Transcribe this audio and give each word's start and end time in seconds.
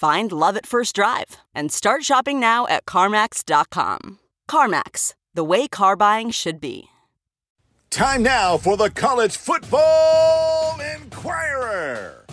Find 0.00 0.32
love 0.32 0.56
at 0.56 0.64
first 0.64 0.94
drive 0.94 1.36
and 1.54 1.70
start 1.70 2.04
shopping 2.04 2.40
now 2.40 2.66
at 2.68 2.86
CarMax.com. 2.86 4.18
CarMax, 4.48 5.12
the 5.34 5.44
way 5.44 5.68
car 5.68 5.94
buying 5.94 6.30
should 6.30 6.58
be. 6.58 6.84
Time 7.90 8.22
now 8.22 8.56
for 8.56 8.78
the 8.78 8.88
College 8.88 9.36
Football 9.36 10.80
Inquirer 10.96 12.24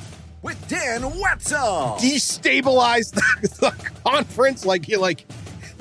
with 0.41 0.65
Dan 0.69 1.19
Wetzel. 1.19 1.97
Destabilize 1.99 3.13
the, 3.13 3.49
the 3.59 3.89
conference 4.05 4.65
like 4.65 4.87
you 4.87 4.97
like 4.97 5.25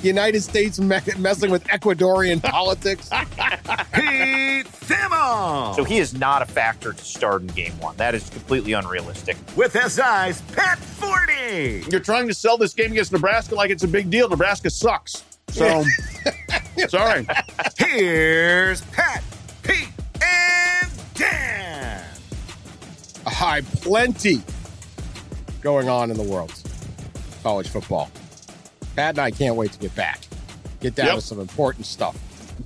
the 0.07 0.11
United 0.11 0.41
States 0.41 0.79
me- 0.79 1.01
messing 1.19 1.51
with 1.51 1.65
Ecuadorian 1.65 2.41
politics. 2.41 3.09
Pete 3.93 4.67
Thamel. 4.87 5.75
So 5.75 5.83
he 5.83 5.99
is 5.99 6.15
not 6.15 6.43
a 6.43 6.47
factor 6.47 6.93
to 6.93 7.05
start 7.05 7.43
in 7.43 7.49
game 7.49 7.77
one. 7.81 7.97
That 7.97 8.15
is 8.15 8.31
completely 8.31 8.73
unrealistic. 8.73 9.37
with 9.57 9.73
SI's 9.73 10.43
Pat 10.53 10.79
Forde. 10.79 11.91
You're 11.91 12.01
trying 12.01 12.29
to 12.29 12.35
sell 12.35 12.57
this 12.57 12.73
game 12.73 12.93
against 12.93 13.11
Nebraska 13.11 13.57
like 13.57 13.71
it's 13.71 13.83
a 13.83 13.89
big 13.89 14.09
deal. 14.09 14.29
Nebraska 14.29 14.71
sucks. 14.71 15.25
So, 15.49 15.83
sorry. 16.89 17.27
Here's 17.77 18.83
Pat, 18.83 19.25
Pete, 19.65 19.89
and 20.23 20.89
Dan. 21.15 22.05
Hi, 23.27 23.61
plenty 23.61 24.41
going 25.63 25.89
on 25.89 26.13
in 26.13 26.17
the 26.17 26.23
world. 26.23 26.53
College 27.43 27.69
football. 27.69 28.09
Pat 28.97 29.11
and 29.11 29.19
I 29.19 29.31
can't 29.31 29.57
wait 29.57 29.73
to 29.73 29.79
get 29.79 29.95
back. 29.95 30.21
Get 30.81 30.95
down 30.95 31.07
Yep. 31.07 31.15
to 31.17 31.21
some 31.21 31.41
important 31.41 31.87
stuff. 31.87 32.17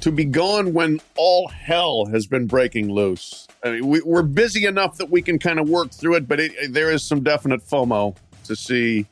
To 0.03 0.13
be 0.13 0.25
gone 0.25 0.73
when 0.73 1.01
all 1.17 1.49
hell 1.49 2.07
has 2.07 2.27
been 2.27 2.47
breaking 2.47 2.91
loose. 2.93 3.49
I 3.65 3.73
mean, 3.73 3.89
we, 3.89 4.01
we're 4.03 4.23
busy 4.23 4.65
enough 4.65 4.97
that 4.99 5.11
we 5.11 5.21
can 5.21 5.39
kind 5.39 5.59
of 5.59 5.69
work 5.69 5.91
through 5.91 6.15
it, 6.15 6.29
but 6.29 6.39
it, 6.41 6.73
there 6.73 6.91
is 6.91 7.03
some 7.03 7.23
definite 7.23 7.67
FOMO 7.67 8.17
to 8.45 8.55
see 8.57 9.07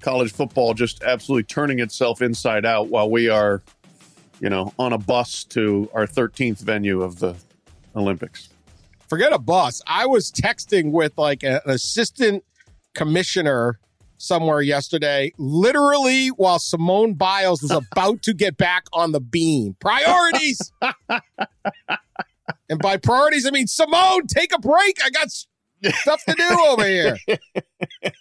college 0.00 0.32
football 0.32 0.72
just 0.74 1.02
absolutely 1.02 1.42
turning 1.44 1.78
itself 1.80 2.22
inside 2.22 2.64
out 2.64 2.88
while 2.88 3.10
we 3.10 3.28
are, 3.28 3.62
you 4.40 4.48
know, 4.48 4.72
on 4.78 4.92
a 4.94 4.98
bus 4.98 5.44
to 5.44 5.90
our 5.92 6.06
13th 6.06 6.58
venue 6.60 7.02
of 7.02 7.18
the 7.18 7.34
Olympics. 7.94 8.48
Forget 9.08 9.32
a 9.32 9.38
bus. 9.38 9.80
I 9.86 10.06
was 10.06 10.32
texting 10.32 10.90
with 10.92 11.12
like 11.18 11.42
a- 11.42 11.60
an 11.64 11.70
assistant 11.72 12.44
commissioner 12.94 13.78
somewhere 14.18 14.60
yesterday, 14.60 15.32
literally 15.38 16.28
while 16.28 16.58
Simone 16.58 17.14
Biles 17.14 17.62
was 17.62 17.70
about 17.70 18.22
to 18.22 18.34
get 18.34 18.56
back 18.56 18.84
on 18.92 19.12
the 19.12 19.20
beam. 19.20 19.76
Priorities. 19.80 20.72
and 22.68 22.80
by 22.80 22.96
priorities, 22.98 23.46
I 23.46 23.50
mean, 23.50 23.66
Simone, 23.66 24.26
take 24.26 24.54
a 24.54 24.58
break. 24.58 24.98
I 25.02 25.10
got 25.10 25.30
stuff 25.30 26.22
to 26.28 26.34
do 26.34 26.64
over 26.68 26.84
here. 26.84 27.16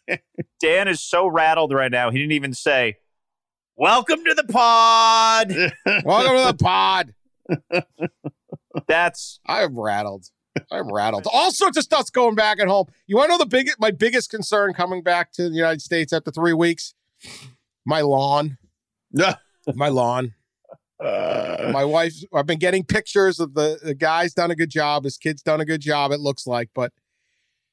Dan 0.59 0.87
is 0.87 1.01
so 1.01 1.27
rattled 1.27 1.73
right 1.73 1.91
now. 1.91 2.11
He 2.11 2.17
didn't 2.19 2.33
even 2.33 2.53
say, 2.53 2.97
Welcome 3.75 4.23
to 4.25 4.33
the 4.33 4.43
pod. 4.43 5.49
Welcome 6.03 6.35
to 6.35 6.57
the 6.57 6.57
pod. 6.59 7.13
That's 8.87 9.39
I'm 9.45 9.79
rattled. 9.79 10.25
I'm 10.71 10.91
rattled. 10.91 11.27
All 11.31 11.51
sorts 11.51 11.77
of 11.77 11.83
stuff's 11.83 12.09
going 12.09 12.35
back 12.35 12.59
at 12.59 12.67
home. 12.67 12.87
You 13.05 13.17
want 13.17 13.27
to 13.29 13.33
know 13.33 13.37
the 13.39 13.45
big, 13.45 13.69
my 13.79 13.91
biggest 13.91 14.29
concern 14.29 14.73
coming 14.73 15.01
back 15.01 15.31
to 15.33 15.49
the 15.49 15.55
United 15.55 15.81
States 15.81 16.13
after 16.13 16.31
three 16.31 16.53
weeks? 16.53 16.93
My 17.85 18.01
lawn. 18.01 18.57
Yeah. 19.11 19.35
My 19.75 19.89
lawn. 19.89 20.33
Uh, 21.03 21.69
My 21.71 21.85
wife. 21.85 22.13
I've 22.33 22.45
been 22.45 22.59
getting 22.59 22.83
pictures 22.83 23.39
of 23.39 23.53
the, 23.53 23.79
the 23.83 23.93
guy's 23.93 24.33
done 24.33 24.51
a 24.51 24.55
good 24.55 24.69
job. 24.69 25.03
His 25.03 25.17
kid's 25.17 25.41
done 25.41 25.61
a 25.61 25.65
good 25.65 25.81
job. 25.81 26.11
It 26.11 26.19
looks 26.19 26.47
like, 26.47 26.69
but 26.73 26.91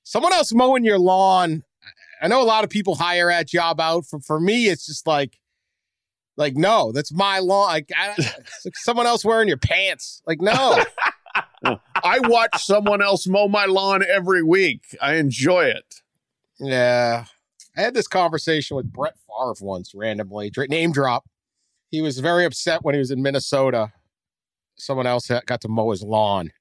someone 0.02 0.32
else 0.32 0.52
mowing 0.52 0.84
your 0.84 0.98
lawn. 0.98 1.62
I 2.20 2.28
know 2.28 2.42
a 2.42 2.44
lot 2.44 2.64
of 2.64 2.70
people 2.70 2.94
hire 2.94 3.28
that 3.28 3.48
job 3.48 3.80
out. 3.80 4.06
For 4.06 4.20
for 4.20 4.40
me, 4.40 4.66
it's 4.66 4.86
just 4.86 5.06
like, 5.06 5.38
like 6.36 6.54
no, 6.54 6.92
that's 6.92 7.12
my 7.12 7.38
lawn. 7.38 7.68
Like, 7.68 7.90
I, 7.96 8.14
like 8.64 8.74
someone 8.76 9.06
else 9.06 9.24
wearing 9.24 9.48
your 9.48 9.56
pants. 9.58 10.22
Like 10.26 10.40
no. 10.40 10.82
I 11.64 12.20
watch 12.20 12.64
someone 12.64 13.02
else 13.02 13.26
mow 13.26 13.48
my 13.48 13.64
lawn 13.64 14.04
every 14.06 14.42
week. 14.42 14.96
I 15.00 15.14
enjoy 15.14 15.64
it. 15.64 16.02
Yeah. 16.58 17.24
I 17.76 17.80
had 17.80 17.94
this 17.94 18.06
conversation 18.06 18.76
with 18.76 18.92
Brett 18.92 19.16
Favre 19.26 19.54
once 19.60 19.94
randomly, 19.94 20.52
name 20.68 20.92
drop. 20.92 21.24
He 21.90 22.02
was 22.02 22.18
very 22.18 22.44
upset 22.44 22.84
when 22.84 22.94
he 22.94 22.98
was 22.98 23.10
in 23.10 23.22
Minnesota. 23.22 23.92
Someone 24.76 25.06
else 25.06 25.30
got 25.46 25.60
to 25.62 25.68
mow 25.68 25.90
his 25.90 26.02
lawn. 26.02 26.52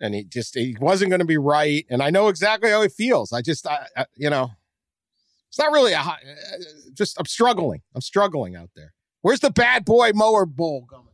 And 0.00 0.14
he 0.14 0.24
just, 0.24 0.54
he 0.54 0.76
wasn't 0.80 1.10
going 1.10 1.20
to 1.20 1.26
be 1.26 1.36
right. 1.36 1.84
And 1.90 2.02
I 2.02 2.10
know 2.10 2.28
exactly 2.28 2.70
how 2.70 2.82
he 2.82 2.88
feels. 2.88 3.32
I 3.32 3.42
just, 3.42 3.66
I, 3.66 3.86
I, 3.96 4.06
you 4.16 4.30
know, 4.30 4.50
it's 5.48 5.58
not 5.58 5.72
really 5.72 5.92
a, 5.92 5.98
high, 5.98 6.18
uh, 6.22 6.62
just, 6.94 7.18
I'm 7.18 7.26
struggling. 7.26 7.82
I'm 7.94 8.00
struggling 8.00 8.56
out 8.56 8.70
there. 8.74 8.94
Where's 9.20 9.40
the 9.40 9.50
bad 9.50 9.84
boy 9.84 10.12
mower 10.14 10.46
bowl 10.46 10.86
coming? 10.88 11.09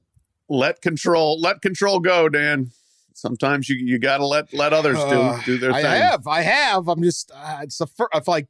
Let 0.48 0.80
control, 0.82 1.40
let 1.40 1.60
control 1.62 1.98
go, 2.00 2.28
Dan. 2.28 2.70
Sometimes 3.14 3.68
you 3.68 3.76
you 3.76 3.98
got 3.98 4.18
to 4.18 4.26
let 4.26 4.52
let 4.52 4.72
others 4.72 4.96
do 4.96 5.02
Uh, 5.20 5.40
do 5.44 5.58
their 5.58 5.72
I 5.72 5.76
thing. 5.82 5.86
I 5.90 5.96
have, 5.96 6.26
I 6.26 6.42
have. 6.42 6.88
I'm 6.88 7.02
just, 7.02 7.30
uh, 7.34 7.60
it's 7.62 7.78
the 7.78 7.86
first, 7.86 8.10
I'm 8.12 8.22
like, 8.26 8.46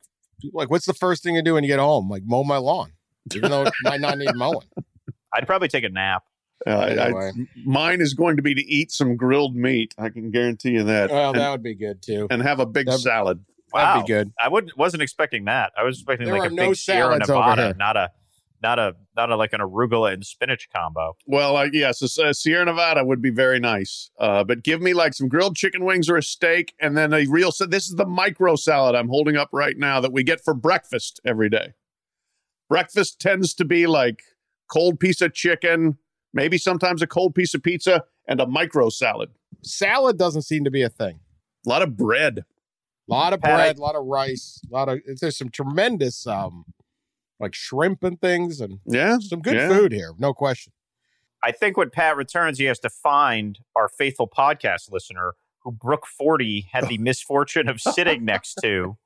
like, 0.52 0.70
what's 0.70 0.86
the 0.86 0.92
first 0.94 1.22
thing 1.22 1.36
you 1.36 1.42
do 1.42 1.54
when 1.54 1.64
you 1.64 1.68
get 1.68 1.78
home? 1.78 2.10
Like 2.10 2.24
mow 2.26 2.42
my 2.44 2.56
lawn, 2.58 2.90
even 3.34 3.50
though 3.50 3.62
it 3.62 3.72
might 3.84 4.00
not 4.00 4.18
need 4.18 4.28
mowing. 4.34 4.66
I'd 5.32 5.46
probably 5.46 5.68
take 5.68 5.84
a 5.84 5.88
nap. 5.88 6.24
Uh, 6.66 6.70
I- 6.70 7.28
I- 7.28 7.32
mine 7.64 8.00
is 8.00 8.12
going 8.14 8.36
to 8.36 8.42
be 8.42 8.54
to 8.54 8.62
eat 8.62 8.90
some 8.90 9.16
grilled 9.16 9.54
meat. 9.54 9.94
I 9.98 10.08
can 10.08 10.30
guarantee 10.30 10.70
you 10.70 10.82
that. 10.84 11.10
Well, 11.10 11.30
and, 11.30 11.38
that 11.40 11.50
would 11.50 11.62
be 11.62 11.74
good 11.74 12.02
too. 12.02 12.26
and 12.30 12.42
have 12.42 12.58
a 12.60 12.66
big 12.66 12.86
That'd- 12.86 13.00
salad. 13.02 13.44
Wow. 13.72 13.94
That'd 13.94 14.06
be 14.06 14.12
good. 14.12 14.32
I 14.40 14.48
wouldn't 14.48 14.76
wasn't 14.76 15.02
expecting 15.02 15.44
that. 15.46 15.72
I 15.78 15.82
was 15.84 15.98
expecting 15.98 16.26
There 16.26 16.38
like 16.38 16.50
a 16.50 16.54
no 16.54 16.68
big 16.68 16.76
Sierra 16.76 17.12
salads 17.24 17.28
Nevada, 17.28 17.74
not 17.78 17.96
a 17.96 18.10
not 18.62 18.78
a 18.78 18.94
not 19.16 19.30
a 19.30 19.36
like 19.36 19.52
an 19.52 19.60
arugula 19.60 20.12
and 20.12 20.24
spinach 20.24 20.68
combo. 20.74 21.16
Well, 21.26 21.54
like 21.54 21.72
yes, 21.72 22.02
a, 22.18 22.28
a 22.28 22.34
Sierra 22.34 22.64
Nevada 22.64 23.04
would 23.04 23.22
be 23.22 23.30
very 23.30 23.60
nice. 23.60 24.10
Uh, 24.18 24.44
but 24.44 24.62
give 24.62 24.80
me 24.80 24.94
like 24.94 25.14
some 25.14 25.28
grilled 25.28 25.56
chicken 25.56 25.84
wings 25.84 26.08
or 26.08 26.16
a 26.16 26.22
steak, 26.22 26.74
and 26.80 26.96
then 26.96 27.12
a 27.12 27.26
real. 27.28 27.52
So 27.52 27.66
this 27.66 27.86
is 27.88 27.96
the 27.96 28.06
micro 28.06 28.56
salad 28.56 28.94
I'm 28.94 29.08
holding 29.08 29.36
up 29.36 29.50
right 29.52 29.76
now 29.76 30.00
that 30.00 30.12
we 30.12 30.22
get 30.22 30.42
for 30.42 30.54
breakfast 30.54 31.20
every 31.24 31.48
day. 31.48 31.74
Breakfast 32.68 33.20
tends 33.20 33.54
to 33.54 33.64
be 33.64 33.86
like 33.86 34.22
cold 34.70 34.98
piece 34.98 35.20
of 35.20 35.34
chicken, 35.34 35.98
maybe 36.32 36.58
sometimes 36.58 37.02
a 37.02 37.06
cold 37.06 37.34
piece 37.34 37.54
of 37.54 37.62
pizza, 37.62 38.04
and 38.26 38.40
a 38.40 38.46
micro 38.46 38.88
salad. 38.88 39.30
Salad 39.62 40.18
doesn't 40.18 40.42
seem 40.42 40.64
to 40.64 40.70
be 40.70 40.82
a 40.82 40.88
thing. 40.88 41.20
A 41.66 41.68
lot 41.68 41.82
of 41.82 41.96
bread. 41.96 42.44
A 43.08 43.12
lot 43.12 43.32
of 43.32 43.40
bread, 43.40 43.78
a 43.78 43.80
lot 43.80 43.94
of 43.94 44.04
rice, 44.04 44.60
a 44.68 44.74
lot 44.74 44.88
of. 44.88 44.98
There's 45.20 45.38
some 45.38 45.48
tremendous, 45.48 46.26
um, 46.26 46.64
like 47.40 47.54
shrimp 47.54 48.02
and 48.04 48.20
things, 48.20 48.60
and 48.60 48.80
Yeah, 48.86 49.18
some 49.20 49.40
good 49.40 49.54
Yeah. 49.56 49.68
food 49.68 49.92
here, 49.92 50.12
no 50.18 50.32
question. 50.34 50.72
I 51.42 51.52
think 51.52 51.76
when 51.76 51.90
Pat 51.90 52.16
returns, 52.16 52.58
he 52.58 52.64
has 52.64 52.78
to 52.80 52.90
find 52.90 53.58
our 53.76 53.88
faithful 53.88 54.28
podcast 54.28 54.90
listener 54.90 55.34
who 55.60 55.70
Brooke 55.72 56.06
Forde 56.06 56.64
had 56.72 56.88
the 56.88 56.98
misfortune 56.98 57.68
of 57.68 57.80
sitting 57.80 58.24
next 58.24 58.54
to 58.62 58.96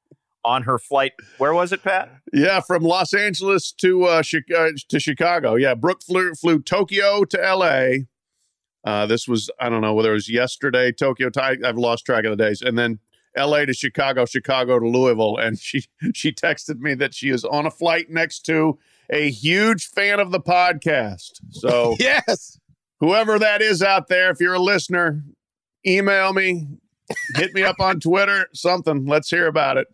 on 0.44 0.62
her 0.62 0.78
flight. 0.78 1.12
Where 1.38 1.52
was 1.52 1.72
it, 1.72 1.82
Pat? 1.82 2.10
Yeah, 2.32 2.60
from 2.60 2.82
Los 2.82 3.12
Angeles 3.12 3.72
to 3.72 4.04
uh, 4.04 4.22
Chi- 4.22 4.54
uh, 4.56 4.70
to 4.88 5.00
Chicago. 5.00 5.56
Yeah, 5.56 5.74
Brooke 5.74 6.02
flew 6.02 6.32
flew 6.34 6.60
Tokyo 6.60 7.24
to 7.24 7.44
L.A. 7.44 8.06
Uh, 8.84 9.04
this 9.06 9.28
was 9.28 9.50
I 9.60 9.68
don't 9.68 9.82
know 9.82 9.92
whether 9.92 10.10
it 10.12 10.14
was 10.14 10.30
yesterday 10.30 10.92
Tokyo. 10.92 11.28
Ti- 11.28 11.62
I've 11.64 11.76
lost 11.76 12.06
track 12.06 12.24
of 12.24 12.30
the 12.36 12.42
days, 12.42 12.62
and 12.62 12.78
then 12.78 13.00
L.A. 13.36 13.64
to 13.66 13.72
Chicago, 13.72 14.24
Chicago 14.26 14.78
to 14.78 14.86
Louisville, 14.88 15.36
and 15.36 15.58
she 15.58 15.84
she 16.14 16.32
texted 16.32 16.78
me 16.80 16.94
that 16.94 17.14
she 17.14 17.30
is 17.30 17.44
on 17.44 17.66
a 17.66 17.70
flight 17.70 18.10
next 18.10 18.40
to 18.46 18.78
a 19.10 19.30
huge 19.30 19.86
fan 19.86 20.20
of 20.20 20.30
the 20.30 20.40
podcast. 20.40 21.40
So 21.50 21.96
Yes. 22.00 22.58
whoever 23.00 23.38
that 23.38 23.60
is 23.62 23.82
out 23.82 24.08
there, 24.08 24.30
if 24.30 24.40
you're 24.40 24.54
a 24.54 24.58
listener, 24.60 25.22
email 25.86 26.32
me, 26.32 26.66
hit 27.34 27.52
me 27.54 27.62
up 27.62 27.76
on 27.80 27.98
Twitter, 28.00 28.46
something. 28.54 29.06
Let's 29.06 29.28
hear 29.30 29.46
about 29.46 29.76
it. 29.78 29.88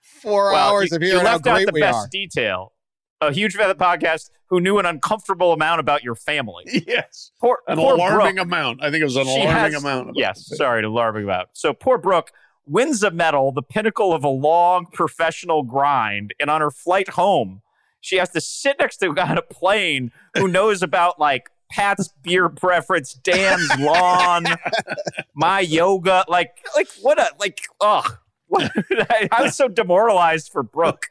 Four 0.00 0.52
Well, 0.52 0.74
hours 0.74 0.90
you, 0.90 0.96
of 0.96 1.02
you 1.02 1.08
hearing 1.08 1.26
how 1.26 1.32
left 1.34 1.46
out 1.46 1.66
the 1.66 1.70
we 1.72 1.80
best 1.80 1.96
are. 2.06 2.08
detail. 2.08 2.72
A 3.20 3.32
huge 3.32 3.54
fan 3.54 3.70
of 3.70 3.78
the 3.78 3.82
podcast 3.84 4.30
who 4.48 4.60
knew 4.60 4.78
an 4.78 4.84
uncomfortable 4.86 5.52
amount 5.52 5.80
about 5.80 6.02
your 6.02 6.14
family. 6.14 6.64
Yes. 6.86 7.32
Poor, 7.40 7.58
An 7.66 7.76
poor 7.76 7.94
alarming 7.94 8.34
Brooke. 8.36 8.46
amount. 8.46 8.82
I 8.82 8.90
think 8.90 9.00
it 9.00 9.04
was 9.04 9.16
an 9.16 9.24
She 9.24 9.40
alarming 9.42 9.72
has- 9.72 9.82
amount. 9.82 10.10
Yes, 10.14 10.46
sorry 10.56 10.82
to 10.82 10.88
alarming 10.88 11.24
about. 11.24 11.48
So 11.54 11.72
poor 11.72 11.98
Brooke 11.98 12.30
wins 12.66 13.02
a 13.02 13.10
medal, 13.10 13.52
the 13.52 13.62
pinnacle 13.62 14.12
of 14.12 14.24
a 14.24 14.28
long 14.28 14.86
professional 14.86 15.62
grind, 15.62 16.34
and 16.40 16.50
on 16.50 16.60
her 16.60 16.70
flight 16.70 17.10
home, 17.10 17.62
she 18.00 18.16
has 18.16 18.30
to 18.30 18.40
sit 18.40 18.76
next 18.78 18.98
to 18.98 19.10
a 19.10 19.14
guy 19.14 19.28
on 19.30 19.38
a 19.38 19.42
plane 19.42 20.12
who 20.36 20.48
knows 20.48 20.82
about 20.82 21.18
like 21.18 21.50
Pat's 21.70 22.08
beer 22.22 22.48
preference, 22.48 23.14
Dan's 23.14 23.68
lawn, 23.78 24.44
my 25.34 25.60
yoga. 25.60 26.24
Like, 26.28 26.58
like 26.74 26.88
what 27.00 27.18
a 27.18 27.30
like. 27.40 27.60
Ugh, 27.80 28.18
what, 28.46 28.70
I, 29.10 29.28
I 29.32 29.42
was 29.42 29.56
so 29.56 29.68
demoralized 29.68 30.50
for 30.52 30.62
Brooke. 30.62 31.06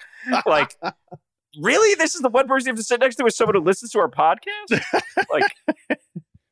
Like, 0.45 0.75
really, 1.61 1.95
this 1.95 2.15
is 2.15 2.21
the 2.21 2.29
one 2.29 2.47
person 2.47 2.67
you 2.67 2.71
have 2.71 2.77
to 2.77 2.83
sit 2.83 2.99
next 2.99 3.17
to 3.17 3.25
is 3.25 3.35
someone 3.35 3.55
who 3.55 3.61
listens 3.61 3.91
to 3.91 3.99
our 3.99 4.09
podcast. 4.09 4.81
Like, 5.29 5.51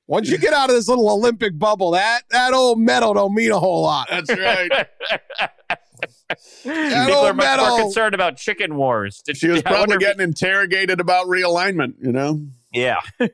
Once 0.07 0.29
you 0.29 0.37
get 0.37 0.53
out 0.53 0.69
of 0.69 0.75
this 0.75 0.87
little 0.87 1.09
Olympic 1.09 1.57
bubble, 1.57 1.91
that 1.91 2.23
that 2.31 2.53
old 2.53 2.79
medal 2.79 3.13
don't 3.13 3.33
mean 3.33 3.51
a 3.51 3.59
whole 3.59 3.83
lot. 3.83 4.07
That's 4.09 4.29
right. 4.29 4.69
People 6.63 7.13
old 7.15 7.27
are 7.27 7.33
much 7.33 7.59
more 7.59 7.79
concerned 7.79 8.13
about 8.15 8.37
chicken 8.37 8.75
wars. 8.75 9.21
Did 9.25 9.37
She 9.37 9.47
was 9.47 9.61
I 9.65 9.71
wonder 9.71 9.87
probably 9.87 9.95
if- 9.95 9.99
getting 10.01 10.21
interrogated 10.23 10.99
about 10.99 11.27
realignment, 11.27 11.93
you 12.01 12.11
know? 12.11 12.41
yeah. 12.73 12.99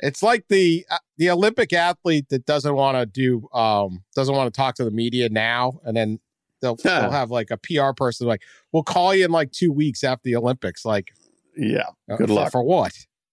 It's 0.00 0.22
like 0.22 0.44
the 0.48 0.84
uh, 0.90 0.98
the 1.16 1.30
Olympic 1.30 1.72
athlete 1.72 2.28
that 2.28 2.44
doesn't 2.44 2.74
want 2.74 2.96
to 2.98 3.06
do 3.06 3.48
um 3.56 4.04
doesn't 4.14 4.34
want 4.34 4.52
to 4.52 4.56
talk 4.56 4.74
to 4.74 4.84
the 4.84 4.90
media 4.90 5.28
now, 5.30 5.80
and 5.84 5.96
then 5.96 6.20
they'll, 6.60 6.76
Huh. 6.82 7.00
they'll 7.02 7.10
have 7.10 7.30
like 7.30 7.50
a 7.50 7.56
PR 7.56 7.92
person 7.96 8.26
like, 8.26 8.42
"We'll 8.70 8.82
call 8.82 9.14
you 9.14 9.24
in 9.24 9.30
like 9.30 9.50
two 9.50 9.72
weeks 9.72 10.04
after 10.04 10.22
the 10.24 10.36
Olympics." 10.36 10.84
Like, 10.84 11.12
Yeah. 11.56 11.86
uh, 12.10 12.16
Good 12.16 12.28
for, 12.28 12.34
luck. 12.34 12.52
for 12.52 12.62
what? 12.62 12.92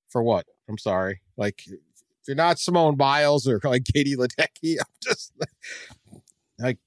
For 0.09 0.24
what? 0.24 0.45
I'm 0.69 0.77
sorry. 0.77 1.21
Like, 1.36 1.62
if 2.22 2.28
you're 2.28 2.36
not 2.36 2.60
Simone 2.60 2.96
Biles 2.96 3.48
or 3.48 3.60
like 3.64 3.84
Katie 3.86 4.16
Ledecky, 4.16 4.78
I'm 4.80 4.86
just 5.02 5.34
like, 6.60 6.78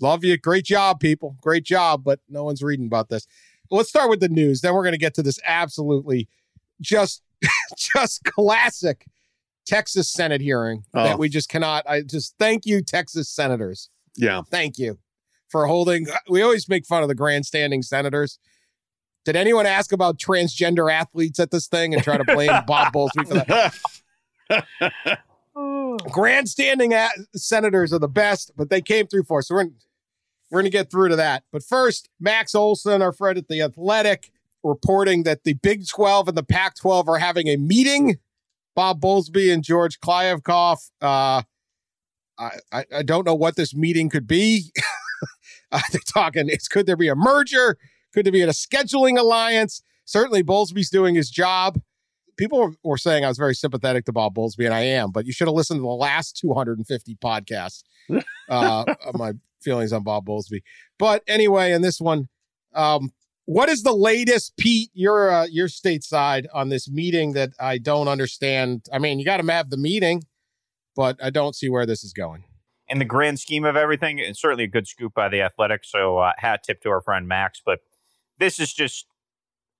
love 0.00 0.24
you. 0.24 0.36
Great 0.36 0.64
job, 0.64 1.00
people. 1.00 1.36
Great 1.40 1.64
job, 1.64 2.04
but 2.04 2.20
no 2.28 2.44
one's 2.44 2.62
reading 2.62 2.86
about 2.86 3.08
this. 3.08 3.26
Let's 3.70 3.88
start 3.88 4.10
with 4.10 4.20
the 4.20 4.28
news. 4.28 4.60
Then 4.60 4.74
we're 4.74 4.82
going 4.82 4.92
to 4.92 4.98
get 4.98 5.14
to 5.14 5.22
this 5.22 5.38
absolutely 5.46 6.28
just 6.80 7.22
just 7.76 8.24
classic 8.24 9.06
Texas 9.64 10.10
Senate 10.10 10.40
hearing 10.40 10.84
Oh. 10.92 11.04
that 11.04 11.18
we 11.18 11.28
just 11.28 11.48
cannot. 11.48 11.84
I 11.88 12.02
just 12.02 12.34
thank 12.38 12.66
you, 12.66 12.82
Texas 12.82 13.28
senators. 13.30 13.88
Yeah. 14.16 14.42
Thank 14.50 14.78
you 14.78 14.98
for 15.48 15.66
holding. 15.66 16.08
Uh, 16.10 16.16
we 16.28 16.42
always 16.42 16.68
make 16.68 16.84
fun 16.84 17.02
of 17.02 17.08
the 17.08 17.14
grandstanding 17.14 17.80
senators. 17.82 18.38
Did 19.24 19.36
anyone 19.36 19.66
ask 19.66 19.92
about 19.92 20.18
transgender 20.18 20.92
athletes 20.92 21.38
at 21.38 21.50
this 21.52 21.68
thing 21.68 21.94
and 21.94 22.02
try 22.02 22.16
to 22.18 22.24
blame 22.24 22.50
Bob 22.66 22.92
Bowlesby 22.92 23.26
for 23.28 23.34
that? 23.34 23.74
grandstanding 26.10 26.92
at- 26.94 27.12
senators 27.34 27.92
are 27.92 27.98
the 27.98 28.08
best, 28.08 28.52
but 28.56 28.70
they 28.70 28.80
came 28.80 29.06
through 29.06 29.24
for 29.24 29.38
us. 29.38 29.48
So 29.48 29.54
we're 29.54 29.68
we're 30.50 30.60
going 30.60 30.70
to 30.70 30.78
get 30.78 30.90
through 30.90 31.08
to 31.08 31.16
that. 31.16 31.44
But 31.50 31.62
first, 31.62 32.10
Max 32.20 32.54
Olson, 32.54 33.00
our 33.00 33.12
friend 33.12 33.38
at 33.38 33.48
the 33.48 33.62
Athletic, 33.62 34.30
reporting 34.62 35.22
that 35.22 35.44
the 35.44 35.54
Big 35.54 35.88
12 35.88 36.28
and 36.28 36.36
the 36.36 36.42
Pac 36.42 36.76
12 36.76 37.08
are 37.08 37.18
having 37.18 37.48
a 37.48 37.56
meeting. 37.56 38.18
Bob 38.76 39.00
Bowlesby 39.00 39.52
and 39.52 39.64
George 39.64 39.98
Kliavkoff. 40.00 40.90
Uh, 41.00 41.42
I, 42.38 42.50
I 42.70 42.84
I 42.96 43.02
don't 43.02 43.26
know 43.26 43.34
what 43.34 43.56
this 43.56 43.74
meeting 43.74 44.08
could 44.08 44.26
be. 44.26 44.72
uh, 45.72 45.80
they're 45.90 46.00
talking. 46.06 46.48
It's 46.48 46.68
could 46.68 46.86
there 46.86 46.96
be 46.96 47.08
a 47.08 47.14
merger? 47.14 47.78
Could 48.12 48.26
there 48.26 48.32
be 48.32 48.42
a 48.42 48.48
scheduling 48.48 49.18
alliance? 49.18 49.82
Certainly, 50.04 50.44
Bowlesby's 50.44 50.90
doing 50.90 51.14
his 51.14 51.30
job 51.30 51.80
people 52.36 52.58
were, 52.58 52.72
were 52.82 52.98
saying 52.98 53.24
I 53.24 53.28
was 53.28 53.38
very 53.38 53.54
sympathetic 53.54 54.04
to 54.06 54.12
Bob 54.12 54.34
Bowlesby, 54.34 54.64
and 54.64 54.74
I 54.74 54.80
am, 54.80 55.10
but 55.10 55.26
you 55.26 55.32
should 55.32 55.48
have 55.48 55.54
listened 55.54 55.78
to 55.78 55.82
the 55.82 55.88
last 55.88 56.36
250 56.36 57.16
podcasts 57.16 57.82
uh, 58.48 58.84
of 59.06 59.14
my 59.14 59.32
feelings 59.60 59.92
on 59.92 60.02
Bob 60.02 60.26
Bowlesby. 60.26 60.62
But 60.98 61.22
anyway, 61.26 61.72
in 61.72 61.82
this 61.82 62.00
one, 62.00 62.28
um, 62.74 63.12
what 63.44 63.68
is 63.68 63.82
the 63.82 63.92
latest, 63.92 64.56
Pete? 64.56 64.90
You're 64.94 65.30
uh, 65.30 65.46
you're 65.50 65.68
stateside 65.68 66.46
on 66.54 66.68
this 66.68 66.88
meeting 66.88 67.32
that 67.32 67.50
I 67.58 67.78
don't 67.78 68.08
understand. 68.08 68.86
I 68.92 68.98
mean, 68.98 69.18
you 69.18 69.24
got 69.24 69.38
to 69.38 69.52
have 69.52 69.70
the 69.70 69.76
meeting, 69.76 70.22
but 70.94 71.22
I 71.22 71.30
don't 71.30 71.54
see 71.54 71.68
where 71.68 71.86
this 71.86 72.04
is 72.04 72.12
going. 72.12 72.44
in 72.88 72.98
the 72.98 73.04
grand 73.04 73.40
scheme 73.40 73.64
of 73.64 73.74
everything, 73.74 74.18
it's 74.18 74.40
certainly 74.40 74.64
a 74.64 74.68
good 74.68 74.86
scoop 74.86 75.14
by 75.14 75.28
the 75.28 75.40
Athletic. 75.40 75.84
So 75.84 76.18
uh, 76.18 76.32
hat 76.38 76.62
tip 76.64 76.80
to 76.82 76.90
our 76.90 77.00
friend 77.00 77.26
Max. 77.26 77.60
But 77.64 77.80
this 78.38 78.60
is 78.60 78.72
just 78.72 79.06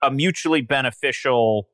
a 0.03 0.11
mutually 0.11 0.61
beneficial 0.61 1.69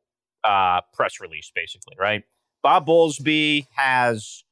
uh, 0.45 0.81
press 0.95 1.21
release, 1.21 1.51
basically, 1.55 1.97
right? 1.99 2.23
Bob 2.63 2.87
Bowlesby 2.87 3.67
has 3.77 4.45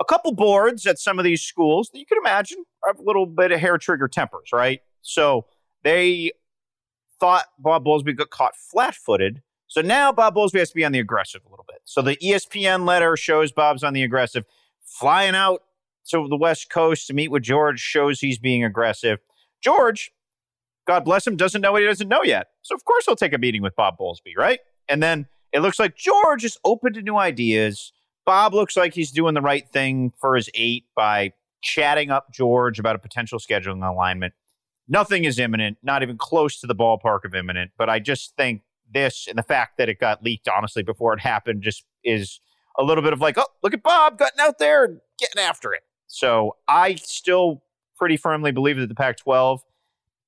a 0.00 0.04
couple 0.04 0.32
boards 0.32 0.86
at 0.86 0.98
some 0.98 1.18
of 1.18 1.24
these 1.24 1.42
schools 1.42 1.90
that 1.92 1.98
you 1.98 2.06
can 2.06 2.18
imagine 2.18 2.64
have 2.84 2.98
a 2.98 3.02
little 3.02 3.26
bit 3.26 3.52
of 3.52 3.60
hair 3.60 3.78
trigger 3.78 4.08
tempers, 4.08 4.50
right? 4.52 4.80
So 5.02 5.46
they 5.82 6.32
thought 7.20 7.46
Bob 7.58 7.84
Bowlesby 7.84 8.16
got 8.16 8.30
caught 8.30 8.56
flat 8.56 8.94
footed. 8.94 9.42
So 9.66 9.80
now 9.80 10.12
Bob 10.12 10.34
Bowlesby 10.34 10.58
has 10.58 10.70
to 10.70 10.74
be 10.74 10.84
on 10.84 10.92
the 10.92 10.98
aggressive 10.98 11.42
a 11.46 11.50
little 11.50 11.64
bit. 11.66 11.80
So 11.84 12.02
the 12.02 12.16
ESPN 12.16 12.86
letter 12.86 13.16
shows 13.16 13.52
Bob's 13.52 13.82
on 13.82 13.92
the 13.92 14.02
aggressive, 14.02 14.44
flying 14.82 15.34
out 15.34 15.62
to 16.10 16.28
the 16.28 16.36
West 16.36 16.70
Coast 16.70 17.06
to 17.06 17.14
meet 17.14 17.30
with 17.30 17.42
George 17.42 17.80
shows 17.80 18.20
he's 18.20 18.38
being 18.38 18.64
aggressive. 18.64 19.20
George, 19.62 20.12
God 20.86 21.04
bless 21.04 21.26
him, 21.26 21.36
doesn't 21.36 21.62
know 21.62 21.72
what 21.72 21.80
he 21.80 21.88
doesn't 21.88 22.08
know 22.08 22.22
yet. 22.22 22.48
So 22.62 22.74
of 22.74 22.84
course 22.84 23.06
he'll 23.06 23.16
take 23.16 23.32
a 23.32 23.38
meeting 23.38 23.62
with 23.62 23.74
Bob 23.74 23.94
Bowlesby, 23.98 24.36
right? 24.36 24.60
And 24.88 25.02
then 25.02 25.26
it 25.52 25.60
looks 25.60 25.78
like 25.78 25.96
George 25.96 26.44
is 26.44 26.58
open 26.64 26.92
to 26.94 27.02
new 27.02 27.16
ideas. 27.16 27.92
Bob 28.26 28.54
looks 28.54 28.76
like 28.76 28.94
he's 28.94 29.10
doing 29.10 29.34
the 29.34 29.40
right 29.40 29.68
thing 29.68 30.12
for 30.20 30.34
his 30.34 30.50
eight 30.54 30.84
by 30.96 31.32
chatting 31.62 32.10
up 32.10 32.32
George 32.32 32.78
about 32.78 32.96
a 32.96 32.98
potential 32.98 33.38
scheduling 33.38 33.86
alignment. 33.88 34.34
Nothing 34.88 35.24
is 35.24 35.38
imminent, 35.38 35.78
not 35.82 36.02
even 36.02 36.18
close 36.18 36.60
to 36.60 36.66
the 36.66 36.74
ballpark 36.74 37.24
of 37.24 37.34
imminent. 37.34 37.70
But 37.78 37.88
I 37.88 37.98
just 37.98 38.36
think 38.36 38.62
this 38.92 39.26
and 39.28 39.38
the 39.38 39.42
fact 39.42 39.78
that 39.78 39.88
it 39.88 39.98
got 39.98 40.22
leaked, 40.22 40.48
honestly, 40.48 40.82
before 40.82 41.14
it 41.14 41.20
happened, 41.20 41.62
just 41.62 41.84
is 42.04 42.40
a 42.78 42.82
little 42.82 43.02
bit 43.02 43.12
of 43.12 43.20
like, 43.20 43.38
oh, 43.38 43.46
look 43.62 43.72
at 43.72 43.82
Bob 43.82 44.18
getting 44.18 44.40
out 44.40 44.58
there 44.58 44.84
and 44.84 45.00
getting 45.18 45.42
after 45.42 45.72
it. 45.72 45.82
So 46.06 46.56
I 46.68 46.96
still 46.96 47.62
pretty 47.96 48.16
firmly 48.16 48.52
believe 48.52 48.76
that 48.76 48.88
the 48.88 48.94
Pac 48.94 49.16
12 49.18 49.62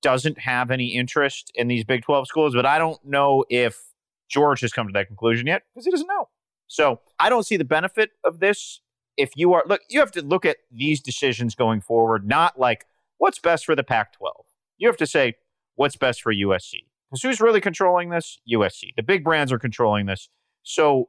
doesn't 0.02 0.38
have 0.40 0.70
any 0.70 0.94
interest 0.94 1.50
in 1.54 1.68
these 1.68 1.84
Big 1.84 2.02
12 2.02 2.28
schools, 2.28 2.54
but 2.54 2.66
I 2.66 2.78
don't 2.78 3.04
know 3.04 3.44
if 3.48 3.80
George 4.28 4.60
has 4.60 4.72
come 4.72 4.86
to 4.86 4.92
that 4.92 5.06
conclusion 5.06 5.46
yet 5.46 5.62
because 5.72 5.84
he 5.84 5.90
doesn't 5.90 6.08
know. 6.08 6.28
So 6.66 7.00
I 7.18 7.28
don't 7.28 7.46
see 7.46 7.56
the 7.56 7.64
benefit 7.64 8.10
of 8.24 8.40
this. 8.40 8.80
If 9.16 9.30
you 9.36 9.52
are, 9.54 9.64
look, 9.66 9.80
you 9.88 10.00
have 10.00 10.12
to 10.12 10.22
look 10.22 10.44
at 10.44 10.58
these 10.70 11.00
decisions 11.00 11.54
going 11.54 11.80
forward, 11.80 12.26
not 12.26 12.58
like 12.58 12.86
what's 13.18 13.38
best 13.38 13.64
for 13.64 13.74
the 13.74 13.84
Pac 13.84 14.12
12. 14.14 14.34
You 14.78 14.88
have 14.88 14.96
to 14.98 15.06
say 15.06 15.34
what's 15.74 15.96
best 15.96 16.22
for 16.22 16.34
USC. 16.34 16.84
Because 17.10 17.22
who's 17.22 17.40
really 17.40 17.60
controlling 17.60 18.10
this? 18.10 18.38
USC. 18.52 18.94
The 18.96 19.02
big 19.02 19.24
brands 19.24 19.52
are 19.52 19.58
controlling 19.58 20.06
this. 20.06 20.28
So 20.64 21.08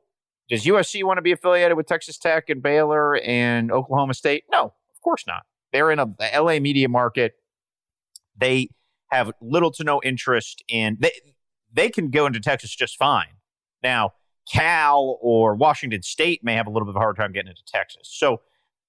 does 0.50 0.64
USC 0.64 1.04
want 1.04 1.18
to 1.18 1.22
be 1.22 1.32
affiliated 1.32 1.76
with 1.76 1.88
Texas 1.88 2.18
Tech 2.18 2.50
and 2.50 2.62
Baylor 2.62 3.18
and 3.18 3.72
Oklahoma 3.72 4.14
State? 4.14 4.44
No, 4.52 4.66
of 4.66 5.02
course 5.04 5.26
not. 5.28 5.44
They're 5.74 5.92
in 5.92 6.00
a 6.00 6.06
the 6.06 6.30
LA 6.34 6.60
media 6.60 6.88
market. 6.88 7.34
They 8.38 8.70
have 9.12 9.32
little 9.42 9.72
to 9.72 9.84
no 9.84 10.02
interest 10.04 10.64
in 10.68 10.98
they 11.00 11.12
they 11.72 11.90
can 11.90 12.10
go 12.10 12.26
into 12.26 12.40
Texas 12.40 12.76
just 12.76 12.98
fine. 12.98 13.38
Now, 13.84 14.14
Cal 14.52 15.18
or 15.22 15.56
Washington 15.56 16.02
State 16.02 16.44
may 16.44 16.54
have 16.56 16.68
a 16.68 16.70
little 16.70 16.86
bit 16.86 16.92
of 16.92 16.96
a 16.96 17.00
hard 17.00 17.18
time 17.18 17.34
getting 17.34 17.50
into 17.50 17.64
Texas. 17.66 18.10
So 18.12 18.42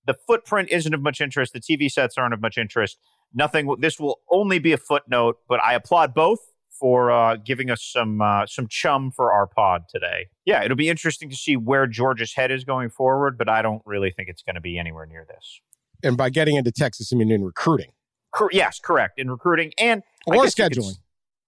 the 0.07 0.15
footprint 0.27 0.69
isn't 0.71 0.95
of 0.95 1.01
much 1.03 1.21
interest. 1.21 1.53
The 1.53 1.61
TV 1.61 1.91
sets 1.91 2.17
aren't 2.17 2.35
of 2.35 2.41
much 2.41 2.57
interest. 2.57 2.99
Nothing. 3.35 3.75
This 3.81 3.99
will 3.99 4.21
only 4.31 4.59
be 4.59 4.73
a 4.73 4.79
footnote, 4.79 5.39
but 5.49 5.63
I 5.63 5.75
applaud 5.75 6.15
both 6.15 6.39
for 6.79 7.11
uh, 7.11 7.37
giving 7.37 7.71
us 7.71 7.83
some 7.83 8.23
uh, 8.23 8.47
some 8.47 8.69
chum 8.69 9.11
for 9.11 9.33
our 9.33 9.47
pod 9.47 9.83
today. 9.91 10.29
Yeah, 10.45 10.63
it'll 10.63 10.77
be 10.77 10.89
interesting 10.89 11.29
to 11.29 11.37
see 11.37 11.57
where 11.57 11.87
Georgia's 11.87 12.35
head 12.35 12.51
is 12.51 12.65
going 12.65 12.91
forward, 12.91 13.37
but 13.37 13.49
I 13.49 13.61
don't 13.61 13.83
really 13.85 14.11
think 14.11 14.29
it's 14.29 14.43
going 14.43 14.55
to 14.55 14.61
be 14.61 14.79
anywhere 14.79 15.05
near 15.05 15.27
this. 15.29 15.61
And 16.03 16.17
by 16.17 16.31
getting 16.31 16.55
into 16.55 16.71
Texas, 16.71 17.13
I 17.13 17.17
mean 17.17 17.31
in 17.31 17.45
recruiting 17.45 17.91
Cor- 18.31 18.51
yes, 18.53 18.79
correct. 18.79 19.19
In 19.19 19.31
recruiting 19.31 19.73
and 19.79 20.03
or 20.27 20.35
guess 20.35 20.57
you 20.57 20.65
could 20.65 20.73
scheduling. 20.73 20.99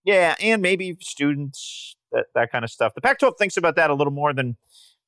Yeah, 0.04 0.34
and 0.40 0.62
maybe 0.62 0.96
students, 1.00 1.96
that, 2.12 2.26
that 2.34 2.50
kind 2.50 2.64
of 2.64 2.70
stuff. 2.70 2.94
The 2.94 3.00
Pac 3.00 3.18
12 3.18 3.34
thinks 3.38 3.56
about 3.56 3.76
that 3.76 3.90
a 3.90 3.94
little 3.94 4.12
more 4.12 4.32
than 4.32 4.56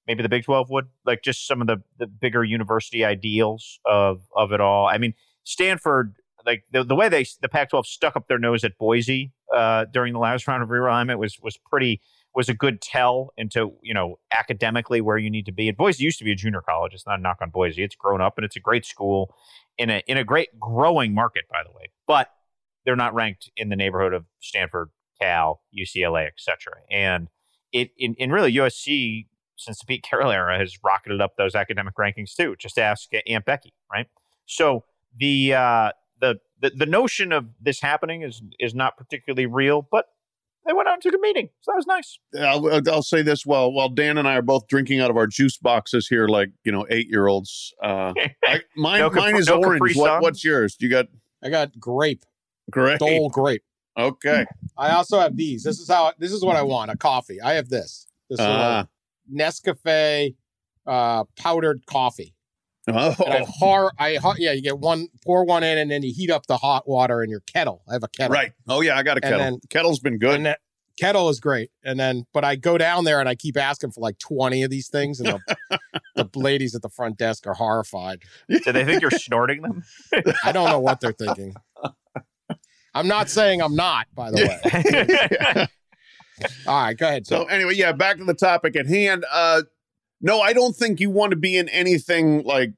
maybe 0.07 0.23
the 0.23 0.29
Big 0.29 0.45
12 0.45 0.71
would, 0.71 0.87
like 1.07 1.23
just 1.23 1.47
some 1.47 1.61
of 1.61 1.67
the, 1.67 1.83
the 1.99 2.07
bigger 2.07 2.45
university 2.45 3.05
ideals 3.05 3.79
of, 3.87 4.23
of 4.37 4.53
it 4.53 4.61
all. 4.61 4.87
I 4.87 4.99
mean, 4.99 5.15
Stanford, 5.45 6.17
like 6.45 6.65
the, 6.73 6.85
the 6.85 6.95
way 6.95 7.09
they, 7.09 7.25
the 7.41 7.49
Pac 7.49 7.71
12 7.71 7.87
stuck 7.87 8.17
up 8.17 8.29
their 8.29 8.39
nose 8.39 8.65
at 8.65 8.77
Boise 8.79 9.33
uh, 9.53 9.87
during 9.93 10.13
the 10.13 10.19
last 10.19 10.49
round 10.49 10.63
of 10.63 10.69
realignment 10.71 11.19
was 11.19 11.39
was 11.41 11.57
pretty 11.57 12.01
was 12.35 12.49
a 12.49 12.55
good 12.55 12.81
tell 12.81 13.33
into 13.37 13.73
you 13.83 13.93
know 13.93 14.19
academically 14.33 15.01
where 15.01 15.19
you 15.19 15.31
need 15.31 15.47
to 15.47 15.53
be. 15.53 15.69
And 15.69 15.77
Boise 15.77 16.03
used 16.03 16.19
to 16.19 16.25
be 16.25 16.33
a 16.33 16.35
junior 16.35 16.63
college. 16.63 16.95
It's 16.95 17.07
not 17.07 17.19
a 17.19 17.23
knock 17.23 17.39
on 17.43 17.51
Boise. 17.51 17.83
It's 17.83 17.95
grown 17.95 18.21
up 18.21 18.39
and 18.39 18.45
it's 18.45 18.57
a 18.57 18.61
great 18.61 18.87
school 18.87 19.35
in 19.79 19.91
a 19.91 20.03
in 20.07 20.17
a 20.17 20.25
great 20.25 20.59
growing 20.59 21.15
market, 21.15 21.45
by 21.51 21.63
the 21.65 21.71
way. 21.71 21.91
But 22.07 22.31
they're 22.85 22.97
not 22.97 23.15
ranked 23.15 23.51
in 23.57 23.69
the 23.69 23.77
neighborhood 23.77 24.13
of 24.13 24.25
Stanford, 24.41 24.91
Cal, 25.21 25.61
UCLA, 25.77 26.27
etc. 26.27 26.75
And 26.91 27.29
it 27.73 27.91
in, 27.97 28.15
in 28.15 28.31
really 28.31 28.53
USC 28.55 29.27
since 29.57 29.79
the 29.79 29.87
Pete 29.87 30.03
Carroll 30.03 30.31
era 30.31 30.59
has 30.59 30.77
rocketed 30.83 31.21
up 31.21 31.37
those 31.37 31.55
academic 31.55 31.95
rankings 31.97 32.35
too. 32.35 32.57
Just 32.59 32.79
ask 32.79 33.09
Aunt 33.27 33.45
Becky, 33.45 33.73
right? 33.93 34.07
So 34.47 34.85
the 35.17 35.55
uh, 35.55 35.91
the, 36.21 36.41
the 36.61 36.71
the 36.71 36.87
notion 36.87 37.33
of 37.33 37.47
this 37.61 37.81
happening 37.81 38.23
is 38.23 38.43
is 38.59 38.75
not 38.75 38.97
particularly 38.97 39.47
real, 39.47 39.87
but 39.91 40.07
they 40.67 40.73
went 40.73 40.89
out 40.89 40.95
and 40.95 41.03
took 41.03 41.15
a 41.15 41.19
meeting, 41.19 41.49
so 41.61 41.73
that 41.73 41.77
was 41.77 41.87
nice. 41.87 42.19
I'll, 42.41 42.81
I'll 42.89 43.03
say 43.03 43.23
this 43.23 43.45
while 43.45 43.73
while 43.73 43.89
Dan 43.89 44.17
and 44.19 44.29
I 44.29 44.35
are 44.35 44.43
both 44.43 44.69
drinking 44.69 45.01
out 45.01 45.11
of 45.11 45.17
our 45.17 45.27
juice 45.27 45.57
boxes 45.57 46.07
here, 46.09 46.29
like 46.29 46.51
you 46.65 46.73
know, 46.73 46.87
eight 46.89 47.09
year 47.09 47.27
olds. 47.27 47.75
Uh, 47.83 48.13
I, 48.45 48.61
mine 48.77 49.01
No 49.01 49.11
mine 49.11 49.37
is 49.37 49.49
no 49.49 49.59
orange. 49.59 49.97
What, 49.97 50.23
what's 50.23 50.45
yours? 50.45 50.77
You 50.79 50.89
got 50.89 51.07
I 51.43 51.51
got 51.51 51.79
grape, 51.79 52.25
great. 52.71 52.99
Dole 52.99 53.29
grape. 53.31 53.63
Okay. 53.99 54.47
I 54.79 54.91
also 54.93 55.19
have 55.21 55.37
these. 55.37 55.63
This 55.65 55.79
is 55.79 55.89
how. 55.89 56.13
This 56.19 56.33
is 56.33 56.45
what 56.45 56.57
I 56.57 56.63
want. 56.63 56.91
A 56.91 56.97
coffee. 56.97 57.41
I 57.41 57.55
have 57.55 57.69
this. 57.69 58.07
This 58.31 58.39
is 58.41 58.47
a 58.47 58.89
Nescafe 59.33 60.35
uh, 60.87 61.25
powdered 61.37 61.85
coffee. 61.87 62.35
Oh, 62.89 63.15
And 63.25 63.35
I 63.35 63.47
har. 63.61 63.93
I 63.99 64.15
har- 64.17 64.35
yeah. 64.39 64.53
You 64.53 64.63
get 64.63 64.79
one. 64.79 65.09
Pour 65.25 65.45
one 65.45 65.63
in, 65.63 65.79
and 65.79 65.91
then 65.91 66.03
you 66.03 66.13
heat 66.13 66.31
up 66.31 66.47
the 66.47 66.57
hot 66.57 66.89
water 66.89 67.23
in 67.23 67.31
your 67.31 67.41
kettle. 67.41 67.83
I 67.89 67.93
have 67.93 68.03
a 68.03 68.09
kettle. 68.09 68.33
right. 68.35 68.53
Oh 68.67 68.81
yeah, 68.81 68.97
I 68.97 69.03
got 69.03 69.19
a 69.19 69.25
And 69.25 69.33
kettle. 69.33 69.39
then- 69.39 69.61
Kettle's 69.69 70.01
been 70.01 70.19
good. 70.19 70.35
And 70.37 70.47
that 70.47 70.61
kettle 70.99 71.29
is 71.29 71.39
great. 71.39 71.71
And 71.85 71.99
then, 72.01 72.27
but 72.33 72.45
I 72.45 72.57
go 72.57 72.77
down 72.79 73.05
there 73.05 73.21
and 73.21 73.29
I 73.29 73.35
keep 73.35 73.57
asking 73.57 73.93
for 73.93 74.01
like 74.01 74.19
twenty 74.19 74.63
of 74.63 74.71
these 74.71 74.89
things, 74.89 75.21
and 75.21 75.29
the, 75.29 75.79
the 76.17 76.29
ladies 76.39 76.75
at 76.75 76.83
the 76.83 76.89
front 76.89 77.19
desk 77.19 77.47
are 77.47 77.55
horrified. 77.55 78.23
Do 78.49 78.73
they 78.73 78.85
think 78.85 79.01
you're 79.03 79.11
snorting 79.13 79.63
them? 79.63 79.85
I 80.45 80.51
don't 80.53 80.69
know 80.71 80.81
what 80.81 81.01
they're 81.01 81.13
thinking. 81.13 81.55
I'm 82.95 83.09
not 83.09 83.31
saying 83.31 83.63
I'm 83.63 83.75
not. 83.75 84.07
By 84.15 84.31
the 84.31 84.37
way. 84.47 85.67
All 86.67 86.83
right. 86.83 86.97
Go 86.97 87.07
ahead. 87.07 87.27
So 87.27 87.45
anyway, 87.45 87.75
yeah, 87.75 87.93
back 87.93 88.19
to 88.19 88.25
the 88.25 88.35
topic 88.35 88.77
at 88.77 88.87
hand. 88.87 89.25
Uh 89.33 89.63
no, 90.21 90.41
I 90.41 90.53
don't 90.53 90.77
think 90.77 91.01
you 91.01 91.11
want 91.11 91.31
to 91.31 91.37
be 91.37 91.57
in 91.57 91.69
anything 91.69 92.45
like 92.45 92.75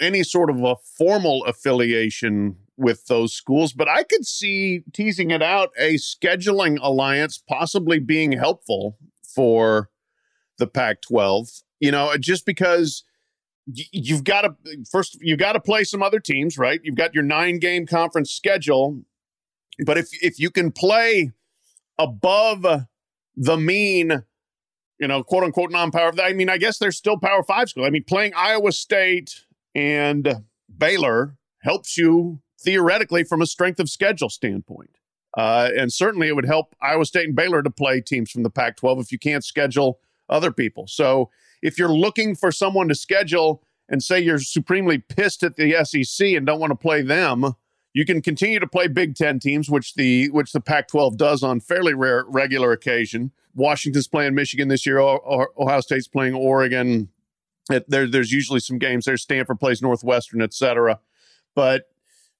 any 0.00 0.22
sort 0.22 0.50
of 0.50 0.62
a 0.62 0.76
formal 0.96 1.44
affiliation 1.44 2.56
with 2.78 3.06
those 3.06 3.34
schools, 3.34 3.72
but 3.74 3.88
I 3.88 4.02
could 4.02 4.26
see 4.26 4.82
teasing 4.92 5.30
it 5.30 5.42
out 5.42 5.70
a 5.78 5.94
scheduling 5.94 6.78
alliance 6.80 7.42
possibly 7.46 7.98
being 7.98 8.32
helpful 8.32 8.96
for 9.22 9.90
the 10.58 10.66
Pac-12. 10.66 11.62
You 11.80 11.90
know, 11.90 12.16
just 12.18 12.46
because 12.46 13.04
y- 13.66 13.84
you've 13.92 14.24
got 14.24 14.42
to 14.42 14.54
first 14.90 15.18
you've 15.20 15.38
got 15.38 15.52
to 15.52 15.60
play 15.60 15.84
some 15.84 16.02
other 16.02 16.20
teams, 16.20 16.56
right? 16.56 16.80
You've 16.82 16.96
got 16.96 17.14
your 17.14 17.24
9-game 17.24 17.86
conference 17.86 18.32
schedule, 18.32 19.02
but 19.84 19.98
if 19.98 20.08
if 20.22 20.38
you 20.38 20.50
can 20.50 20.72
play 20.72 21.32
above 21.98 22.66
the 23.36 23.56
mean, 23.56 24.22
you 24.98 25.08
know, 25.08 25.22
quote 25.22 25.44
unquote 25.44 25.70
non 25.70 25.90
power. 25.90 26.12
I 26.22 26.32
mean, 26.32 26.48
I 26.48 26.58
guess 26.58 26.78
there's 26.78 26.96
still 26.96 27.18
power 27.18 27.42
five 27.42 27.68
school. 27.68 27.84
I 27.84 27.90
mean, 27.90 28.04
playing 28.04 28.32
Iowa 28.36 28.72
State 28.72 29.44
and 29.74 30.44
Baylor 30.76 31.36
helps 31.62 31.96
you 31.96 32.40
theoretically 32.60 33.24
from 33.24 33.42
a 33.42 33.46
strength 33.46 33.80
of 33.80 33.88
schedule 33.88 34.28
standpoint. 34.28 34.98
Uh, 35.36 35.70
and 35.76 35.92
certainly 35.92 36.28
it 36.28 36.36
would 36.36 36.46
help 36.46 36.74
Iowa 36.80 37.04
State 37.04 37.26
and 37.26 37.36
Baylor 37.36 37.62
to 37.62 37.70
play 37.70 38.00
teams 38.00 38.30
from 38.30 38.42
the 38.42 38.50
Pac 38.50 38.76
12 38.76 39.00
if 39.00 39.12
you 39.12 39.18
can't 39.18 39.44
schedule 39.44 39.98
other 40.28 40.52
people. 40.52 40.86
So 40.86 41.30
if 41.62 41.78
you're 41.78 41.94
looking 41.94 42.34
for 42.34 42.52
someone 42.52 42.88
to 42.88 42.94
schedule 42.94 43.62
and 43.88 44.02
say 44.02 44.20
you're 44.20 44.38
supremely 44.38 44.98
pissed 44.98 45.42
at 45.42 45.56
the 45.56 45.84
SEC 45.84 46.28
and 46.28 46.46
don't 46.46 46.60
want 46.60 46.70
to 46.70 46.76
play 46.76 47.02
them, 47.02 47.54
you 47.94 48.04
can 48.04 48.22
continue 48.22 48.58
to 48.58 48.66
play 48.66 48.88
Big 48.88 49.14
Ten 49.14 49.38
teams, 49.38 49.68
which 49.68 49.94
the 49.94 50.30
which 50.30 50.52
the 50.52 50.60
Pac-12 50.60 51.16
does 51.16 51.42
on 51.42 51.60
fairly 51.60 51.94
rare 51.94 52.24
regular 52.26 52.72
occasion. 52.72 53.32
Washington's 53.54 54.08
playing 54.08 54.34
Michigan 54.34 54.68
this 54.68 54.86
year. 54.86 54.98
Ohio 54.98 55.80
State's 55.80 56.08
playing 56.08 56.34
Oregon. 56.34 57.10
It, 57.70 57.88
there, 57.88 58.08
there's 58.08 58.32
usually 58.32 58.60
some 58.60 58.78
games 58.78 59.04
there. 59.04 59.16
Stanford 59.16 59.60
plays 59.60 59.82
Northwestern, 59.82 60.40
etc. 60.40 61.00
But 61.54 61.90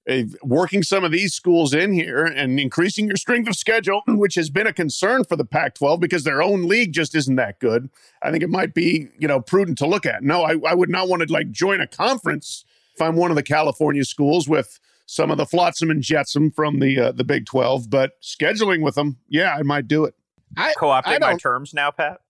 uh, 0.09 0.23
working 0.41 0.83
some 0.83 1.03
of 1.03 1.11
these 1.11 1.33
schools 1.33 1.73
in 1.73 1.93
here 1.93 2.25
and 2.25 2.59
increasing 2.59 3.07
your 3.07 3.15
strength 3.15 3.47
of 3.47 3.55
schedule, 3.55 4.01
which 4.07 4.35
has 4.35 4.49
been 4.49 4.67
a 4.67 4.73
concern 4.73 5.23
for 5.23 5.35
the 5.35 5.45
Pac-12 5.45 5.99
because 5.99 6.23
their 6.23 6.41
own 6.41 6.67
league 6.67 6.93
just 6.93 7.15
isn't 7.15 7.35
that 7.35 7.59
good. 7.59 7.89
I 8.21 8.31
think 8.31 8.43
it 8.43 8.49
might 8.49 8.73
be 8.73 9.09
you 9.19 9.27
know 9.27 9.39
prudent 9.39 9.77
to 9.77 9.87
look 9.87 10.05
at. 10.05 10.23
No, 10.23 10.43
I, 10.43 10.55
I 10.65 10.73
would 10.73 10.89
not 10.89 11.07
want 11.07 11.21
to 11.21 11.31
like 11.31 11.51
join 11.51 11.79
a 11.79 11.87
conference 11.87 12.65
if 12.95 13.01
I'm 13.01 13.15
one 13.15 13.31
of 13.31 13.35
the 13.35 13.43
California 13.43 14.03
schools 14.03 14.49
with 14.49 14.79
some 15.05 15.31
of 15.31 15.37
the 15.37 15.45
flotsam 15.45 15.89
and 15.89 16.01
jetsam 16.01 16.51
from 16.51 16.79
the 16.79 16.99
uh, 16.99 17.11
the 17.11 17.23
Big 17.23 17.45
12, 17.45 17.89
but 17.89 18.11
scheduling 18.21 18.81
with 18.81 18.95
them, 18.95 19.17
yeah, 19.27 19.55
I 19.57 19.63
might 19.63 19.87
do 19.87 20.05
it. 20.05 20.15
I, 20.57 20.69
I 20.69 20.73
Co-opting 20.77 21.19
my 21.21 21.35
terms 21.35 21.73
now, 21.73 21.91
Pat. 21.91 22.21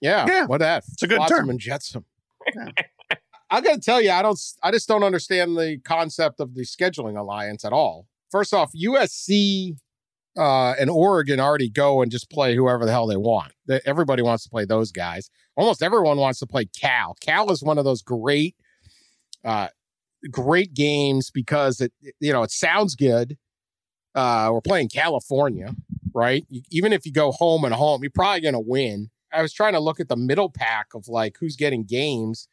yeah, 0.00 0.26
Yeah. 0.26 0.46
What 0.46 0.58
that? 0.58 0.84
It's 0.92 1.02
a 1.02 1.06
good 1.06 1.16
Flotsam 1.16 1.38
term. 1.38 1.50
and 1.50 1.60
jetsam. 1.60 2.04
I 3.52 3.60
got 3.60 3.74
to 3.74 3.80
tell 3.80 4.00
you, 4.00 4.10
I 4.10 4.22
don't. 4.22 4.38
I 4.62 4.70
just 4.70 4.86
don't 4.88 5.02
understand 5.02 5.56
the 5.56 5.78
concept 5.84 6.40
of 6.40 6.54
the 6.54 6.62
scheduling 6.62 7.18
alliance 7.18 7.64
at 7.64 7.72
all. 7.72 8.06
First 8.30 8.54
off, 8.54 8.70
USC 8.72 9.76
uh, 10.36 10.74
and 10.78 10.88
Oregon 10.88 11.40
already 11.40 11.68
go 11.68 12.00
and 12.00 12.12
just 12.12 12.30
play 12.30 12.54
whoever 12.54 12.84
the 12.84 12.92
hell 12.92 13.06
they 13.08 13.16
want. 13.16 13.52
They, 13.66 13.80
everybody 13.84 14.22
wants 14.22 14.44
to 14.44 14.50
play 14.50 14.64
those 14.64 14.92
guys. 14.92 15.30
Almost 15.56 15.82
everyone 15.82 16.18
wants 16.18 16.38
to 16.38 16.46
play 16.46 16.66
Cal. 16.66 17.16
Cal 17.20 17.50
is 17.50 17.62
one 17.62 17.76
of 17.76 17.84
those 17.84 18.02
great, 18.02 18.54
uh, 19.44 19.68
great 20.30 20.74
games 20.74 21.30
because 21.30 21.80
it, 21.80 21.92
you 22.20 22.32
know, 22.32 22.42
it 22.42 22.50
sounds 22.50 22.94
good. 22.94 23.36
Uh, 24.14 24.50
we're 24.52 24.60
playing 24.60 24.88
California, 24.88 25.74
right? 26.12 26.44
Even 26.70 26.92
if 26.92 27.06
you 27.06 27.12
go 27.12 27.30
home 27.30 27.64
and 27.64 27.74
home, 27.74 28.02
you're 28.02 28.10
probably 28.10 28.40
going 28.40 28.54
to 28.54 28.60
win. 28.60 29.10
I 29.32 29.42
was 29.42 29.52
trying 29.52 29.74
to 29.74 29.80
look 29.80 30.00
at 30.00 30.08
the 30.08 30.16
middle 30.16 30.50
pack 30.50 30.88
of 30.94 31.06
like 31.08 31.36
who's 31.38 31.56
getting 31.56 31.84
games. 31.84 32.48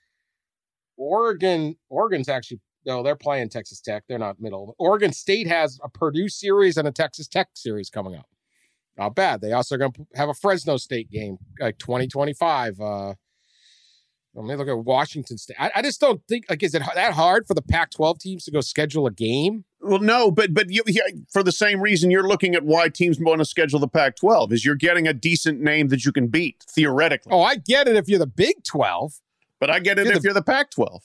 Oregon, 0.98 1.76
Oregon's 1.90 2.30
actually 2.30 2.60
no, 2.88 3.04
they're 3.04 3.18
playing 3.18 3.50
Texas 3.50 3.82
Tech. 3.82 4.06
They're 4.08 4.18
not 4.18 4.40
middle. 4.40 4.74
Oregon 4.80 5.12
State 5.12 5.46
has 5.48 5.78
a 5.84 5.90
Purdue 5.90 6.30
series 6.30 6.78
and 6.78 6.88
a 6.88 6.92
Texas 6.92 7.28
Tech 7.28 7.50
series 7.54 7.90
coming 7.90 8.16
up. 8.16 8.28
Not 8.98 9.14
bad. 9.14 9.42
They 9.42 9.52
also 9.52 9.76
going 9.76 9.92
to 9.92 10.08
have 10.16 10.30
a 10.30 10.34
Fresno 10.34 10.78
State 10.78 11.12
game, 11.12 11.38
like 11.60 11.78
2025. 11.80 12.80
Uh, 12.80 13.14
let 14.38 14.46
me 14.46 14.56
look 14.56 14.67
at 14.67 14.77
Washington 14.86 15.38
State. 15.38 15.58
I, 15.60 15.72
I 15.75 15.82
just 15.82 16.00
don't 16.00 16.22
think 16.27 16.46
like 16.50 16.62
is 16.63 16.74
it 16.75 16.84
that 16.96 17.13
hard 17.13 17.48
for 17.48 17.53
the 17.53 17.62
Pac-12 17.62 18.20
teams 18.20 18.46
to 18.46 18.51
go 18.51 18.62
schedule 18.62 19.08
a 19.08 19.12
game? 19.12 19.65
Well, 19.82 20.00
no, 20.00 20.32
but 20.32 20.53
but 20.53 20.70
you, 20.70 20.84
for 21.32 21.44
the 21.44 21.51
same 21.51 21.82
reason 21.82 22.12
you're 22.12 22.27
looking 22.27 22.56
at 22.56 22.63
why 22.63 22.89
teams 22.89 23.20
want 23.20 23.39
to 23.39 23.46
schedule 23.46 23.79
the 23.79 23.88
Pac-12 23.88 24.51
is 24.51 24.65
you're 24.65 24.75
getting 24.75 25.08
a 25.08 25.13
decent 25.13 25.60
name 25.62 25.88
that 25.89 26.06
you 26.06 26.12
can 26.12 26.27
beat 26.27 26.63
theoretically. 26.70 27.32
Oh, 27.32 27.41
I 27.41 27.56
get 27.56 27.88
it 27.88 27.96
if 27.96 28.08
you're 28.08 28.20
the 28.20 28.27
Big 28.27 28.63
12. 28.63 29.13
But 29.60 29.72
I 29.72 29.79
get 29.79 29.98
it 29.98 30.06
You're 30.06 30.13
if 30.15 30.22
the- 30.22 30.27
you're 30.27 30.34
the 30.36 30.44
Pac-12. 30.44 31.01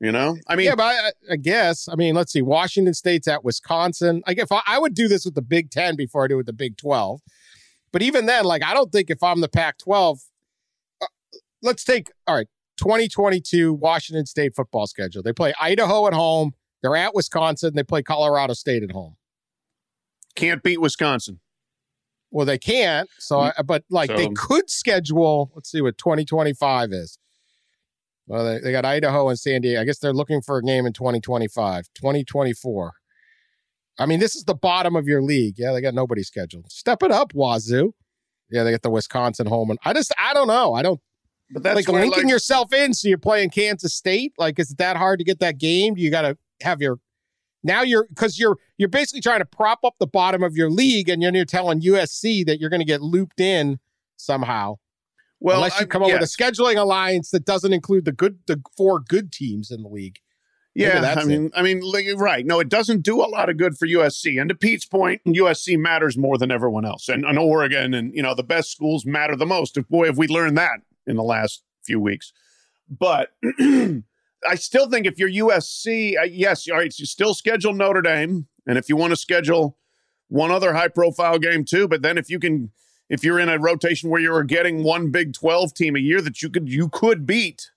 You 0.00 0.12
know, 0.12 0.36
I 0.46 0.54
mean, 0.54 0.66
yeah, 0.66 0.76
but 0.76 0.84
I, 0.84 1.10
I 1.32 1.36
guess 1.36 1.88
I 1.88 1.96
mean, 1.96 2.14
let's 2.14 2.30
see. 2.32 2.40
Washington 2.42 2.94
State's 2.94 3.26
at 3.26 3.42
Wisconsin. 3.42 4.22
Like, 4.28 4.38
if 4.38 4.52
I, 4.52 4.60
I 4.64 4.78
would 4.78 4.94
do 4.94 5.08
this 5.08 5.24
with 5.24 5.34
the 5.34 5.42
Big 5.42 5.72
Ten 5.72 5.96
before 5.96 6.24
I 6.24 6.28
do 6.28 6.36
with 6.36 6.46
the 6.46 6.52
Big 6.52 6.76
Twelve, 6.76 7.20
but 7.90 8.00
even 8.02 8.26
then, 8.26 8.44
like, 8.44 8.62
I 8.62 8.74
don't 8.74 8.92
think 8.92 9.10
if 9.10 9.24
I'm 9.24 9.40
the 9.40 9.48
Pac-12, 9.48 10.12
uh, 10.14 10.16
let's 11.62 11.84
take 11.84 12.10
all 12.26 12.36
right. 12.36 12.48
2022 12.78 13.74
Washington 13.74 14.24
State 14.24 14.54
football 14.54 14.86
schedule. 14.86 15.22
They 15.22 15.32
play 15.32 15.52
Idaho 15.60 16.06
at 16.06 16.14
home. 16.14 16.52
They're 16.82 16.96
at 16.96 17.14
Wisconsin. 17.14 17.74
They 17.74 17.82
play 17.82 18.02
Colorado 18.02 18.54
State 18.54 18.84
at 18.84 18.92
home. 18.92 19.16
can't 20.36 20.62
beat 20.62 20.80
Wisconsin. 20.80 21.40
Well, 22.30 22.46
they 22.46 22.58
can't. 22.58 23.08
So, 23.18 23.38
mm. 23.38 23.52
I, 23.58 23.62
but 23.62 23.84
like 23.90 24.10
they 24.10 24.28
could 24.28 24.70
schedule. 24.70 25.50
Let's 25.54 25.70
see 25.70 25.80
what 25.80 25.98
2025 25.98 26.92
is. 26.92 27.18
Well, 28.26 28.44
they, 28.44 28.58
they 28.58 28.72
got 28.72 28.84
Idaho 28.84 29.28
and 29.28 29.38
San 29.38 29.62
Diego. 29.62 29.80
I 29.80 29.84
guess 29.84 29.98
they're 29.98 30.12
looking 30.12 30.42
for 30.42 30.58
a 30.58 30.62
game 30.62 30.84
in 30.86 30.92
2025, 30.92 31.86
2024. 31.94 32.92
I 33.98 34.06
mean, 34.06 34.20
this 34.20 34.36
is 34.36 34.44
the 34.44 34.54
bottom 34.54 34.94
of 34.94 35.08
your 35.08 35.22
league. 35.22 35.54
Yeah, 35.58 35.72
they 35.72 35.80
got 35.80 35.94
nobody 35.94 36.22
scheduled. 36.22 36.70
Step 36.70 37.02
it 37.02 37.10
up, 37.10 37.32
Wazoo. 37.32 37.92
Yeah, 38.50 38.62
they 38.62 38.70
got 38.70 38.82
the 38.82 38.90
Wisconsin 38.90 39.46
home, 39.46 39.70
and 39.70 39.78
I 39.84 39.92
just 39.92 40.12
I 40.18 40.32
don't 40.34 40.46
know. 40.46 40.74
I 40.74 40.82
don't 40.82 41.00
But 41.50 41.62
that's 41.62 41.76
like 41.76 41.88
linking 41.88 42.24
like- 42.24 42.30
yourself 42.30 42.72
in. 42.72 42.92
So 42.94 43.08
you're 43.08 43.18
playing 43.18 43.50
Kansas 43.50 43.94
State. 43.94 44.32
Like, 44.38 44.58
is 44.58 44.70
it 44.70 44.78
that 44.78 44.96
hard 44.96 45.18
to 45.18 45.24
get 45.24 45.40
that 45.40 45.58
game? 45.58 45.96
You 45.96 46.10
got 46.10 46.22
to 46.22 46.36
have 46.62 46.80
your 46.80 46.98
now 47.62 47.82
you're 47.82 48.06
because 48.08 48.38
you're 48.38 48.56
you're 48.76 48.88
basically 48.88 49.20
trying 49.20 49.40
to 49.40 49.44
prop 49.44 49.80
up 49.84 49.94
the 49.98 50.06
bottom 50.06 50.42
of 50.42 50.56
your 50.56 50.70
league, 50.70 51.08
and 51.08 51.22
then 51.22 51.34
you're 51.34 51.44
telling 51.44 51.80
USC 51.80 52.44
that 52.46 52.60
you're 52.60 52.70
going 52.70 52.80
to 52.80 52.86
get 52.86 53.00
looped 53.00 53.40
in 53.40 53.78
somehow, 54.16 54.76
well, 55.40 55.56
unless 55.56 55.78
you 55.78 55.84
I- 55.84 55.88
come 55.88 56.02
up 56.02 56.10
with 56.10 56.22
a 56.22 56.24
scheduling 56.24 56.76
alliance 56.76 57.30
that 57.30 57.44
doesn't 57.44 57.72
include 57.72 58.04
the 58.04 58.12
good 58.12 58.38
the 58.46 58.62
four 58.76 59.00
good 59.00 59.32
teams 59.32 59.70
in 59.70 59.82
the 59.82 59.88
league. 59.88 60.18
Yeah, 60.74 61.00
that's 61.00 61.22
I 61.22 61.24
mean, 61.24 61.50
I 61.56 61.62
mean, 61.62 61.80
like, 61.80 62.06
right? 62.18 62.46
No, 62.46 62.60
it 62.60 62.68
doesn't 62.68 63.02
do 63.02 63.20
a 63.20 63.26
lot 63.26 63.48
of 63.48 63.56
good 63.56 63.76
for 63.76 63.88
USC. 63.88 64.40
And 64.40 64.48
to 64.48 64.54
Pete's 64.54 64.86
point, 64.86 65.20
USC 65.26 65.76
matters 65.76 66.16
more 66.16 66.38
than 66.38 66.52
everyone 66.52 66.84
else, 66.84 67.08
and, 67.08 67.24
and 67.24 67.36
Oregon, 67.36 67.94
and 67.94 68.14
you 68.14 68.22
know, 68.22 68.32
the 68.32 68.44
best 68.44 68.70
schools 68.70 69.04
matter 69.04 69.34
the 69.34 69.46
most. 69.46 69.76
If 69.76 69.88
boy, 69.88 70.06
have 70.06 70.18
we 70.18 70.28
learned 70.28 70.56
that 70.58 70.80
in 71.08 71.16
the 71.16 71.22
last 71.22 71.62
few 71.84 72.00
weeks. 72.00 72.32
But 72.88 73.30
I 73.60 74.54
still 74.54 74.88
think 74.88 75.06
if 75.06 75.18
you're 75.18 75.30
USC, 75.48 76.18
uh, 76.18 76.24
yes, 76.24 76.68
all 76.68 76.78
right, 76.78 76.96
you 76.96 77.06
still 77.06 77.34
schedule 77.34 77.72
Notre 77.72 78.02
Dame, 78.02 78.46
and 78.66 78.78
if 78.78 78.88
you 78.88 78.96
want 78.96 79.10
to 79.10 79.16
schedule 79.16 79.78
one 80.28 80.50
other 80.50 80.74
high-profile 80.74 81.38
game 81.38 81.64
too, 81.64 81.88
but 81.88 82.02
then 82.02 82.18
if 82.18 82.30
you 82.30 82.38
can, 82.38 82.70
if 83.08 83.24
you're 83.24 83.40
in 83.40 83.48
a 83.48 83.58
rotation 83.58 84.10
where 84.10 84.20
you're 84.20 84.44
getting 84.44 84.84
one 84.84 85.10
Big 85.10 85.32
Twelve 85.32 85.74
team 85.74 85.96
a 85.96 86.00
year 86.00 86.20
that 86.20 86.42
you 86.42 86.50
could 86.50 86.68
you 86.68 86.88
could 86.88 87.26
beat 87.26 87.70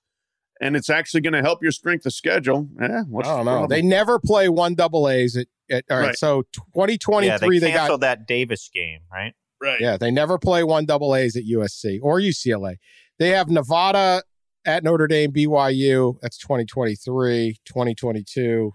and 0.61 0.75
it's 0.75 0.89
actually 0.89 1.21
going 1.21 1.33
to 1.33 1.41
help 1.41 1.61
your 1.63 1.71
strength 1.71 2.05
of 2.05 2.13
schedule. 2.13 2.69
Eh, 2.79 3.01
what's 3.09 3.27
I 3.27 3.37
don't 3.37 3.45
the 3.45 3.61
know. 3.61 3.67
They 3.67 3.81
never 3.81 4.19
play 4.19 4.47
one 4.47 4.75
double 4.75 5.09
A's 5.09 5.35
at, 5.35 5.47
at 5.69 5.83
all 5.89 5.97
right, 5.97 6.07
Right. 6.07 6.17
So 6.17 6.43
2023 6.53 7.27
yeah, 7.27 7.37
they 7.37 7.59
they, 7.59 7.71
got 7.71 7.79
canceled 7.79 8.01
that 8.01 8.27
Davis 8.27 8.69
game, 8.71 8.99
right? 9.11 9.33
right. 9.61 9.81
Yeah, 9.81 9.97
they 9.97 10.11
never 10.11 10.37
play 10.37 10.63
one 10.63 10.85
double 10.85 11.15
A's 11.15 11.35
at 11.35 11.43
USC 11.43 11.99
or 12.01 12.19
UCLA. 12.19 12.77
They 13.21 13.29
have 13.29 13.51
Nevada 13.51 14.23
at 14.65 14.83
Notre 14.83 15.05
Dame, 15.05 15.31
BYU. 15.31 16.17
That's 16.23 16.39
2023, 16.39 17.57
2022. 17.65 18.71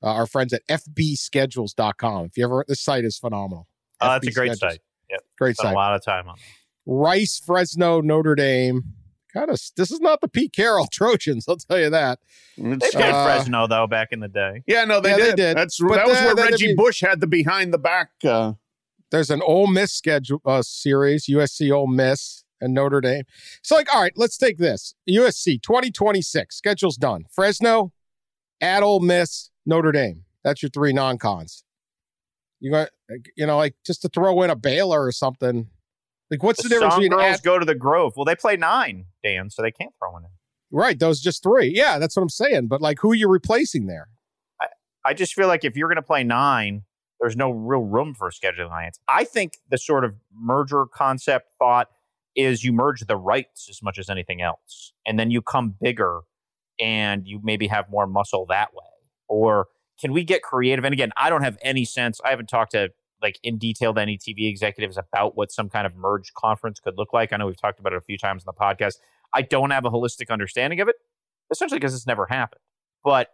Uh, 0.00 0.06
our 0.06 0.24
friends 0.28 0.52
at 0.52 0.62
fbschedules.com. 0.68 2.26
If 2.26 2.36
you 2.36 2.44
ever, 2.44 2.64
this 2.68 2.80
site 2.80 3.04
is 3.04 3.18
phenomenal. 3.18 3.66
Oh, 4.00 4.06
that's 4.06 4.26
a 4.28 4.30
great 4.30 4.52
Schedules. 4.52 4.60
site. 4.74 4.80
Yep. 5.10 5.20
Great 5.36 5.56
Spent 5.56 5.66
site. 5.70 5.74
a 5.74 5.76
lot 5.76 5.94
of 5.96 6.04
time 6.04 6.28
on. 6.28 6.36
Rice, 6.86 7.42
Fresno, 7.44 8.00
Notre 8.00 8.36
Dame. 8.36 8.82
Kind 9.34 9.50
of, 9.50 9.60
this 9.76 9.90
is 9.90 9.98
not 9.98 10.20
the 10.20 10.28
Pete 10.28 10.52
Carroll 10.52 10.86
Trojans, 10.92 11.46
I'll 11.48 11.56
tell 11.56 11.80
you 11.80 11.90
that. 11.90 12.20
They 12.56 12.70
It's- 12.72 12.92
played 12.94 13.06
Uh, 13.12 13.24
Fresno 13.24 13.66
though 13.66 13.88
back 13.88 14.12
in 14.12 14.20
the 14.20 14.28
day. 14.28 14.62
yeah, 14.68 14.84
no, 14.84 15.00
they, 15.00 15.10
Yeah, 15.10 15.16
they 15.16 15.22
did. 15.30 15.36
did. 15.36 15.56
That's 15.56 15.80
But 15.80 15.94
that 15.96 16.06
was 16.06 16.18
where 16.20 16.36
then 16.36 16.50
Reggie 16.52 16.66
they- 16.68 16.74
Bush 16.74 17.00
had 17.00 17.20
the 17.20 17.26
behind 17.26 17.74
the 17.74 17.78
back. 17.78 18.10
Uh, 18.24 18.52
There's 19.10 19.30
an 19.30 19.42
Ole 19.42 19.66
Miss 19.66 19.92
schedule 19.92 20.40
uh, 20.46 20.62
series, 20.62 21.26
USC 21.26 21.72
Ole 21.72 21.88
Miss 21.88 22.44
and 22.62 22.72
Notre 22.72 23.00
Dame. 23.00 23.24
So, 23.62 23.74
like, 23.76 23.92
all 23.94 24.00
right, 24.00 24.12
let's 24.16 24.38
take 24.38 24.58
this. 24.58 24.94
USC 25.08 25.60
2026 25.62 26.56
schedule's 26.56 26.96
done. 26.96 27.24
Fresno, 27.30 27.92
at 28.60 28.82
Ole 28.82 29.00
Miss, 29.00 29.50
Notre 29.66 29.92
Dame. 29.92 30.24
That's 30.44 30.62
your 30.62 30.70
three 30.70 30.92
non-cons. 30.92 31.64
You 32.60 32.70
got, 32.70 32.88
you 33.36 33.44
know, 33.46 33.56
like 33.56 33.74
just 33.84 34.02
to 34.02 34.08
throw 34.08 34.40
in 34.42 34.50
a 34.50 34.56
Baylor 34.56 35.04
or 35.04 35.12
something. 35.12 35.68
Like, 36.30 36.42
what's 36.42 36.62
the, 36.62 36.68
The 36.68 36.76
difference 36.76 36.94
between 36.94 37.10
girls 37.10 37.36
at, 37.38 37.42
go 37.42 37.58
to 37.58 37.64
the 37.66 37.74
Grove. 37.74 38.14
Well, 38.16 38.24
they 38.24 38.36
play 38.36 38.56
nine, 38.56 39.06
Dan, 39.22 39.50
so 39.50 39.60
they 39.62 39.72
can't 39.72 39.92
throw 39.98 40.12
one 40.12 40.24
in. 40.24 40.30
right? 40.70 40.98
Those 40.98 41.20
just 41.20 41.42
three. 41.42 41.72
Yeah, 41.74 41.98
that's 41.98 42.16
what 42.16 42.22
I'm 42.22 42.28
saying. 42.30 42.68
But 42.68 42.80
like, 42.80 42.98
who 43.00 43.12
are 43.12 43.16
you 43.16 43.28
replacing 43.28 43.86
there? 43.86 44.08
I 45.04 45.14
just 45.14 45.34
feel 45.34 45.48
like 45.48 45.64
if 45.64 45.76
you're 45.76 45.88
going 45.88 45.96
to 45.96 46.02
play 46.02 46.22
nine, 46.22 46.84
there's 47.20 47.36
no 47.36 47.50
real 47.50 47.82
room 47.82 48.14
for 48.14 48.28
a 48.28 48.30
scheduling 48.30 48.66
alliance. 48.66 49.00
I 49.08 49.24
think 49.24 49.54
the 49.68 49.76
sort 49.76 50.04
of 50.04 50.14
merger 50.32 50.86
concept 50.86 51.50
thought 51.58 51.88
is 52.34 52.64
you 52.64 52.72
merge 52.72 53.00
the 53.02 53.16
rights 53.16 53.68
as 53.68 53.82
much 53.82 53.98
as 53.98 54.08
anything 54.08 54.40
else, 54.40 54.92
and 55.06 55.18
then 55.18 55.30
you 55.30 55.42
come 55.42 55.74
bigger, 55.80 56.20
and 56.80 57.26
you 57.26 57.40
maybe 57.42 57.66
have 57.68 57.90
more 57.90 58.06
muscle 58.06 58.46
that 58.48 58.74
way. 58.74 58.86
Or 59.28 59.66
can 60.00 60.12
we 60.12 60.24
get 60.24 60.42
creative? 60.42 60.84
And 60.84 60.92
again, 60.92 61.12
I 61.16 61.30
don't 61.30 61.42
have 61.42 61.58
any 61.62 61.84
sense. 61.84 62.20
I 62.24 62.30
haven't 62.30 62.48
talked 62.48 62.72
to 62.72 62.90
like 63.22 63.38
in 63.42 63.56
detail 63.56 63.94
to 63.94 64.00
any 64.00 64.18
TV 64.18 64.48
executives 64.50 64.98
about 64.98 65.36
what 65.36 65.52
some 65.52 65.68
kind 65.68 65.86
of 65.86 65.94
merge 65.94 66.32
conference 66.34 66.80
could 66.80 66.98
look 66.98 67.12
like. 67.12 67.32
I 67.32 67.36
know 67.36 67.46
we've 67.46 67.60
talked 67.60 67.78
about 67.78 67.92
it 67.92 67.96
a 67.96 68.00
few 68.00 68.18
times 68.18 68.42
in 68.42 68.46
the 68.46 68.52
podcast. 68.52 68.94
I 69.32 69.42
don't 69.42 69.70
have 69.70 69.84
a 69.84 69.90
holistic 69.90 70.28
understanding 70.30 70.80
of 70.80 70.88
it, 70.88 70.96
essentially 71.50 71.78
because 71.78 71.94
it's 71.94 72.06
never 72.06 72.26
happened. 72.26 72.60
But 73.04 73.28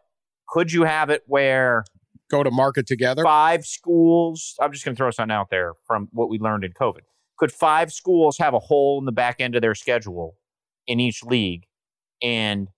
could 0.49 0.73
you 0.73 0.85
have 0.85 1.11
it 1.11 1.23
where 1.26 1.85
Go 2.31 2.43
to 2.43 2.50
market 2.50 2.87
together. 2.87 3.23
five 3.25 3.64
schools. 3.64 4.55
I'm 4.61 4.73
just 4.73 4.85
going 4.85 4.95
to 4.95 4.99
throw 4.99 5.11
something 5.11 5.35
out 5.35 5.49
there 5.50 5.73
from 5.87 6.09
what 6.12 6.28
we 6.28 6.38
learned 6.38 6.64
in 6.64 6.73
COVID. 6.73 7.00
Could 7.38 7.52
five 7.52 7.92
schools 7.92 8.38
have 8.38 8.54
a 8.54 8.59
hole 8.59 8.99
in 8.99 9.04
the 9.04 9.12
back 9.12 9.40
end 9.40 9.54
of 9.54 9.62
their 9.62 9.75
schedule 9.75 10.37
in 10.87 11.00
each 11.00 11.23
league, 11.23 11.64
and 12.21 12.68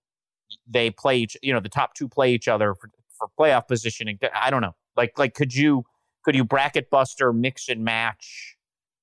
they 0.67 0.91
play 0.91 1.17
each? 1.17 1.35
You 1.41 1.53
know, 1.53 1.59
the 1.59 1.69
top 1.69 1.93
two 1.93 2.07
play 2.07 2.33
each 2.33 2.47
other 2.47 2.75
for, 2.75 2.89
for 3.17 3.27
playoff 3.39 3.67
positioning. 3.67 4.19
I 4.33 4.49
don't 4.49 4.61
know. 4.61 4.75
Like, 4.95 5.17
like 5.17 5.33
could 5.33 5.53
you 5.53 5.83
could 6.23 6.35
you 6.35 6.43
bracket 6.43 6.89
buster, 6.89 7.33
mix 7.33 7.69
and 7.69 7.83
match 7.83 8.57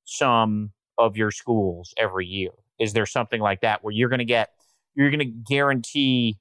some 0.04 0.72
of 0.96 1.16
your 1.16 1.30
schools 1.30 1.92
every 1.96 2.26
year? 2.26 2.50
Is 2.78 2.92
there 2.92 3.06
something 3.06 3.40
like 3.40 3.60
that 3.62 3.82
where 3.82 3.92
you're 3.92 4.08
going 4.08 4.18
to 4.18 4.24
get 4.24 4.50
you're 4.94 5.10
going 5.10 5.18
to 5.20 5.24
guarantee 5.24 6.38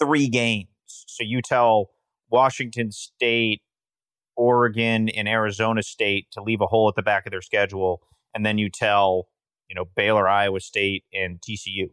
three 0.00 0.28
games? 0.28 0.68
So 0.86 1.24
you 1.24 1.42
tell 1.42 1.90
Washington 2.30 2.92
State, 2.92 3.62
Oregon, 4.36 5.08
and 5.08 5.28
Arizona 5.28 5.82
State 5.82 6.28
to 6.32 6.42
leave 6.42 6.60
a 6.60 6.66
hole 6.66 6.88
at 6.88 6.94
the 6.94 7.02
back 7.02 7.26
of 7.26 7.30
their 7.30 7.42
schedule, 7.42 8.02
and 8.34 8.44
then 8.44 8.58
you 8.58 8.70
tell 8.70 9.28
you 9.68 9.74
know 9.74 9.84
Baylor, 9.84 10.28
Iowa 10.28 10.60
State, 10.60 11.04
and 11.12 11.40
TCU, 11.40 11.88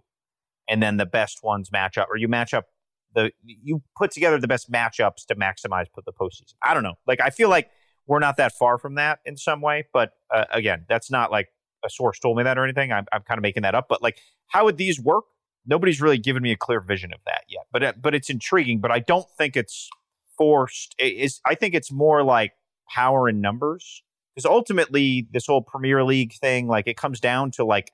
and 0.68 0.82
then 0.82 0.98
the 0.98 1.06
best 1.06 1.44
ones 1.44 1.72
match 1.72 1.98
up, 1.98 2.08
or 2.10 2.18
you 2.18 2.28
match 2.28 2.54
up 2.54 2.66
the 3.14 3.32
you 3.44 3.82
put 3.98 4.12
together 4.12 4.40
the 4.40 4.48
best 4.48 4.72
matchups 4.72 5.26
to 5.28 5.36
maximize 5.36 5.86
put 5.94 6.06
the 6.06 6.14
postseason. 6.14 6.54
I 6.64 6.74
don't 6.74 6.84
know. 6.84 6.96
Like 7.08 7.22
I 7.22 7.30
feel 7.30 7.50
like 7.50 7.70
we're 8.08 8.20
not 8.20 8.38
that 8.38 8.54
far 8.54 8.78
from 8.78 8.96
that 8.96 9.20
in 9.26 9.38
some 9.38 9.62
way, 9.62 9.88
but 9.94 10.12
uh, 10.34 10.46
again, 10.52 10.86
that's 10.90 11.10
not 11.10 11.32
like 11.32 11.50
a 11.86 11.90
source 11.90 12.20
told 12.20 12.38
me 12.38 12.44
that 12.44 12.58
or 12.58 12.64
anything. 12.64 12.92
I'm, 12.92 13.06
I'm 13.12 13.22
kind 13.22 13.38
of 13.38 13.44
making 13.44 13.64
that 13.64 13.76
up. 13.76 13.88
But 13.88 14.02
like, 14.02 14.18
how 14.48 14.66
would 14.66 14.78
these 14.78 15.00
work? 15.00 15.26
Nobody's 15.66 16.02
really 16.02 16.18
given 16.18 16.44
me 16.44 16.52
a 16.52 16.58
clear 16.58 16.82
vision 16.82 17.14
of 17.14 17.20
that 17.26 17.44
yet. 17.48 17.66
But 17.72 17.84
uh, 17.84 17.94
but 18.00 18.14
it's 18.14 18.30
intriguing. 18.30 18.80
But 18.80 18.92
I 18.92 19.00
don't 19.00 19.30
think 19.38 19.56
it's 19.56 19.90
forced. 20.38 20.96
Is 21.00 21.42
I 21.46 21.56
think 21.56 21.74
it's 21.74 21.92
more 21.92 22.24
like 22.24 22.54
power 22.90 23.30
in 23.30 23.42
numbers 23.42 24.04
because 24.36 24.46
ultimately 24.46 25.28
this 25.32 25.48
whole 25.48 25.62
Premier 25.62 26.04
League 26.04 26.34
thing, 26.34 26.68
like 26.68 26.88
it 26.88 26.98
comes 26.98 27.20
down 27.20 27.52
to 27.52 27.66
like 27.66 27.92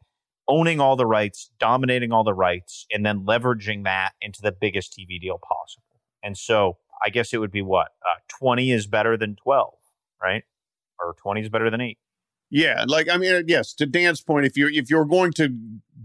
owning 0.48 0.80
all 0.80 0.96
the 0.96 1.06
rights, 1.06 1.52
dominating 1.60 2.12
all 2.12 2.24
the 2.24 2.34
rights, 2.34 2.86
and 2.92 3.06
then 3.06 3.26
leveraging 3.26 3.84
that 3.84 4.12
into 4.22 4.42
the 4.42 4.52
biggest 4.52 4.94
TV 4.94 5.20
deal 5.22 5.38
possible. 5.38 6.00
And 6.24 6.38
so 6.38 6.78
I 7.04 7.10
guess 7.10 7.34
it 7.34 7.38
would 7.38 7.52
be 7.52 7.62
what 7.62 7.88
uh, 8.04 8.20
twenty 8.28 8.72
is 8.72 8.88
better 8.88 9.16
than 9.18 9.36
twelve, 9.36 9.76
right? 10.22 10.44
Or 11.00 11.16
twenty 11.22 11.42
is 11.42 11.50
better 11.50 11.70
than 11.70 11.82
eight. 11.82 11.98
yeah, 12.50 12.84
like 12.88 13.08
I 13.10 13.18
mean, 13.18 13.44
yes. 13.48 13.74
To 13.76 13.86
Dan's 13.86 14.22
point, 14.22 14.46
if 14.46 14.58
you're 14.58 14.70
if 14.72 14.90
you're 14.90 15.06
going 15.06 15.32
to 15.34 15.56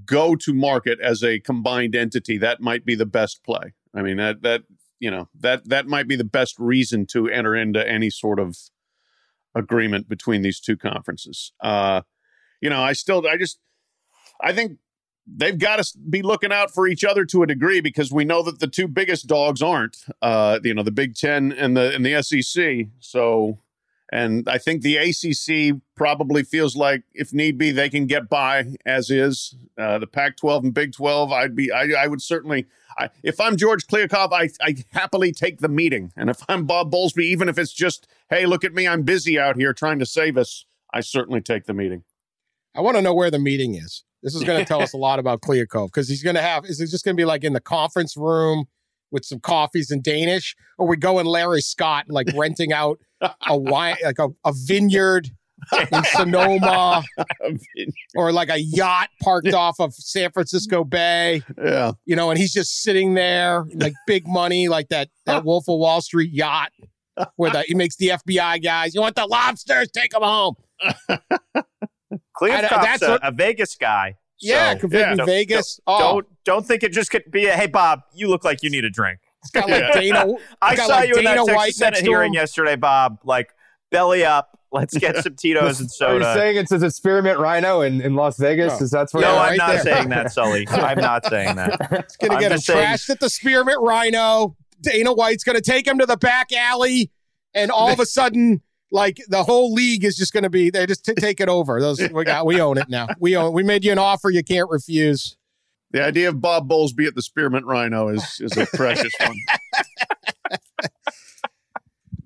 go 0.05 0.37
to 0.37 0.53
market 0.55 1.01
as 1.01 1.25
a 1.25 1.40
combined 1.40 1.97
entity, 1.97 2.38
that 2.38 2.61
might 2.61 2.85
be 2.85 2.94
the 2.94 3.07
best 3.07 3.42
play. 3.44 3.73
I 3.94 4.03
mean 4.03 4.18
that 4.18 4.42
that 4.42 4.62
you 5.00 5.11
know 5.11 5.28
that 5.40 5.68
that 5.68 5.87
might 5.87 6.09
be 6.09 6.16
the 6.16 6.24
best 6.24 6.59
reason 6.59 7.07
to 7.07 7.28
enter 7.28 7.54
into 7.54 7.87
any 7.87 8.11
sort 8.11 8.38
of 8.38 8.57
agreement 9.54 10.09
between 10.09 10.42
these 10.42 10.61
two 10.61 10.76
conferences. 10.76 11.52
Uh, 11.61 12.02
you 12.61 12.70
know, 12.70 12.83
I 12.83 12.92
still, 12.92 13.26
I 13.26 13.37
just, 13.37 13.59
I 14.40 14.52
think 14.52 14.78
they've 15.26 15.59
got 15.59 15.83
to 15.83 15.98
be 16.09 16.22
looking 16.22 16.52
out 16.52 16.72
for 16.72 16.87
each 16.87 17.04
other 17.04 17.24
to 17.26 17.42
a 17.42 17.46
degree 17.46 17.80
because 17.80 18.12
we 18.12 18.24
know 18.24 18.42
that 18.42 18.61
the 18.61 18.66
two 18.66 18.88
biggest 18.88 19.26
dogs 19.26 19.62
aren't, 19.62 19.98
uh, 20.22 20.59
you 20.62 20.74
know, 20.74 20.83
the 20.83 20.90
Big 20.90 21.14
Ten 21.14 21.52
and 21.52 21.76
the 21.76 21.94
and 21.94 22.04
the 22.04 22.22
SEC. 22.22 22.88
So, 23.00 23.59
and 24.14 24.48
I 24.48 24.59
think 24.59 24.83
the 24.83 24.96
ACC 24.96 25.81
probably 25.96 26.44
feels 26.44 26.77
like, 26.77 27.03
if 27.14 27.33
need 27.33 27.59
be, 27.59 27.72
they 27.72 27.88
can 27.88 28.07
get 28.07 28.29
by 28.29 28.77
as 28.87 29.11
is. 29.11 29.57
Uh, 29.77 29.98
the 29.98 30.07
Pac-12 30.07 30.62
and 30.62 30.72
Big 30.72 30.92
12, 30.92 31.33
I'd 31.33 31.57
be, 31.57 31.72
I, 31.72 32.05
I 32.05 32.07
would 32.07 32.22
certainly. 32.22 32.66
I, 32.96 33.11
if 33.24 33.40
I'm 33.40 33.57
George 33.57 33.88
Kliavkoff, 33.88 34.33
I, 34.33 34.50
I 34.64 34.77
happily 34.92 35.33
take 35.33 35.59
the 35.59 35.68
meeting. 35.68 36.12
And 36.16 36.31
if 36.31 36.44
I'm 36.48 36.64
Bob 36.64 36.92
Bowlesby, 36.92 37.24
even 37.24 37.48
if 37.48 37.59
it's 37.59 37.72
just, 37.72 38.07
hey, 38.31 38.46
look 38.46 38.62
at 38.62 38.72
me, 38.72 38.87
I'm 38.87 39.03
busy 39.03 39.37
out 39.37 39.57
here 39.57 39.72
trying 39.72 39.98
to 39.98 40.07
save 40.07 40.37
us, 40.37 40.64
I 40.92 41.00
certainly 41.00 41.40
take 41.40 41.64
the 41.64 41.74
meeting. 41.74 42.05
I 42.72 42.83
want 42.83 42.96
to 42.96 43.03
know 43.03 43.14
where 43.14 43.33
the 43.33 43.40
meeting 43.40 43.74
is. 43.74 44.05
This 44.22 44.37
is 44.37 44.44
going 44.44 44.61
to 44.61 44.64
tell 44.64 44.81
us 44.81 44.92
a 44.92 44.96
lot 44.96 45.18
about 45.18 45.40
Kliavkoff 45.40 45.88
because 45.88 46.09
he's 46.09 46.22
going 46.22 46.37
to 46.37 46.42
have. 46.42 46.64
Is 46.66 46.81
it 46.81 46.87
just 46.87 47.05
going 47.05 47.16
to 47.16 47.20
be 47.20 47.24
like 47.24 47.42
in 47.42 47.53
the 47.53 47.61
conference 47.61 48.16
room 48.16 48.66
with 49.11 49.24
some 49.24 49.40
coffees 49.40 49.90
and 49.90 50.05
Danish, 50.05 50.55
or 50.79 50.87
we 50.87 50.96
go 50.96 51.18
in 51.18 51.27
Larry 51.27 51.62
Scott 51.62 52.07
like 52.09 52.29
renting 52.37 52.72
out 52.72 53.00
a 53.46 53.56
wine, 53.56 53.96
like 54.04 54.18
a, 54.18 54.28
a 54.44 54.52
vineyard 54.66 55.30
in 55.92 56.04
Sonoma, 56.04 57.02
or 58.16 58.32
like 58.32 58.50
a 58.50 58.60
yacht 58.60 59.08
parked 59.22 59.52
off 59.52 59.80
of 59.80 59.94
San 59.94 60.30
Francisco 60.32 60.84
Bay, 60.84 61.42
yeah. 61.62 61.92
you 62.04 62.16
know, 62.16 62.30
and 62.30 62.38
he's 62.38 62.52
just 62.52 62.82
sitting 62.82 63.14
there 63.14 63.64
like 63.74 63.94
big 64.06 64.26
money, 64.26 64.68
like 64.68 64.88
that 64.88 65.08
that 65.26 65.44
Wolf 65.44 65.68
of 65.68 65.78
Wall 65.78 66.00
Street 66.00 66.32
yacht. 66.32 66.70
Where 67.37 67.52
the, 67.52 67.62
he 67.62 67.76
makes 67.76 67.94
the 67.94 68.08
FBI 68.08 68.60
guys, 68.60 68.92
you 68.92 69.00
want 69.00 69.14
the 69.14 69.24
lobsters? 69.26 69.88
Take 69.92 70.10
them 70.10 70.22
home. 70.22 70.56
Kliavkoff's 72.37 72.68
that's 72.70 73.02
a, 73.02 73.10
what- 73.10 73.26
a 73.26 73.30
Vegas 73.30 73.76
guy. 73.76 74.16
Yeah, 74.40 74.74
so 74.74 74.80
convict 74.80 75.24
Vegas. 75.24 75.80
Don't, 75.87 75.96
oh, 75.96 76.00
don't 76.00 76.26
don't 76.44 76.66
think 76.66 76.82
it 76.82 76.92
just 76.92 77.10
could 77.10 77.30
be 77.30 77.46
a 77.46 77.52
hey 77.52 77.68
Bob, 77.68 78.00
you 78.12 78.28
look 78.28 78.44
like 78.44 78.62
you 78.62 78.70
need 78.70 78.84
a 78.84 78.90
drink. 78.90 79.20
It's 79.44 79.50
got 79.50 79.68
like 79.68 79.92
Dana. 79.92 80.26
I 80.62 80.74
got 80.74 80.88
saw 80.88 80.94
like 80.96 81.09
you 81.09 81.16
in 81.16 81.24
that 81.24 81.35
Dana 81.35 81.44
Texas 81.46 81.57
White 81.57 81.74
Senate 81.74 82.00
hearing 82.00 82.33
him. 82.33 82.40
yesterday, 82.40 82.76
Bob. 82.76 83.18
Like 83.24 83.54
belly 83.90 84.24
up. 84.24 84.59
Let's 84.72 84.98
get 84.98 85.16
some 85.18 85.37
Tito's 85.37 85.78
and 85.78 85.88
Are 86.02 86.16
you 86.18 86.24
saying 86.35 86.57
it's 86.57 86.72
a 86.72 86.90
spearmint 86.90 87.38
rhino 87.38 87.83
in, 87.83 88.00
in 88.00 88.16
Las 88.16 88.37
Vegas? 88.38 88.80
No. 88.80 88.85
Is 88.85 88.90
that's 88.90 89.14
where 89.14 89.22
no, 89.22 89.33
Yeah, 89.35 89.40
I'm 89.40 89.48
right 89.50 89.57
not 89.57 89.68
there. 89.68 89.83
saying 89.83 90.09
that, 90.09 90.33
Sully. 90.33 90.66
I'm 90.68 90.98
not 90.98 91.24
saying 91.26 91.54
that. 91.54 91.80
It's 91.92 92.16
gonna 92.16 92.35
I'm 92.35 92.40
get 92.40 92.50
him 92.50 92.59
just 92.59 92.66
saying- 92.66 93.14
at 93.14 93.20
the 93.20 93.30
Spearmint 93.30 93.78
Rhino. 93.80 94.57
Dana 94.80 95.12
White's 95.14 95.44
going 95.44 95.54
to 95.57 95.62
take 95.62 95.87
him 95.87 95.98
to 95.98 96.07
the 96.07 96.16
back 96.16 96.52
alley, 96.52 97.11
and 97.54 97.70
all 97.70 97.90
of 97.90 98.00
a 98.00 98.04
sudden, 98.07 98.61
like 98.90 99.18
the 99.28 99.42
whole 99.44 99.72
league 99.72 100.04
is 100.04 100.16
just 100.16 100.33
going 100.33 100.42
to 100.42 100.50
be 100.50 100.70
they 100.70 100.85
just 100.87 101.04
t- 101.07 101.14
take 101.14 101.40
it 101.40 101.48
over. 101.48 101.80
Those 101.80 102.00
we 102.12 102.24
got, 102.24 102.44
we 102.44 102.61
own 102.61 102.76
it 102.76 102.88
now. 102.88 103.07
We 103.20 103.37
own. 103.37 103.52
We 103.54 103.62
made 103.62 103.85
you 103.85 103.92
an 103.92 103.98
offer 103.98 104.28
you 104.28 104.42
can't 104.42 104.68
refuse. 104.68 105.37
The 105.94 106.04
idea 106.04 106.28
of 106.28 106.40
Bob 106.40 106.68
Bowlesby 106.68 107.07
at 107.07 107.14
the 107.14 107.22
Spearmint 107.22 107.66
Rhino 107.66 108.09
is 108.09 108.40
is 108.40 108.57
a 108.57 108.66
precious 108.76 109.12
one. 109.20 109.37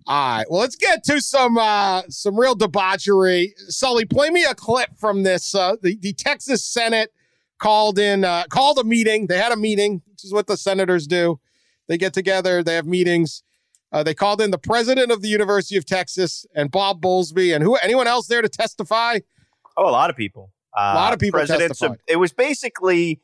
All 0.06 0.36
right. 0.38 0.46
Well, 0.48 0.60
let's 0.60 0.76
get 0.76 1.04
to 1.04 1.20
some 1.20 1.58
uh 1.58 2.00
some 2.08 2.40
real 2.40 2.54
debauchery. 2.54 3.52
Sully, 3.68 4.06
play 4.06 4.30
me 4.30 4.44
a 4.44 4.54
clip 4.54 4.88
from 4.98 5.22
this. 5.22 5.54
Uh 5.54 5.76
the, 5.82 5.96
the 6.00 6.14
Texas 6.14 6.64
Senate 6.64 7.12
called 7.58 7.98
in 7.98 8.24
uh 8.24 8.44
called 8.48 8.78
a 8.78 8.84
meeting. 8.84 9.26
They 9.26 9.36
had 9.36 9.52
a 9.52 9.56
meeting, 9.56 10.00
which 10.10 10.24
is 10.24 10.32
what 10.32 10.46
the 10.46 10.56
senators 10.56 11.06
do. 11.06 11.38
They 11.88 11.98
get 11.98 12.14
together, 12.14 12.62
they 12.62 12.74
have 12.74 12.86
meetings. 12.86 13.42
Uh, 13.92 14.02
they 14.02 14.14
called 14.14 14.40
in 14.40 14.50
the 14.50 14.58
president 14.58 15.10
of 15.12 15.20
the 15.22 15.28
University 15.28 15.76
of 15.76 15.84
Texas 15.84 16.46
and 16.54 16.70
Bob 16.70 17.02
Bowlesby 17.02 17.54
and 17.54 17.62
who 17.64 17.76
anyone 17.76 18.06
else 18.06 18.28
there 18.28 18.40
to 18.40 18.48
testify. 18.48 19.18
Oh, 19.76 19.88
a 19.88 19.90
lot 19.90 20.08
of 20.10 20.16
people. 20.16 20.52
Uh, 20.74 20.92
A 20.92 20.94
lot 20.94 21.12
of 21.14 21.18
people 21.18 21.38
presidents 21.38 21.82
of- 21.82 21.98
it 22.06 22.16
was 22.16 22.32
basically 22.32 23.20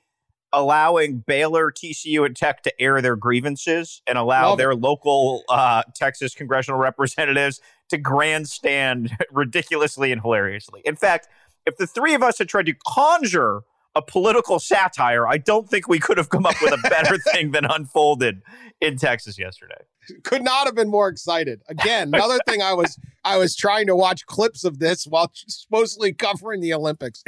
allowing 0.55 1.19
Baylor, 1.19 1.71
TCU, 1.71 2.25
and 2.25 2.37
Tech 2.37 2.62
to 2.62 2.81
air 2.81 3.01
their 3.03 3.17
grievances 3.17 4.03
and 4.07 4.17
allow 4.17 4.51
Love 4.51 4.59
it. 4.59 4.62
their 4.62 4.75
local 4.75 5.45
uh, 5.49 5.83
Texas 5.95 6.35
congressional 6.35 6.79
representatives 6.79 7.61
to 7.90 7.99
grandstand 7.99 9.11
ridiculously 9.33 10.12
and 10.12 10.23
hilariously. 10.23 10.81
In 10.85 10.97
fact, 10.97 11.29
if 11.67 11.77
the 11.77 11.87
three 11.87 12.14
of 12.14 12.23
us 12.23 12.38
had 12.38 12.49
tried 12.49 12.67
to 12.67 12.75
conjure 12.87 13.62
a 13.97 14.03
political 14.03 14.59
satire, 14.59 15.27
I 15.27 15.38
don't 15.38 15.69
think 15.69 15.88
we 15.88 16.01
could 16.01 16.19
have 16.19 16.29
come 16.29 16.47
up 16.47 16.57
with 16.61 16.73
a 16.73 16.88
better 16.88 17.17
thing 17.33 17.53
than 17.53 17.64
unfolded 17.64 18.43
in 18.81 18.97
Texas 18.97 19.38
yesterday. 19.38 19.83
Could 20.25 20.43
not 20.43 20.67
have 20.67 20.75
been 20.75 20.90
more 20.90 21.09
excited. 21.09 21.62
Again, 21.69 22.09
another 22.09 22.38
thing 22.47 22.61
I 22.61 22.75
was 22.75 22.99
I 23.25 23.38
was 23.38 23.57
trying 23.57 23.87
to 23.87 23.97
watch 23.97 24.27
clips 24.27 24.64
of 24.64 24.79
this 24.79 25.07
while 25.07 25.31
supposedly 25.49 26.12
covering 26.12 26.61
the 26.61 26.75
Olympics. 26.75 27.23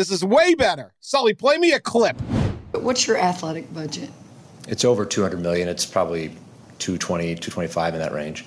This 0.00 0.10
is 0.10 0.24
way 0.24 0.54
better. 0.54 0.94
Sully, 1.00 1.34
play 1.34 1.58
me 1.58 1.72
a 1.72 1.78
clip. 1.78 2.18
What's 2.72 3.06
your 3.06 3.18
athletic 3.18 3.70
budget? 3.74 4.08
It's 4.66 4.82
over 4.82 5.04
200 5.04 5.38
million. 5.38 5.68
It's 5.68 5.84
probably 5.84 6.28
220, 6.78 7.34
225 7.34 7.92
in 7.92 8.00
that 8.00 8.10
range. 8.10 8.46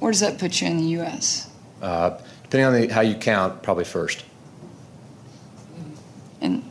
Where 0.00 0.12
does 0.12 0.20
that 0.20 0.38
put 0.38 0.60
you 0.60 0.66
in 0.66 0.76
the 0.76 0.84
U.S.? 0.98 1.48
Uh, 1.80 2.20
depending 2.42 2.66
on 2.66 2.72
the, 2.74 2.92
how 2.92 3.00
you 3.00 3.14
count, 3.14 3.62
probably 3.62 3.84
first. 3.84 4.22
And 6.42 6.70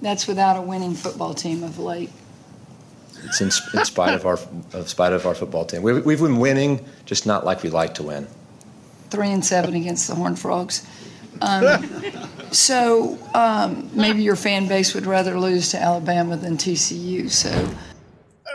that's 0.00 0.28
without 0.28 0.56
a 0.56 0.62
winning 0.62 0.94
football 0.94 1.34
team 1.34 1.64
of 1.64 1.80
late. 1.80 2.12
It's 3.24 3.40
in, 3.40 3.50
in 3.76 3.84
spite 3.84 4.14
of 4.14 4.24
our 4.24 4.38
in 4.72 4.86
spite 4.86 5.12
of 5.12 5.26
our 5.26 5.34
football 5.34 5.64
team. 5.64 5.82
We, 5.82 6.00
we've 6.00 6.20
been 6.20 6.38
winning, 6.38 6.86
just 7.06 7.26
not 7.26 7.44
like 7.44 7.64
we 7.64 7.70
like 7.70 7.94
to 7.94 8.04
win. 8.04 8.28
Three 9.10 9.32
and 9.32 9.44
seven 9.44 9.74
against 9.74 10.06
the 10.06 10.14
Horned 10.14 10.38
Frogs. 10.38 10.86
Um, 11.40 11.84
so 12.50 13.18
um, 13.34 13.90
maybe 13.94 14.22
your 14.22 14.36
fan 14.36 14.66
base 14.68 14.94
would 14.94 15.06
rather 15.06 15.38
lose 15.38 15.70
to 15.70 15.80
Alabama 15.80 16.36
than 16.36 16.56
TCU. 16.56 17.30
So 17.30 17.50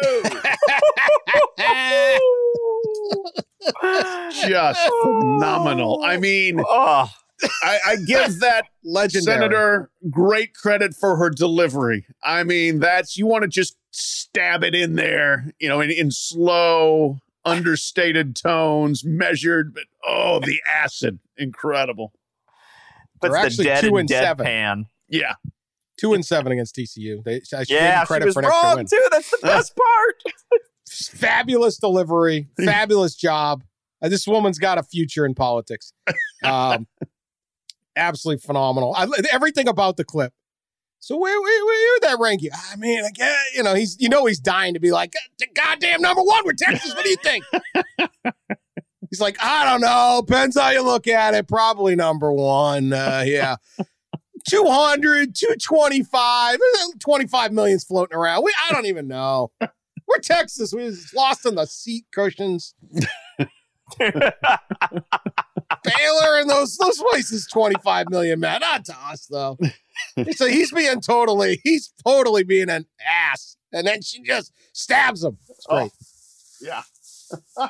Just 4.47 4.79
phenomenal. 5.03 6.01
I 6.03 6.17
mean, 6.17 6.59
Oh, 6.65 7.09
I, 7.61 7.79
I 7.85 7.95
give 8.05 8.39
that 8.39 8.65
Legendary. 8.83 9.37
senator 9.39 9.89
great 10.09 10.53
credit 10.53 10.93
for 10.95 11.15
her 11.17 11.29
delivery. 11.29 12.05
I 12.23 12.43
mean, 12.43 12.79
that's 12.79 13.17
you 13.17 13.25
want 13.27 13.43
to 13.43 13.47
just 13.47 13.77
stab 13.91 14.63
it 14.63 14.75
in 14.75 14.95
there, 14.95 15.51
you 15.59 15.69
know, 15.69 15.81
in, 15.81 15.91
in 15.91 16.11
slow, 16.11 17.19
understated 17.45 18.35
tones, 18.35 19.03
measured, 19.05 19.73
but 19.73 19.83
oh, 20.05 20.39
the 20.39 20.59
acid, 20.67 21.19
incredible. 21.37 22.13
They're 23.23 23.31
puts 23.31 23.57
the 23.57 23.63
actually 23.63 23.65
dead 23.65 23.81
two 23.81 23.97
in 23.97 24.01
and 24.01 24.09
seven. 24.09 24.45
deadpan. 24.45 24.83
Yeah, 25.09 25.33
Two 25.97 26.13
and 26.13 26.25
seven 26.25 26.51
against 26.51 26.75
TCU. 26.75 27.23
They, 27.23 27.35
I 27.35 27.39
should 27.39 27.67
give 27.67 27.69
Yeah, 27.69 27.91
them 27.97 28.01
she 28.03 28.07
credit 28.07 28.25
was 28.25 28.33
for 28.33 28.39
an 28.41 28.45
extra 28.45 28.67
wrong 28.69 28.77
win. 28.77 28.85
too. 28.87 29.01
That's 29.11 29.29
the 29.31 29.37
best 29.41 29.75
part. 29.75 30.61
Fabulous 30.89 31.77
delivery, 31.77 32.47
fabulous 32.57 33.15
job. 33.15 33.63
Uh, 34.01 34.09
this 34.09 34.27
woman's 34.27 34.59
got 34.59 34.77
a 34.77 34.83
future 34.83 35.25
in 35.25 35.33
politics. 35.35 35.93
Um, 36.43 36.87
absolutely 37.95 38.41
phenomenal. 38.41 38.93
I, 38.97 39.07
everything 39.31 39.69
about 39.69 39.95
the 39.95 40.03
clip. 40.03 40.33
So 40.99 41.15
where 41.17 41.41
where 41.41 41.65
where 41.65 41.93
would 41.95 42.03
that 42.09 42.17
rank 42.19 42.41
you? 42.41 42.49
I 42.71 42.75
mean, 42.75 43.03
I 43.03 43.11
guess, 43.11 43.37
you 43.55 43.63
know, 43.63 43.73
he's 43.75 43.95
you 43.99 44.09
know 44.09 44.25
he's 44.25 44.39
dying 44.41 44.73
to 44.73 44.79
be 44.81 44.91
like 44.91 45.13
goddamn 45.55 46.01
number 46.01 46.21
one. 46.21 46.41
We're 46.45 46.51
Texas. 46.53 46.93
What 46.95 47.03
do 47.05 47.09
you 47.09 47.15
think? 47.17 47.45
he's 49.13 49.21
like, 49.21 49.37
I 49.43 49.69
don't 49.69 49.81
know. 49.81 50.23
Depends 50.25 50.59
how 50.59 50.71
you 50.71 50.81
look 50.81 51.07
at 51.07 51.35
it. 51.35 51.47
Probably 51.47 51.95
number 51.95 52.31
one. 52.31 52.91
Uh, 52.91 53.23
yeah. 53.23 53.57
200, 54.49 55.35
225, 55.35 56.57
25 56.99 57.53
million's 57.53 57.83
floating 57.83 58.17
around. 58.17 58.43
We, 58.43 58.51
I 58.67 58.73
don't 58.73 58.87
even 58.87 59.07
know. 59.07 59.51
We're 59.61 60.17
Texas. 60.21 60.73
We 60.73 60.83
was 60.85 61.13
lost 61.15 61.45
in 61.45 61.53
the 61.53 61.67
seat 61.67 62.05
cushions. 62.11 62.73
Baylor 63.99 64.09
and 66.39 66.49
those 66.49 66.75
those 66.77 67.01
places 67.09 67.47
25 67.53 68.09
million, 68.09 68.39
man. 68.39 68.61
Not 68.61 68.83
to 68.85 68.95
us 68.97 69.27
though. 69.27 69.57
So 70.31 70.47
he's 70.47 70.71
being 70.71 70.99
totally, 70.99 71.61
he's 71.63 71.93
totally 72.03 72.43
being 72.43 72.69
an 72.69 72.87
ass. 73.05 73.55
And 73.71 73.85
then 73.87 74.01
she 74.01 74.23
just 74.23 74.51
stabs 74.73 75.23
him. 75.23 75.37
It's 75.47 75.65
great. 75.67 75.91
yeah. 76.59 76.81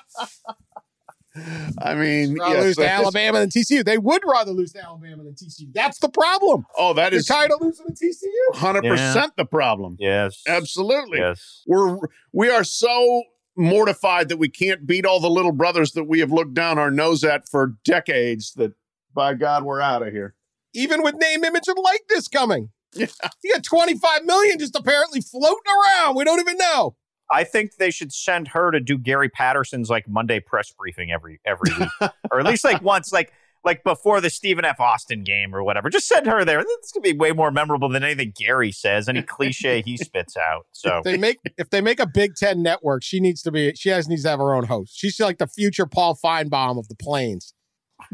I 1.82 1.96
mean, 1.96 2.38
rather 2.38 2.56
yes, 2.56 2.64
lose 2.64 2.76
to 2.78 2.90
Alabama 2.90 3.40
than 3.40 3.50
TCU. 3.50 3.84
They 3.84 3.98
would 3.98 4.22
rather 4.26 4.52
lose 4.52 4.72
to 4.74 4.84
Alabama 4.84 5.24
than 5.24 5.34
TCU. 5.34 5.74
That's 5.74 5.98
the 6.00 6.10
problem. 6.10 6.66
oh, 6.78 6.94
that 6.94 7.12
You're 7.12 7.20
is 7.20 7.26
tired 7.26 7.52
of 7.52 7.62
losing 7.62 7.88
to 7.88 7.94
TCU. 7.94 8.56
hundred 8.60 8.84
percent 8.84 9.34
the 9.38 9.46
problem. 9.46 9.98
yes, 10.00 10.42
Absolutely. 10.48 11.20
Yes. 11.20 11.64
we're 11.66 11.98
we 12.32 12.50
are 12.50 12.64
so 12.64 13.24
mortified 13.56 14.30
that 14.30 14.38
we 14.38 14.50
can't 14.50 14.86
beat 14.88 15.06
all 15.06 15.20
the 15.20 15.30
little 15.30 15.52
brothers 15.52 15.92
that 15.94 16.06
we 16.06 16.20
have 16.20 16.32
looked 16.32 16.54
down 16.54 16.78
our 16.80 16.90
nose 16.92 17.24
at 17.24 17.48
for 17.48 17.76
decades 17.84 18.54
that 18.54 18.72
by 19.14 19.34
god 19.36 19.64
we're 19.64 19.80
out 19.82 20.02
of 20.02 20.12
here 20.12 20.34
Even 20.74 21.04
with 21.04 21.14
name, 21.16 21.44
image, 21.44 21.68
and 21.68 21.78
likeness 21.84 22.28
coming. 22.28 22.70
You 23.44 23.54
got 23.54 23.64
25 23.64 24.24
million 24.26 24.60
just 24.60 24.76
apparently 24.76 25.20
floating 25.22 25.58
around. 25.68 26.16
We 26.16 26.24
don't 26.24 26.40
even 26.40 26.58
know. 26.58 26.96
I 27.34 27.44
think 27.44 27.78
they 27.78 27.90
should 27.90 28.14
send 28.14 28.50
her 28.50 28.70
to 28.70 28.80
do 28.80 28.98
Gary 28.98 29.28
Patterson's 29.28 29.90
like 29.90 30.08
Monday 30.08 30.40
press 30.40 30.72
briefing 30.72 31.12
every 31.12 31.42
every 31.46 31.72
week, 31.78 31.90
or 32.32 32.40
at 32.40 32.46
least 32.46 32.64
like 32.64 32.82
once, 32.84 33.12
like 33.12 33.34
like 33.66 33.84
before 33.84 34.22
the 34.22 34.30
Stephen 34.30 34.66
F. 34.66 34.80
Austin 34.80 35.24
game 35.24 35.56
or 35.56 35.64
whatever. 35.64 35.90
Just 35.90 36.08
send 36.08 36.28
her 36.28 36.46
there. 36.46 36.60
It's 36.60 36.92
gonna 36.92 37.02
be 37.02 37.14
way 37.14 37.32
more 37.32 37.50
memorable 37.50 37.90
than 37.90 38.04
anything 38.04 38.34
Gary 38.36 38.72
says, 38.72 39.10
any 39.10 39.24
cliche 39.24 39.82
he 39.84 39.98
spits 39.98 40.38
out. 40.38 40.68
So 40.74 41.00
If 41.00 41.04
they 41.06 41.18
make 41.18 41.40
if 41.58 41.72
they 41.72 41.82
make 41.82 42.00
a 42.00 42.06
Big 42.06 42.36
Ten 42.36 42.62
network, 42.62 43.04
she 43.04 43.20
needs 43.20 43.42
to 43.42 43.52
be 43.52 43.74
she 43.74 43.90
has 43.90 44.08
needs 44.08 44.24
to 44.24 44.30
have 44.30 44.40
her 44.40 44.54
own 44.54 44.66
host. 44.66 44.94
She's 44.96 45.20
like 45.20 45.40
the 45.40 45.48
future 45.48 45.88
Paul 45.88 46.18
Finebaum 46.24 46.78
of 46.78 46.88
the 46.88 46.96
plains. 46.96 47.56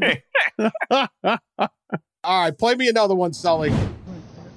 All 2.22 2.42
right, 2.42 2.56
play 2.56 2.74
me 2.74 2.88
another 2.88 3.14
one, 3.14 3.34
Sully. 3.34 3.72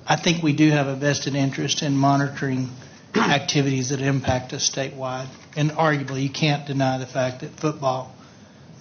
I 0.06 0.16
think 0.16 0.44
we 0.44 0.54
do 0.54 0.70
have 0.72 0.88
a 0.88 0.96
vested 0.96 1.36
interest 1.36 1.82
in 1.82 1.96
monitoring 1.96 2.70
activities 3.16 3.90
that 3.90 4.02
impact 4.02 4.54
us 4.54 4.70
statewide. 4.70 5.28
And 5.56 5.72
arguably, 5.72 6.24
you 6.24 6.30
can't 6.30 6.66
deny 6.66 6.98
the 6.98 7.06
fact 7.06 7.42
that 7.42 7.52
football 7.52 8.14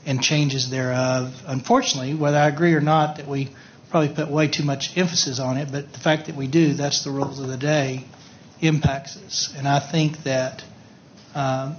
and 0.07 0.23
changes 0.23 0.71
thereof, 0.71 1.33
unfortunately, 1.47 2.15
whether 2.15 2.39
I 2.39 2.49
agree 2.49 2.75
or 2.75 2.81
not, 2.81 3.17
that 3.17 3.29
we 3.29 3.51
probably 3.91 4.15
put 4.15 4.31
way 4.31 4.49
too 4.49 4.65
much 4.65 4.97
emphasis 4.97 5.39
on 5.39 5.59
it, 5.59 5.69
but 5.71 5.93
the 5.93 5.99
fact 5.99 6.27
that 6.27 6.35
we 6.35 6.47
do, 6.47 6.73
that's 6.73 7.05
the 7.05 7.11
rules 7.11 7.39
of 7.39 7.49
the 7.49 7.59
day, 7.59 8.05
impacts 8.61 9.17
us. 9.17 9.55
And 9.57 9.69
I 9.69 9.81
think 9.81 10.23
that, 10.25 10.65
um, 11.35 11.77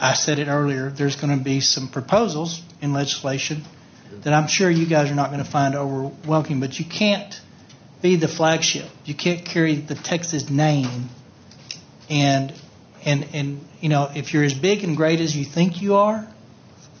I 0.00 0.14
said 0.14 0.38
it 0.38 0.48
earlier, 0.48 0.90
there's 0.90 1.16
going 1.16 1.36
to 1.36 1.44
be 1.44 1.60
some 1.60 1.88
proposals 1.88 2.62
in 2.80 2.92
legislation 2.92 3.62
that 4.22 4.32
I'm 4.32 4.48
sure 4.48 4.70
you 4.70 4.86
guys 4.86 5.10
are 5.10 5.14
not 5.14 5.30
going 5.30 5.44
to 5.44 5.50
find 5.50 5.74
overwhelming, 5.74 6.60
but 6.60 6.78
you 6.78 6.84
can't 6.84 7.40
be 8.00 8.16
the 8.16 8.28
flagship. 8.28 8.88
You 9.04 9.14
can't 9.14 9.44
carry 9.44 9.76
the 9.76 9.94
Texas 9.94 10.48
name, 10.50 11.08
and 12.08 12.52
and 13.04 13.26
and 13.32 13.66
you 13.80 13.88
know 13.88 14.10
if 14.14 14.32
you're 14.32 14.44
as 14.44 14.54
big 14.54 14.84
and 14.84 14.96
great 14.96 15.20
as 15.20 15.36
you 15.36 15.44
think 15.44 15.82
you 15.82 15.96
are, 15.96 16.26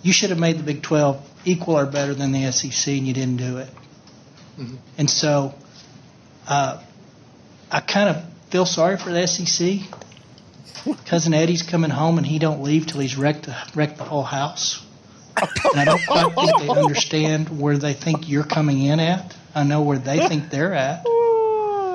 you 0.02 0.12
should 0.12 0.30
have 0.30 0.38
made 0.38 0.58
the 0.58 0.62
Big 0.62 0.82
12 0.82 1.30
equal 1.44 1.78
or 1.78 1.86
better 1.86 2.14
than 2.14 2.32
the 2.32 2.50
SEC, 2.52 2.94
and 2.94 3.06
you 3.06 3.14
didn't 3.14 3.36
do 3.38 3.58
it. 3.58 3.68
And 4.98 5.10
so, 5.10 5.54
uh, 6.46 6.82
I 7.70 7.80
kind 7.80 8.08
of 8.10 8.24
feel 8.50 8.66
sorry 8.66 8.96
for 8.96 9.10
the 9.10 9.26
SEC. 9.26 9.80
Cousin 11.06 11.32
Eddie's 11.32 11.62
coming 11.62 11.90
home, 11.90 12.18
and 12.18 12.26
he 12.26 12.38
don't 12.38 12.62
leave 12.62 12.86
till 12.86 13.00
he's 13.00 13.16
wrecked 13.16 13.48
wrecked 13.74 13.96
the 13.96 14.04
whole 14.04 14.22
house. 14.22 14.84
And 15.36 15.80
I 15.80 15.84
don't 15.84 16.06
quite 16.06 16.32
think 16.34 16.58
they 16.60 16.68
understand 16.68 17.58
where 17.60 17.78
they 17.78 17.94
think 17.94 18.28
you're 18.28 18.44
coming 18.44 18.82
in 18.82 19.00
at. 19.00 19.34
I 19.54 19.64
know 19.64 19.82
where 19.82 19.98
they 19.98 20.28
think 20.28 20.50
they're 20.50 20.74
at. 20.74 21.04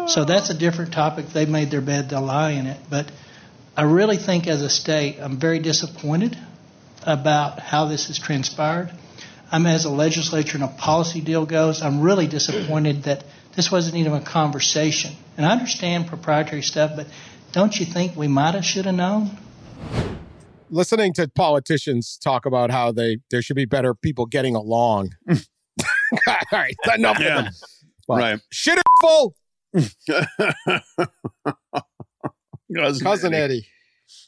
So 0.10 0.26
that's 0.26 0.50
a 0.50 0.56
different 0.56 0.92
topic. 0.92 1.28
They 1.30 1.46
made 1.46 1.70
their 1.70 1.82
bed, 1.82 2.10
they'll 2.10 2.22
lie 2.22 2.52
in 2.52 2.66
it. 2.66 2.80
But 2.90 3.12
I 3.78 3.84
really 3.84 4.18
think 4.18 4.48
as 4.48 4.64
a 4.64 4.70
state, 4.70 5.20
I'm 5.20 5.38
very 5.38 5.60
disappointed 5.60 6.36
about 7.04 7.60
how 7.60 7.86
this 7.86 8.08
has 8.08 8.18
transpired. 8.18 8.92
I'm 9.52 9.68
as 9.68 9.86
a 9.86 9.90
legislature 9.90 10.58
and 10.58 10.64
a 10.64 10.68
policy 10.68 11.22
deal 11.22 11.46
goes, 11.46 11.84
I'm 11.84 12.02
really 12.02 12.26
disappointed 12.28 13.04
that 13.04 13.24
this 13.56 13.72
wasn't 13.72 13.98
even 13.98 14.14
a 14.14 14.22
conversation. 14.22 15.14
And 15.38 15.46
I 15.46 15.52
understand 15.52 16.08
proprietary 16.08 16.64
stuff, 16.64 16.94
but 16.96 17.06
don't 17.52 17.80
you 17.80 17.86
think 17.86 18.16
we 18.16 18.28
might 18.28 18.56
have 18.56 18.66
should 18.66 18.86
have 18.86 18.96
known? 18.96 19.38
Listening 20.72 21.14
to 21.14 21.28
politicians 21.28 22.20
talk 22.24 22.48
about 22.48 22.72
how 22.72 22.92
they 22.92 23.18
there 23.30 23.42
should 23.42 23.56
be 23.56 23.66
better 23.66 23.94
people 23.94 24.26
getting 24.26 24.56
along. 24.56 25.12
All 26.28 26.36
right, 26.52 26.76
enough 26.96 27.20
Yeah. 27.20 27.40
of 27.40 27.46
them. 27.46 27.54
But 28.08 28.18
Right. 28.18 28.40
Shit 28.52 28.80
it 28.80 28.84
full, 29.00 29.36
cousin, 32.76 33.04
cousin 33.06 33.34
Eddie. 33.34 33.68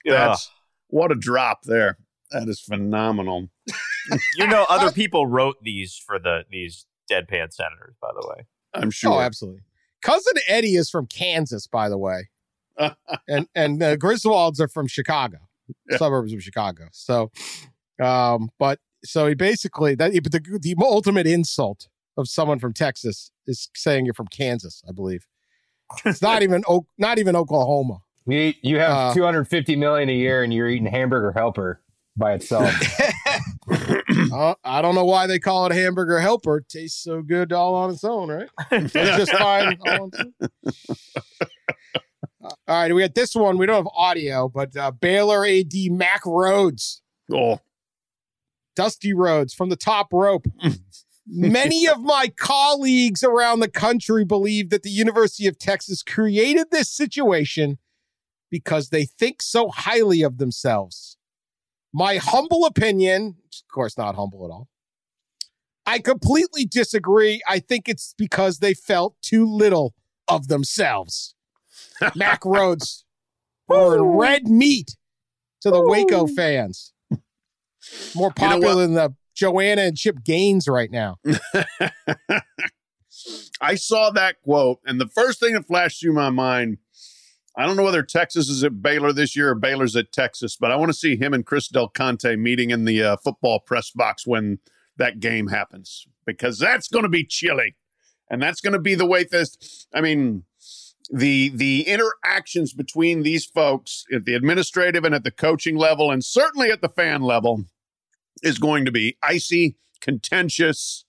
That's 0.05 0.49
what 0.87 1.11
a 1.11 1.15
drop 1.15 1.63
there. 1.63 1.97
That 2.31 2.47
is 2.47 2.59
phenomenal. 2.59 3.49
You 4.35 4.47
know, 4.47 4.65
other 4.67 4.91
people 4.91 5.27
wrote 5.27 5.57
these 5.61 5.95
for 5.95 6.17
the 6.17 6.43
these 6.49 6.87
deadpan 7.09 7.53
senators, 7.53 7.95
by 8.01 8.09
the 8.19 8.27
way. 8.27 8.47
I'm 8.73 8.89
sure. 8.89 9.13
Oh, 9.13 9.19
absolutely. 9.19 9.61
Cousin 10.01 10.33
Eddie 10.47 10.75
is 10.75 10.89
from 10.89 11.05
Kansas, 11.05 11.67
by 11.67 11.87
the 11.87 11.99
way, 11.99 12.29
and 13.27 13.47
and 13.53 13.79
the 13.79 13.99
Griswolds 14.01 14.59
are 14.59 14.67
from 14.67 14.87
Chicago, 14.87 15.37
Yeah. 15.87 15.97
suburbs 15.97 16.33
of 16.33 16.41
Chicago. 16.41 16.87
So, 16.93 17.31
um, 18.03 18.49
but 18.57 18.79
so 19.05 19.27
he 19.27 19.35
basically 19.35 19.93
that 19.93 20.13
but 20.23 20.31
the 20.31 20.59
the 20.59 20.75
ultimate 20.81 21.27
insult 21.27 21.87
of 22.17 22.27
someone 22.27 22.57
from 22.57 22.73
Texas 22.73 23.29
is 23.45 23.69
saying 23.75 24.05
you're 24.05 24.15
from 24.15 24.27
Kansas. 24.27 24.81
I 24.89 24.93
believe 24.93 25.27
it's 26.05 26.21
not 26.21 26.43
even 26.43 26.63
not 26.97 27.19
even 27.19 27.35
Oklahoma. 27.35 27.99
You, 28.25 28.53
you 28.61 28.79
have 28.79 28.91
Uh, 28.91 29.13
250 29.13 29.75
million 29.75 30.09
a 30.09 30.13
year 30.13 30.43
and 30.43 30.53
you're 30.53 30.69
eating 30.69 30.85
hamburger 30.87 31.31
helper 31.31 31.81
by 32.15 32.33
itself. 32.33 32.71
Uh, 34.33 34.55
I 34.63 34.81
don't 34.81 34.95
know 34.95 35.05
why 35.05 35.27
they 35.27 35.39
call 35.39 35.65
it 35.65 35.71
hamburger 35.71 36.19
helper. 36.19 36.57
It 36.57 36.67
tastes 36.69 37.01
so 37.03 37.21
good 37.21 37.51
all 37.53 37.75
on 37.75 37.89
its 37.91 38.03
own, 38.03 38.29
right? 38.29 38.49
It's 38.71 38.93
just 38.93 39.31
fine. 39.31 39.77
All, 39.85 40.03
on 40.03 40.11
its 40.13 40.19
own. 41.21 41.77
all 42.41 42.57
right, 42.67 42.93
we 42.93 43.01
got 43.01 43.13
this 43.15 43.33
one. 43.35 43.57
We 43.57 43.65
don't 43.65 43.75
have 43.77 43.87
audio, 43.95 44.49
but 44.49 44.75
uh, 44.75 44.91
Baylor 44.91 45.45
AD 45.45 45.73
Mac 45.91 46.25
Rhodes, 46.25 47.01
Oh, 47.31 47.59
Dusty 48.75 49.13
Rhodes 49.13 49.53
from 49.53 49.69
the 49.69 49.75
top 49.77 50.07
rope. 50.11 50.45
Many 51.27 51.87
of 51.87 52.01
my 52.01 52.29
colleagues 52.35 53.23
around 53.23 53.59
the 53.59 53.69
country 53.69 54.25
believe 54.25 54.69
that 54.69 54.83
the 54.83 54.89
University 54.89 55.47
of 55.47 55.57
Texas 55.57 56.03
created 56.03 56.71
this 56.71 56.89
situation 56.89 57.77
because 58.49 58.89
they 58.89 59.05
think 59.05 59.41
so 59.41 59.69
highly 59.69 60.23
of 60.23 60.37
themselves. 60.39 61.17
My 61.93 62.17
humble 62.17 62.65
opinion, 62.65 63.35
of 63.45 63.73
course, 63.73 63.97
not 63.97 64.15
humble 64.15 64.45
at 64.45 64.51
all. 64.51 64.67
I 65.85 65.99
completely 65.99 66.65
disagree. 66.65 67.41
I 67.47 67.59
think 67.59 67.87
it's 67.87 68.13
because 68.17 68.59
they 68.59 68.73
felt 68.73 69.15
too 69.21 69.45
little 69.45 69.93
of 70.27 70.47
themselves. 70.47 71.35
Mac 72.15 72.45
Rhodes 72.45 73.05
throwing 73.67 74.03
red 74.03 74.47
meat 74.47 74.95
to 75.61 75.69
the 75.69 75.83
Waco 75.83 76.27
fans. 76.27 76.93
More 78.15 78.31
You 78.37 78.45
know 78.45 78.49
popular 78.49 78.75
than 78.75 78.93
the 78.93 79.15
Joanna 79.41 79.81
and 79.81 79.97
Chip 79.97 80.23
Gaines 80.23 80.67
right 80.67 80.91
now. 80.91 81.17
I 83.59 83.73
saw 83.73 84.11
that 84.11 84.39
quote, 84.43 84.81
and 84.85 85.01
the 85.01 85.07
first 85.07 85.39
thing 85.39 85.53
that 85.55 85.65
flashed 85.65 85.99
through 85.99 86.13
my 86.13 86.29
mind, 86.29 86.77
I 87.57 87.65
don't 87.65 87.75
know 87.75 87.81
whether 87.81 88.03
Texas 88.03 88.49
is 88.49 88.63
at 88.63 88.83
Baylor 88.83 89.11
this 89.11 89.35
year 89.35 89.49
or 89.49 89.55
Baylor's 89.55 89.95
at 89.95 90.11
Texas, 90.11 90.55
but 90.55 90.71
I 90.71 90.75
want 90.75 90.89
to 90.89 90.97
see 90.97 91.15
him 91.15 91.33
and 91.33 91.43
Chris 91.43 91.67
Del 91.67 91.87
Conte 91.87 92.35
meeting 92.35 92.69
in 92.69 92.85
the 92.85 93.01
uh, 93.01 93.17
football 93.17 93.59
press 93.59 93.89
box 93.89 94.27
when 94.27 94.59
that 94.97 95.19
game 95.19 95.47
happens, 95.47 96.05
because 96.23 96.59
that's 96.59 96.87
going 96.87 97.03
to 97.03 97.09
be 97.09 97.25
chilly, 97.25 97.75
and 98.29 98.43
that's 98.43 98.61
going 98.61 98.73
to 98.73 98.79
be 98.79 98.93
the 98.93 99.07
way 99.07 99.23
this. 99.23 99.87
I 99.91 100.01
mean, 100.01 100.43
the 101.11 101.49
the 101.49 101.87
interactions 101.87 102.73
between 102.73 103.23
these 103.23 103.45
folks 103.45 104.05
at 104.13 104.25
the 104.25 104.35
administrative 104.35 105.03
and 105.03 105.15
at 105.15 105.23
the 105.23 105.31
coaching 105.31 105.77
level, 105.77 106.11
and 106.11 106.23
certainly 106.23 106.69
at 106.69 106.81
the 106.81 106.89
fan 106.89 107.23
level, 107.23 107.65
is 108.41 108.57
going 108.57 108.85
to 108.85 108.91
be 108.91 109.17
icy, 109.21 109.75
contentious, 109.99 111.05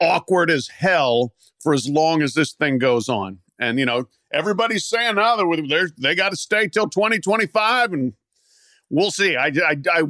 awkward 0.00 0.50
as 0.50 0.68
hell 0.68 1.32
for 1.60 1.74
as 1.74 1.88
long 1.88 2.22
as 2.22 2.34
this 2.34 2.52
thing 2.52 2.78
goes 2.78 3.08
on. 3.08 3.38
And 3.58 3.78
you 3.78 3.86
know, 3.86 4.08
everybody's 4.32 4.84
saying 4.84 5.12
oh, 5.18 5.22
now 5.22 5.36
that 5.36 5.66
they're, 5.68 5.90
they 5.98 6.14
got 6.14 6.30
to 6.30 6.36
stay 6.36 6.68
till 6.68 6.88
2025, 6.88 7.92
and 7.92 8.12
we'll 8.90 9.10
see. 9.10 9.36
I, 9.36 9.46
I 9.46 9.76
I 9.90 10.02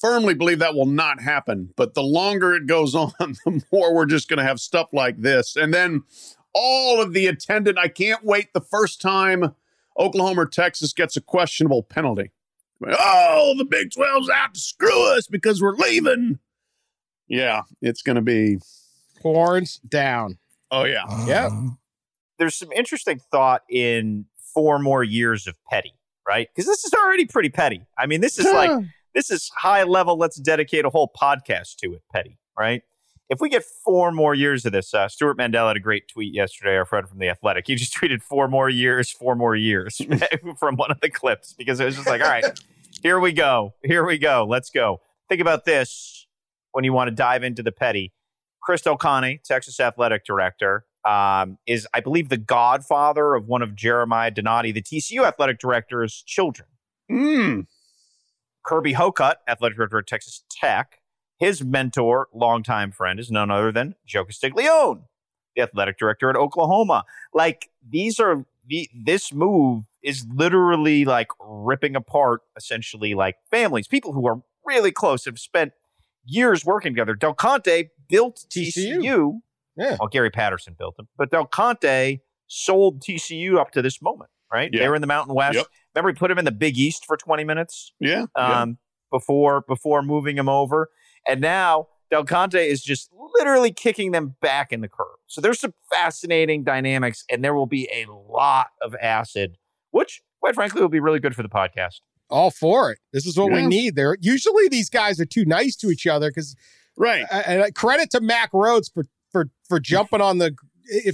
firmly 0.00 0.34
believe 0.34 0.58
that 0.58 0.74
will 0.74 0.86
not 0.86 1.20
happen. 1.20 1.72
But 1.76 1.94
the 1.94 2.02
longer 2.02 2.54
it 2.54 2.66
goes 2.66 2.94
on, 2.94 3.12
the 3.18 3.62
more 3.72 3.94
we're 3.94 4.06
just 4.06 4.28
going 4.28 4.38
to 4.38 4.44
have 4.44 4.60
stuff 4.60 4.88
like 4.92 5.20
this, 5.20 5.56
and 5.56 5.72
then 5.72 6.02
all 6.54 7.00
of 7.00 7.12
the 7.12 7.26
attendant. 7.26 7.78
I 7.78 7.88
can't 7.88 8.24
wait 8.24 8.52
the 8.52 8.60
first 8.60 9.00
time 9.00 9.54
Oklahoma 9.98 10.42
or 10.42 10.46
Texas 10.46 10.92
gets 10.92 11.16
a 11.16 11.20
questionable 11.20 11.82
penalty. 11.82 12.32
Oh, 12.86 13.54
the 13.58 13.64
Big 13.64 13.90
12's 13.90 14.30
out 14.30 14.54
to 14.54 14.60
screw 14.60 15.16
us 15.16 15.26
because 15.26 15.60
we're 15.60 15.74
leaving. 15.74 16.38
Yeah, 17.26 17.62
it's 17.82 18.02
going 18.02 18.16
to 18.16 18.22
be. 18.22 18.58
Horns 19.22 19.80
down. 19.88 20.38
Oh 20.70 20.84
yeah, 20.84 21.02
Yeah. 21.26 21.48
There's 22.38 22.54
some 22.54 22.70
interesting 22.72 23.20
thought 23.32 23.62
in 23.68 24.26
four 24.54 24.78
more 24.78 25.02
years 25.02 25.48
of 25.48 25.56
petty, 25.68 25.94
right? 26.26 26.48
Because 26.54 26.66
this 26.66 26.84
is 26.84 26.92
already 26.92 27.26
pretty 27.26 27.48
petty. 27.48 27.84
I 27.98 28.06
mean, 28.06 28.20
this 28.20 28.38
is 28.38 28.44
like 28.46 28.70
this 29.14 29.30
is 29.30 29.50
high 29.56 29.82
level. 29.82 30.16
Let's 30.16 30.36
dedicate 30.36 30.84
a 30.84 30.90
whole 30.90 31.10
podcast 31.20 31.76
to 31.78 31.94
it, 31.94 32.02
petty, 32.12 32.38
right? 32.56 32.82
If 33.28 33.40
we 33.40 33.50
get 33.50 33.62
four 33.64 34.10
more 34.10 34.34
years 34.34 34.64
of 34.64 34.72
this, 34.72 34.94
uh, 34.94 35.08
Stewart 35.08 35.36
Mandel 35.36 35.68
had 35.68 35.76
a 35.76 35.80
great 35.80 36.08
tweet 36.08 36.34
yesterday, 36.34 36.76
our 36.76 36.86
friend 36.86 37.06
from 37.06 37.18
the 37.18 37.28
Athletic. 37.28 37.66
He 37.66 37.74
just 37.74 37.94
tweeted 38.00 38.22
four 38.22 38.48
more 38.48 38.70
years, 38.70 39.10
four 39.10 39.34
more 39.34 39.54
years 39.54 40.00
from 40.58 40.76
one 40.76 40.90
of 40.90 41.00
the 41.00 41.10
clips 41.10 41.52
because 41.52 41.80
it 41.80 41.84
was 41.84 41.96
just 41.96 42.06
like, 42.06 42.22
all 42.22 42.28
right, 42.28 42.44
here 43.02 43.20
we 43.20 43.32
go, 43.32 43.74
here 43.84 44.04
we 44.04 44.18
go, 44.18 44.46
let's 44.48 44.70
go. 44.70 45.00
Think 45.28 45.40
about 45.40 45.64
this 45.64 46.26
when 46.72 46.84
you 46.84 46.92
want 46.92 47.08
to 47.08 47.14
dive 47.14 47.42
into 47.42 47.62
the 47.62 47.72
petty. 47.72 48.12
Chris 48.62 48.82
Conte, 48.82 49.38
Texas 49.44 49.78
Athletic 49.80 50.24
Director, 50.24 50.84
um, 51.04 51.58
is, 51.66 51.86
I 51.94 52.00
believe, 52.00 52.28
the 52.28 52.36
godfather 52.36 53.34
of 53.34 53.46
one 53.46 53.62
of 53.62 53.74
Jeremiah 53.74 54.30
Donati, 54.30 54.72
the 54.72 54.82
TCU 54.82 55.26
Athletic 55.26 55.58
Director's 55.58 56.22
children. 56.26 56.68
Mm. 57.10 57.66
Kirby 58.64 58.92
Hocutt, 58.92 59.38
athletic 59.48 59.76
director 59.76 59.98
at 59.98 60.06
Texas 60.06 60.44
Tech, 60.50 61.00
his 61.38 61.64
mentor, 61.64 62.28
longtime 62.34 62.92
friend, 62.92 63.18
is 63.18 63.30
none 63.30 63.50
other 63.50 63.72
than 63.72 63.94
Joe 64.06 64.24
Castiglione, 64.24 65.02
the 65.56 65.62
athletic 65.62 65.98
director 65.98 66.28
at 66.30 66.36
Oklahoma. 66.36 67.04
Like 67.32 67.70
these 67.88 68.18
are 68.20 68.44
the 68.66 68.88
this 68.94 69.32
move 69.32 69.84
is 70.02 70.26
literally 70.32 71.04
like 71.04 71.28
ripping 71.40 71.96
apart 71.96 72.42
essentially 72.56 73.14
like 73.14 73.36
families, 73.50 73.88
people 73.88 74.12
who 74.12 74.26
are 74.26 74.42
really 74.64 74.92
close, 74.92 75.24
have 75.24 75.38
spent 75.38 75.72
years 76.24 76.64
working 76.64 76.92
together. 76.92 77.14
Del 77.14 77.34
Conte 77.34 77.88
built 78.08 78.44
TCU. 78.50 78.98
TCU. 78.98 79.32
Yeah. 79.76 79.96
Well, 79.98 80.08
Gary 80.08 80.30
Patterson 80.30 80.74
built 80.76 80.96
them, 80.96 81.08
but 81.16 81.30
Del 81.30 81.46
Conte 81.46 82.18
sold 82.48 83.00
TCU 83.00 83.58
up 83.58 83.70
to 83.72 83.82
this 83.82 84.02
moment, 84.02 84.30
right? 84.52 84.70
Yeah. 84.72 84.80
They 84.80 84.88
were 84.88 84.96
in 84.96 85.00
the 85.00 85.06
Mountain 85.06 85.34
West. 85.34 85.56
Yep. 85.56 85.66
Remember, 85.94 86.10
he 86.10 86.18
put 86.18 86.30
him 86.30 86.38
in 86.38 86.44
the 86.44 86.52
Big 86.52 86.76
East 86.76 87.04
for 87.06 87.16
20 87.16 87.44
minutes 87.44 87.92
Yeah. 88.00 88.26
yeah. 88.36 88.60
um, 88.62 88.78
before 89.10 89.62
before 89.62 90.02
moving 90.02 90.36
him 90.36 90.48
over, 90.48 90.90
and 91.26 91.40
now 91.40 91.88
Del 92.10 92.24
Conte 92.24 92.54
is 92.56 92.82
just 92.82 93.10
literally 93.38 93.72
kicking 93.72 94.12
them 94.12 94.36
back 94.40 94.72
in 94.72 94.80
the 94.80 94.88
curve. 94.88 95.06
So 95.26 95.40
there's 95.40 95.60
some 95.60 95.74
fascinating 95.92 96.64
dynamics, 96.64 97.24
and 97.30 97.44
there 97.44 97.54
will 97.54 97.66
be 97.66 97.88
a 97.92 98.06
lot 98.10 98.68
of 98.82 98.94
acid, 99.02 99.56
which, 99.90 100.22
quite 100.40 100.54
frankly, 100.54 100.80
will 100.80 100.88
be 100.88 101.00
really 101.00 101.20
good 101.20 101.34
for 101.34 101.42
the 101.42 101.48
podcast. 101.48 102.00
All 102.30 102.50
for 102.50 102.92
it. 102.92 102.98
This 103.12 103.26
is 103.26 103.38
what 103.38 103.50
we 103.52 103.66
need. 103.66 103.94
There 103.96 104.16
usually 104.20 104.68
these 104.68 104.90
guys 104.90 105.18
are 105.20 105.24
too 105.26 105.44
nice 105.46 105.74
to 105.76 105.88
each 105.88 106.06
other 106.06 106.28
because 106.30 106.54
Right. 106.96 107.24
and 107.30 107.62
uh, 107.62 107.70
credit 107.74 108.10
to 108.10 108.20
Mac 108.20 108.50
Rhodes 108.52 108.88
for 108.88 109.04
for 109.32 109.50
for 109.68 109.78
jumping 109.80 110.20
on 110.20 110.38
the 110.38 110.54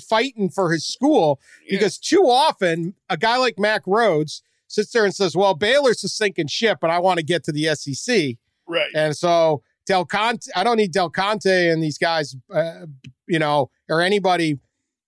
fighting 0.08 0.48
for 0.50 0.72
his 0.72 0.86
school 0.86 1.40
because 1.68 1.98
too 1.98 2.22
often 2.22 2.94
a 3.08 3.16
guy 3.16 3.36
like 3.36 3.58
Mac 3.58 3.82
Rhodes 3.86 4.42
sits 4.66 4.90
there 4.92 5.04
and 5.04 5.14
says, 5.14 5.36
"Well, 5.36 5.54
Baylor's 5.54 6.02
a 6.04 6.08
sinking 6.08 6.46
ship, 6.48 6.78
and 6.82 6.90
I 6.90 6.98
want 6.98 7.18
to 7.18 7.24
get 7.24 7.44
to 7.44 7.52
the 7.52 7.74
SEC." 7.74 8.36
Right. 8.66 8.90
And 8.94 9.16
so 9.16 9.62
Del 9.86 10.04
Conte, 10.04 10.48
I 10.56 10.64
don't 10.64 10.76
need 10.76 10.92
Del 10.92 11.10
Conte 11.10 11.68
and 11.68 11.82
these 11.82 11.98
guys, 11.98 12.34
uh, 12.52 12.86
you 13.26 13.38
know, 13.38 13.70
or 13.88 14.00
anybody 14.00 14.58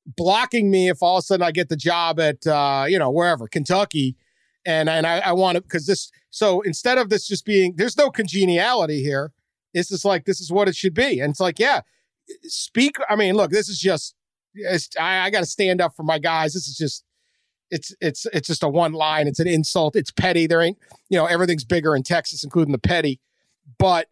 blocking 0.07 0.71
me 0.71 0.89
if 0.89 1.03
all 1.03 1.17
of 1.17 1.23
a 1.23 1.23
sudden 1.23 1.47
I 1.47 1.51
get 1.51 1.69
the 1.69 1.77
job 1.77 2.21
at, 2.21 2.47
uh, 2.47 2.85
you 2.89 2.99
know, 2.99 3.11
wherever 3.11 3.49
Kentucky, 3.49 4.17
and 4.65 4.89
and 4.89 5.07
I, 5.07 5.19
I 5.19 5.33
want 5.33 5.57
to 5.57 5.63
because 5.63 5.87
this. 5.87 6.11
So 6.31 6.61
instead 6.63 6.99
of 6.99 7.09
this 7.09 7.27
just 7.27 7.47
being, 7.47 7.75
there's 7.77 7.97
no 7.97 8.11
congeniality 8.11 9.03
here. 9.03 9.33
It's 9.73 9.89
just 9.89 10.05
like 10.05 10.25
this 10.25 10.41
is 10.41 10.51
what 10.51 10.69
it 10.69 10.77
should 10.77 10.95
be, 10.95 11.21
and 11.21 11.31
it's 11.31 11.41
like, 11.41 11.59
yeah, 11.59 11.81
speak. 12.43 12.97
I 13.09 13.17
mean, 13.17 13.35
look, 13.35 13.51
this 13.51 13.69
is 13.69 13.79
just 13.79 14.15
I, 14.99 15.21
I 15.21 15.31
got 15.31 15.41
to 15.41 15.47
stand 15.47 15.81
up 15.81 15.95
for 15.95 16.03
my 16.03 16.19
guys. 16.19 16.55
This 16.55 16.67
is 16.67 16.77
just 16.77 17.05
it's 17.71 17.95
it's 18.01 18.27
it's 18.33 18.49
just 18.49 18.63
a 18.63 18.69
one 18.69 18.93
line. 18.93 19.27
It's 19.27 19.41
an 19.41 19.49
insult. 19.49 19.97
It's 19.97 20.11
petty. 20.11 20.47
There 20.47 20.63
ain't 20.63 20.79
you 21.09 21.19
know 21.19 21.27
everything's 21.27 21.65
bigger 21.65 21.97
in 21.97 22.03
Texas, 22.03 22.45
including 22.45 22.73
the 22.73 22.79
petty. 22.79 23.21
But 23.79 24.09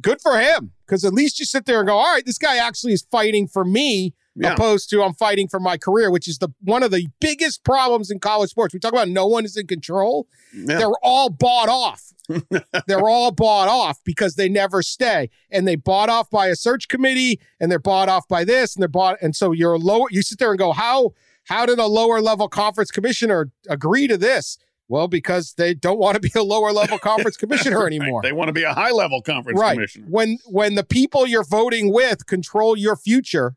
good 0.00 0.20
for 0.20 0.38
him 0.38 0.72
because 0.86 1.04
at 1.04 1.12
least 1.12 1.38
you 1.38 1.44
sit 1.44 1.66
there 1.66 1.80
and 1.80 1.86
go, 1.86 1.96
all 1.96 2.12
right, 2.12 2.24
this 2.24 2.38
guy 2.38 2.56
actually 2.56 2.92
is 2.92 3.06
fighting 3.10 3.46
for 3.46 3.64
me. 3.64 4.14
Yeah. 4.36 4.54
Opposed 4.54 4.90
to 4.90 5.00
I'm 5.00 5.14
fighting 5.14 5.46
for 5.46 5.60
my 5.60 5.76
career, 5.76 6.10
which 6.10 6.26
is 6.26 6.38
the 6.38 6.48
one 6.60 6.82
of 6.82 6.90
the 6.90 7.06
biggest 7.20 7.62
problems 7.62 8.10
in 8.10 8.18
college 8.18 8.50
sports. 8.50 8.74
We 8.74 8.80
talk 8.80 8.92
about 8.92 9.08
no 9.08 9.28
one 9.28 9.44
is 9.44 9.56
in 9.56 9.68
control. 9.68 10.26
Yeah. 10.52 10.78
They're 10.78 10.98
all 11.04 11.30
bought 11.30 11.68
off. 11.68 12.02
they're 12.88 13.08
all 13.08 13.30
bought 13.30 13.68
off 13.68 14.00
because 14.04 14.34
they 14.34 14.48
never 14.48 14.82
stay, 14.82 15.30
and 15.52 15.68
they 15.68 15.76
bought 15.76 16.08
off 16.08 16.30
by 16.30 16.48
a 16.48 16.56
search 16.56 16.88
committee, 16.88 17.38
and 17.60 17.70
they're 17.70 17.78
bought 17.78 18.08
off 18.08 18.26
by 18.26 18.42
this, 18.42 18.74
and 18.74 18.82
they're 18.82 18.88
bought, 18.88 19.18
and 19.22 19.36
so 19.36 19.52
you're 19.52 19.78
lower. 19.78 20.06
You 20.10 20.20
sit 20.20 20.40
there 20.40 20.50
and 20.50 20.58
go, 20.58 20.72
how 20.72 21.12
how 21.44 21.64
did 21.66 21.78
a 21.78 21.86
lower 21.86 22.20
level 22.20 22.48
conference 22.48 22.90
commissioner 22.90 23.52
agree 23.68 24.08
to 24.08 24.16
this? 24.16 24.58
Well, 24.94 25.08
because 25.08 25.54
they 25.54 25.74
don't 25.74 25.98
want 25.98 26.14
to 26.14 26.20
be 26.20 26.30
a 26.36 26.42
lower 26.44 26.70
level 26.70 27.00
conference 27.00 27.36
commissioner 27.36 27.84
anymore. 27.84 28.22
They 28.22 28.30
want 28.30 28.46
to 28.46 28.52
be 28.52 28.62
a 28.62 28.72
high 28.72 28.92
level 28.92 29.22
conference 29.22 29.58
right. 29.58 29.74
commissioner. 29.74 30.06
When 30.08 30.38
when 30.46 30.76
the 30.76 30.84
people 30.84 31.26
you're 31.26 31.42
voting 31.42 31.92
with 31.92 32.26
control 32.26 32.78
your 32.78 32.94
future, 32.94 33.56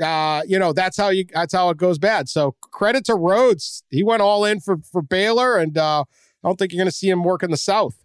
uh, 0.00 0.42
you 0.46 0.56
know, 0.60 0.72
that's 0.72 0.96
how 0.96 1.08
you 1.08 1.24
that's 1.34 1.52
how 1.52 1.70
it 1.70 1.78
goes 1.78 1.98
bad. 1.98 2.28
So 2.28 2.54
credit 2.60 3.04
to 3.06 3.16
Rhodes. 3.16 3.82
He 3.90 4.04
went 4.04 4.22
all 4.22 4.44
in 4.44 4.60
for 4.60 4.76
for 4.92 5.02
Baylor 5.02 5.56
and 5.56 5.76
uh 5.76 6.04
I 6.04 6.48
don't 6.48 6.56
think 6.56 6.70
you're 6.72 6.78
gonna 6.78 6.92
see 6.92 7.10
him 7.10 7.24
work 7.24 7.42
in 7.42 7.50
the 7.50 7.56
South. 7.56 7.96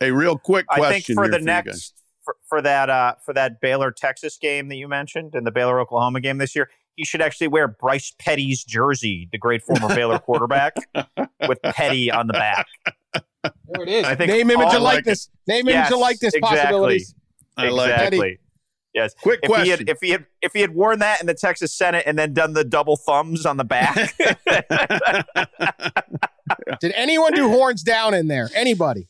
A 0.00 0.12
real 0.12 0.38
quick 0.38 0.68
question 0.68 0.84
I 0.84 0.92
think 0.92 1.06
for 1.06 1.24
here 1.24 1.32
the 1.32 1.38
you 1.40 1.44
next 1.46 1.94
for, 2.24 2.36
for 2.48 2.62
that 2.62 2.90
uh 2.90 3.16
for 3.24 3.34
that 3.34 3.60
Baylor 3.60 3.90
Texas 3.90 4.38
game 4.38 4.68
that 4.68 4.76
you 4.76 4.86
mentioned 4.86 5.34
and 5.34 5.44
the 5.44 5.50
Baylor 5.50 5.80
Oklahoma 5.80 6.20
game 6.20 6.38
this 6.38 6.54
year, 6.54 6.70
he 6.96 7.04
should 7.04 7.22
actually 7.22 7.48
wear 7.48 7.68
Bryce 7.68 8.12
Petty's 8.18 8.64
jersey, 8.64 9.28
the 9.32 9.38
great 9.38 9.62
former 9.62 9.88
Baylor 9.94 10.18
quarterback, 10.18 10.74
with 11.48 11.60
Petty 11.62 12.10
on 12.10 12.26
the 12.26 12.34
back. 12.34 12.66
There 13.42 13.82
it 13.82 13.88
is. 13.88 14.04
I 14.04 14.14
think 14.14 14.30
Name, 14.30 14.50
image, 14.50 14.66
all- 14.66 14.74
and 14.74 14.84
likeness. 14.84 15.30
Name, 15.46 15.60
image, 15.68 15.74
Yes, 15.74 15.90
and 15.90 16.00
likeness 16.00 16.34
exactly. 16.34 16.56
possibilities. 16.58 17.14
I 17.56 17.68
like 17.68 17.88
that. 17.88 18.12
exactly. 18.12 18.38
Yes. 18.94 19.14
Quick 19.22 19.40
if 19.42 19.48
He 19.48 19.54
question. 19.54 19.78
had, 19.78 19.88
if 19.88 19.98
he 20.02 20.10
had 20.10 20.26
if 20.42 20.52
he 20.52 20.60
had 20.60 20.74
worn 20.74 20.98
that 20.98 21.20
in 21.22 21.26
the 21.26 21.32
Texas 21.34 21.74
Senate 21.74 22.02
and 22.06 22.18
then 22.18 22.34
done 22.34 22.52
the 22.52 22.62
double 22.64 22.96
thumbs 22.96 23.46
on 23.46 23.56
the 23.56 23.64
back, 23.64 24.14
Did 26.80 26.92
anyone 26.94 27.32
do 27.32 27.48
horns 27.48 27.82
down 27.82 28.12
in 28.14 28.28
there? 28.28 28.48
Anybody? 28.54 29.08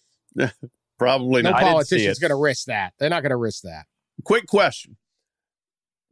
Probably 0.98 1.42
No 1.42 1.50
not. 1.50 1.62
I 1.62 1.68
politician's 1.68 2.18
going 2.20 2.30
to 2.30 2.36
risk 2.36 2.66
that. 2.66 2.94
They're 2.98 3.10
not 3.10 3.22
going 3.22 3.30
to 3.30 3.36
risk 3.36 3.62
that. 3.64 3.84
Quick 4.24 4.46
question. 4.46 4.96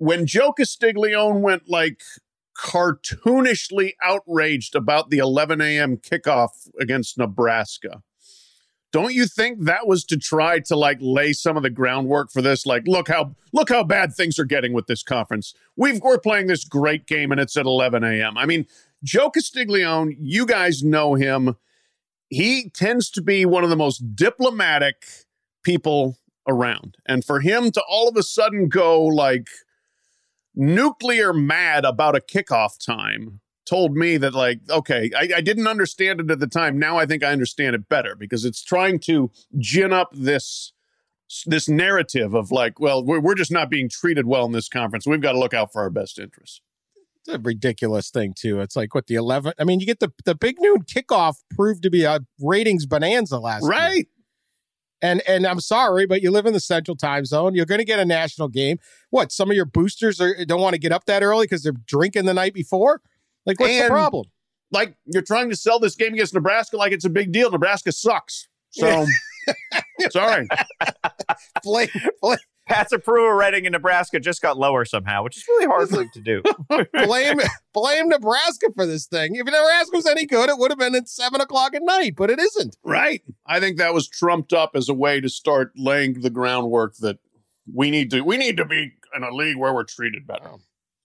When 0.01 0.25
Joe 0.25 0.53
Castiglione 0.53 1.41
went 1.41 1.69
like 1.69 2.01
cartoonishly 2.57 3.93
outraged 4.03 4.75
about 4.75 5.11
the 5.11 5.19
11 5.19 5.61
a.m. 5.61 5.99
kickoff 5.99 6.71
against 6.81 7.19
Nebraska, 7.19 8.03
don't 8.93 9.13
you 9.13 9.27
think 9.27 9.67
that 9.67 9.87
was 9.87 10.07
to 10.07 10.17
try 10.17 10.59
to 10.61 10.75
like 10.75 10.97
lay 11.03 11.35
some 11.35 11.59
of 11.59 11.63
the 11.63 11.69
groundwork 11.69 12.33
for 12.33 12.41
this? 12.41 12.65
Like, 12.65 12.85
look 12.87 13.09
how 13.09 13.37
look 13.53 13.69
how 13.69 13.85
bad 13.85 14.15
things 14.15 14.39
are 14.39 14.47
getting 14.47 14.73
with 14.73 14.87
this 14.87 15.03
conference. 15.03 15.53
We've 15.77 16.01
we're 16.01 16.19
playing 16.19 16.47
this 16.47 16.65
great 16.65 17.07
game 17.07 17.31
and 17.31 17.39
it's 17.39 17.59
at 17.59 17.67
11 17.67 18.03
a.m. 18.03 18.39
I 18.39 18.47
mean, 18.47 18.67
Joe 19.05 19.29
Castiglione, 19.29 20.17
you 20.19 20.47
guys 20.47 20.83
know 20.83 21.13
him. 21.13 21.57
He 22.31 22.71
tends 22.71 23.11
to 23.11 23.21
be 23.21 23.45
one 23.45 23.65
of 23.65 23.71
the 23.71 23.77
most 23.77 24.17
diplomatic 24.17 25.05
people 25.63 26.17
around. 26.49 26.97
And 27.05 27.23
for 27.23 27.41
him 27.41 27.71
to 27.73 27.83
all 27.87 28.09
of 28.09 28.17
a 28.17 28.23
sudden 28.23 28.71
go 28.71 29.05
like 29.05 29.49
nuclear 30.61 31.33
mad 31.33 31.85
about 31.85 32.15
a 32.15 32.21
kickoff 32.21 32.85
time 32.85 33.41
told 33.65 33.97
me 33.97 34.17
that 34.17 34.35
like 34.35 34.61
okay 34.69 35.11
I, 35.17 35.29
I 35.37 35.41
didn't 35.41 35.67
understand 35.67 36.21
it 36.21 36.31
at 36.31 36.39
the 36.39 36.47
time 36.47 36.79
now 36.79 36.99
i 36.99 37.07
think 37.07 37.25
i 37.25 37.31
understand 37.31 37.75
it 37.75 37.89
better 37.89 38.15
because 38.15 38.45
it's 38.45 38.63
trying 38.63 38.99
to 39.01 39.31
gin 39.59 39.93
up 39.93 40.11
this 40.13 40.73
this 41.47 41.69
narrative 41.69 42.35
of 42.35 42.51
like 42.51 42.79
well 42.79 43.05
we're, 43.05 43.21
we're 43.21 43.35
just 43.35 43.53
not 43.53 43.71
being 43.71 43.89
treated 43.89 44.27
well 44.27 44.45
in 44.45 44.53
this 44.53 44.69
conference 44.69 45.07
we've 45.07 45.23
got 45.23 45.33
to 45.33 45.39
look 45.39 45.55
out 45.55 45.73
for 45.73 45.81
our 45.83 45.91
best 45.91 46.19
interests 46.19 46.61
It's 47.25 47.35
a 47.35 47.39
ridiculous 47.39 48.11
thing 48.11 48.35
too. 48.37 48.61
It's 48.61 48.77
like 48.77 48.95
what 48.95 49.07
the 49.07 49.15
11. 49.15 49.53
I 49.59 49.65
mean, 49.65 49.81
you 49.81 49.87
get 49.87 50.01
the 50.01 50.13
the 50.25 50.35
big 50.35 50.57
noon 50.59 50.83
kickoff 50.83 51.37
proved 51.55 51.83
to 51.85 51.91
be 51.91 52.05
a 52.05 52.21
ratings 52.41 52.87
bonanza 52.87 53.39
last 53.39 53.63
year. 53.97 54.07
And 55.03 55.23
and 55.27 55.47
I'm 55.47 55.61
sorry, 55.61 56.07
but 56.07 56.23
you 56.23 56.31
live 56.31 56.47
in 56.47 56.53
the 56.53 56.61
Central 56.61 56.97
Time 56.97 57.25
Zone. 57.25 57.55
You're 57.55 57.67
going 57.67 57.79
to 57.79 57.85
get 57.85 57.99
a 57.99 58.05
national 58.05 58.49
game. 58.49 58.79
What? 59.11 59.33
Some 59.33 59.51
of 59.51 59.57
your 59.57 59.65
boosters 59.65 60.21
are, 60.21 60.45
don't 60.45 60.61
want 60.61 60.75
to 60.75 60.79
get 60.79 60.93
up 60.93 61.07
that 61.07 61.23
early 61.23 61.45
because 61.45 61.63
they're 61.63 61.73
drinking 61.87 62.27
the 62.27 62.35
night 62.35 62.53
before. 62.53 63.01
Like, 63.47 63.59
what's 63.59 63.81
the 63.81 63.89
problem? 63.89 64.27
like 64.73 64.95
you're 65.07 65.23
trying 65.23 65.51
to 65.51 65.57
sell 65.57 65.79
this 65.79 65.95
game 65.97 66.15
against 66.15 66.35
nebraska 66.35 66.77
like 66.77 66.93
it's 66.93 67.05
a 67.05 67.11
big 67.11 67.33
deal 67.33 67.51
nebraska 67.51 67.93
sucks 67.93 68.49
so 68.71 69.07
sorry 70.11 70.47
Blame, 71.63 71.89
blame, 72.23 72.39
Pat's 72.71 72.93
approval 72.93 73.33
rating 73.33 73.65
in 73.65 73.73
Nebraska 73.73 74.21
just 74.21 74.41
got 74.41 74.57
lower 74.57 74.85
somehow, 74.85 75.25
which 75.25 75.37
is 75.37 75.45
really 75.49 75.67
hard 75.67 75.89
for 75.89 76.05
to 76.05 76.21
do. 76.21 76.41
blame, 77.05 77.41
blame 77.73 78.09
Nebraska 78.09 78.69
for 78.77 78.87
this 78.87 79.07
thing. 79.07 79.35
If 79.35 79.45
Nebraska 79.45 79.97
was 79.97 80.07
any 80.07 80.25
good, 80.25 80.49
it 80.49 80.57
would 80.57 80.71
have 80.71 80.79
been 80.79 80.95
at 80.95 81.09
seven 81.09 81.41
o'clock 81.41 81.75
at 81.75 81.83
night, 81.83 82.15
but 82.17 82.31
it 82.31 82.39
isn't. 82.39 82.77
Right. 82.85 83.23
I 83.45 83.59
think 83.59 83.79
that 83.79 83.93
was 83.93 84.09
trumped 84.09 84.53
up 84.53 84.73
as 84.75 84.89
a 84.89 84.95
way 84.95 85.21
to 85.21 85.29
start 85.29 85.73
laying 85.77 86.21
the 86.21 86.31
groundwork 86.31 86.95
that 87.01 87.19
we 87.73 87.91
need 87.91 88.11
to 88.11 88.21
we 88.23 88.37
need 88.37 88.57
to 88.57 88.65
be 88.65 88.93
in 89.17 89.25
a 89.25 89.35
league 89.35 89.57
where 89.57 89.75
we're 89.75 89.85
treated 89.85 90.27
better. 90.27 90.51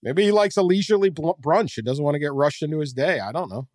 Maybe 0.03 0.23
he 0.23 0.31
likes 0.31 0.55
a 0.57 0.61
leisurely 0.61 1.09
bl- 1.09 1.31
brunch 1.41 1.77
and 1.77 1.85
doesn't 1.85 2.03
want 2.03 2.13
to 2.13 2.19
get 2.19 2.33
rushed 2.33 2.61
into 2.61 2.79
his 2.79 2.93
day. 2.93 3.19
I 3.19 3.31
don't 3.31 3.49
know. 3.49 3.67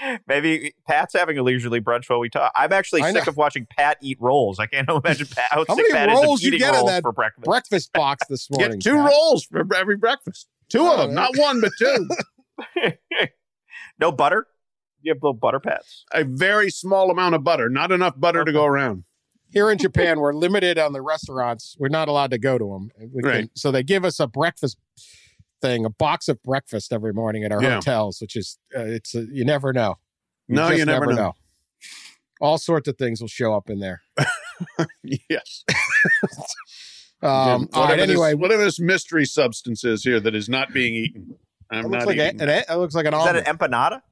Maybe 0.26 0.74
Pat's 0.86 1.14
having 1.14 1.38
a 1.38 1.42
leisurely 1.42 1.80
brunch 1.80 2.08
while 2.08 2.18
we 2.20 2.28
talk. 2.28 2.52
I'm 2.54 2.72
actually 2.72 3.02
I 3.02 3.12
sick 3.12 3.26
know. 3.26 3.30
of 3.30 3.36
watching 3.36 3.66
Pat 3.76 3.98
eat 4.02 4.18
rolls. 4.20 4.58
I 4.58 4.66
can't 4.66 4.88
imagine 5.04 5.26
Pat, 5.26 5.44
how, 5.50 5.64
How 5.66 5.74
sick 5.74 5.86
many 5.90 5.92
Pat 5.92 6.08
is 6.10 6.14
rolls 6.24 6.42
you 6.42 6.48
eating 6.48 6.60
get 6.60 6.74
in 6.74 6.86
that 6.86 7.02
for 7.02 7.12
breakfast. 7.12 7.44
Breakfast 7.44 7.92
box 7.94 8.26
this 8.28 8.48
morning. 8.50 8.78
Get 8.78 8.82
two 8.82 8.96
Pat. 8.96 9.10
rolls 9.10 9.44
for 9.44 9.66
every 9.74 9.96
breakfast. 9.96 10.48
Two 10.68 10.80
of 10.86 10.98
Oh, 10.98 11.06
them, 11.06 11.14
not 11.14 11.36
one, 11.38 11.60
but 11.60 11.70
two. 11.78 12.08
no 14.00 14.12
butter? 14.12 14.46
You 15.02 15.12
have 15.12 15.22
little 15.22 15.34
butter 15.34 15.60
pats? 15.60 16.04
a 16.12 16.24
very 16.24 16.70
small 16.70 17.10
amount 17.10 17.34
of 17.36 17.44
butter, 17.44 17.68
not 17.68 17.92
enough 17.92 18.14
butter 18.18 18.44
to 18.44 18.52
go 18.52 18.64
around. 18.64 19.04
Here 19.52 19.70
in 19.70 19.78
Japan, 19.78 20.18
we're 20.18 20.32
limited 20.34 20.76
on 20.78 20.92
the 20.92 21.00
restaurants. 21.00 21.76
We're 21.78 21.88
not 21.88 22.08
allowed 22.08 22.32
to 22.32 22.38
go 22.38 22.58
to 22.58 22.64
them. 22.72 22.90
We 23.14 23.22
can- 23.22 23.30
Right. 23.30 23.50
so 23.54 23.70
they 23.70 23.84
give 23.84 24.04
us 24.04 24.18
a 24.18 24.26
breakfast 24.26 24.76
thing, 25.62 25.84
a 25.84 25.90
box 25.90 26.28
of 26.28 26.42
breakfast 26.42 26.92
every 26.92 27.12
morning 27.12 27.44
at 27.44 27.52
our 27.52 27.62
Yeah. 27.62 27.74
hotels, 27.76 28.18
which 28.20 28.36
is 28.36 28.58
uh, 28.76 28.80
it's 28.80 29.14
a, 29.14 29.26
you 29.30 29.44
never 29.44 29.72
know. 29.72 29.96
No, 30.48 30.68
just 30.68 30.78
you 30.80 30.84
never 30.84 31.12
know. 31.12 31.32
All 32.40 32.58
sorts 32.58 32.86
of 32.88 32.96
things 32.98 33.20
will 33.20 33.28
show 33.28 33.54
up 33.54 33.68
in 33.70 33.80
there. 33.80 34.02
Yes. 35.02 35.64
Um, 37.22 37.30
all 37.72 37.84
right. 37.84 37.90
Whatever 37.92 37.96
this- 37.96 38.10
Anyway, 38.10 38.34
whatever 38.34 38.64
this 38.64 38.78
mystery 38.78 39.24
substance 39.24 39.84
is 39.84 40.04
here 40.04 40.20
that 40.20 40.34
is 40.34 40.48
not 40.50 40.72
being 40.74 40.94
eaten, 40.94 41.26
it 41.30 41.38
I'm 41.70 41.84
looks 41.86 41.92
not 42.04 42.06
like 42.08 42.18
a, 42.18 42.26
eating. 42.28 42.40
an, 42.42 42.48
it 42.50 42.70
looks 42.76 42.94
like 42.94 43.06
an 43.06 43.14
Is 43.14 43.24
that 43.24 43.36
an 43.36 43.44
empanada? 43.44 44.02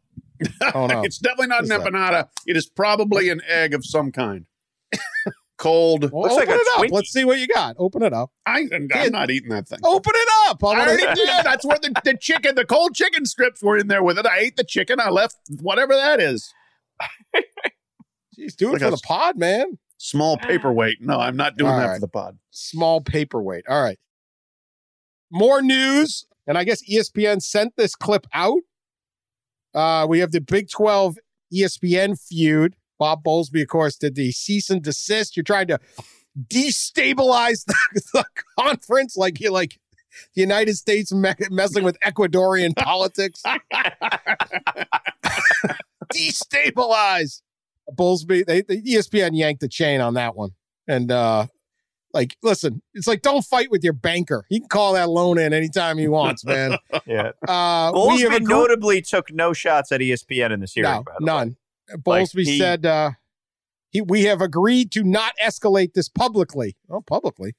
Oh 0.75 0.87
no! 0.87 1.03
it's 1.03 1.19
definitely 1.19 1.49
not 1.49 1.63
What 1.63 1.71
an 1.71 1.79
is 1.79 1.85
that? 1.85 1.93
empanada. 1.93 2.29
It 2.47 2.57
is 2.57 2.67
probably 2.67 3.29
an 3.29 3.41
egg 3.47 3.73
of 3.75 3.85
some 3.85 4.11
kind. 4.11 4.47
Cold. 5.57 6.11
Well, 6.13 6.23
Looks 6.23 6.35
open 6.35 6.49
like 6.49 6.57
a 6.57 6.61
it 6.61 6.67
up. 6.75 6.81
Twinkie. 6.81 6.93
Let's 6.93 7.11
see 7.13 7.25
what 7.25 7.39
you 7.39 7.47
got. 7.47 7.77
Open 7.79 8.03
it 8.03 8.13
up. 8.13 8.31
I, 8.45 8.67
I'm 8.73 8.89
not 9.13 9.31
eating 9.31 9.51
that 9.51 9.69
thing. 9.69 9.79
Open 9.85 10.13
it 10.15 10.29
up. 10.51 10.63
I'm 10.65 10.71
I 10.71 10.79
gonna- 10.87 10.91
already 11.03 11.21
did. 11.21 11.45
That's 11.45 11.65
where 11.65 11.79
the, 11.79 11.93
the 12.05 12.17
chicken, 12.21 12.55
the 12.57 12.65
cold 12.65 12.95
chicken 12.95 13.25
strips 13.25 13.63
were 13.63 13.77
in 13.79 13.87
there 13.89 14.03
with 14.03 14.19
it. 14.19 14.27
I 14.27 14.39
ate 14.39 14.57
the 14.57 14.65
chicken. 14.65 14.99
I 14.99 15.11
left 15.11 15.37
whatever 15.61 15.95
that 15.95 16.21
is. 16.21 16.53
Jeez, 18.39 18.57
do 18.57 18.71
it 18.71 18.73
Like 18.73 18.83
for 18.83 18.91
the 18.91 19.01
pod, 19.05 19.39
man. 19.39 19.79
Small 19.99 20.37
paperweight. 20.37 20.99
No, 21.01 21.21
I'm 21.21 21.37
not 21.37 21.57
doing 21.57 21.71
All 21.71 21.79
that 21.79 21.87
right. 21.87 21.95
for 21.95 22.01
the 22.01 22.09
pod. 22.09 22.39
Small 22.51 23.01
paperweight. 23.01 23.65
All 23.69 23.81
right. 23.83 23.99
More 25.31 25.63
news, 25.63 26.27
and 26.47 26.59
I 26.59 26.65
guess 26.65 26.81
ESPN 26.89 27.41
sent 27.43 27.75
this 27.77 27.95
clip 27.95 28.27
out. 28.35 28.59
Uh, 29.73 30.07
we 30.09 30.19
have 30.19 30.31
the 30.33 30.41
Big 30.41 30.69
12 30.69 31.17
ESPN 31.53 32.21
feud. 32.21 32.77
Bob 33.05 33.23
Bowlesby, 33.23 33.61
of 33.61 33.69
course, 33.69 33.97
did 33.97 34.15
the 34.15 34.33
cease 34.33 34.71
and 34.71 34.83
desist. 34.83 35.37
You're 35.37 35.45
trying 35.45 35.67
to 35.67 35.79
destabilize 36.49 37.65
the, 37.67 37.75
the 38.15 38.25
conference 38.59 39.15
like 39.15 39.41
you 39.43 39.51
like 39.51 39.79
the 40.35 40.41
United 40.41 40.75
States 40.77 41.13
me- 41.13 41.35
messing 41.51 41.85
with 41.85 41.99
Ecuadorian 42.01 42.75
politics. 42.89 43.43
Destabilize. 46.15 47.43
Bowlesby, 47.95 48.47
they, 48.47 48.63
the 48.63 48.81
ESPN 48.83 49.37
yanked 49.37 49.61
the 49.61 49.69
chain 49.69 50.01
on 50.01 50.15
that 50.15 50.35
one. 50.35 50.53
And 50.89 51.13
uh 51.13 51.47
like, 52.15 52.37
listen, 52.43 52.81
it's 52.95 53.07
like 53.07 53.21
don't 53.21 53.45
fight 53.45 53.71
with 53.71 53.85
your 53.85 53.93
banker. 53.93 54.47
He 54.49 54.61
can 54.61 54.69
call 54.71 54.95
that 54.95 55.11
loan 55.11 55.39
in 55.39 55.53
anytime 55.53 55.99
he 55.99 56.09
wants, 56.09 56.43
man. 56.45 56.79
Yeah. 57.07 57.33
Uh, 57.47 57.93
we 57.93 58.23
have 58.23 58.33
Bowlesby 58.33 58.37
agreed- 58.37 58.49
notably 58.49 59.03
took 59.03 59.31
no 59.31 59.53
shots 59.53 59.93
at 59.93 60.01
ESPN 60.01 60.53
in 60.53 60.61
this 60.61 60.73
hearing. 60.73 60.91
no, 60.91 61.03
by 61.03 61.13
the 61.19 61.25
way. 61.27 61.31
None. 61.89 62.03
Like, 62.07 62.31
he- 62.33 62.59
said 62.59 62.87
uh, 62.87 63.11
he 63.91 64.01
we 64.01 64.25
have 64.25 64.41
agreed 64.41 64.91
to 64.93 65.03
not 65.05 65.33
escalate 65.43 65.93
this 65.95 66.09
publicly. 66.09 66.77
Oh, 66.91 67.01
publicly. 67.01 67.55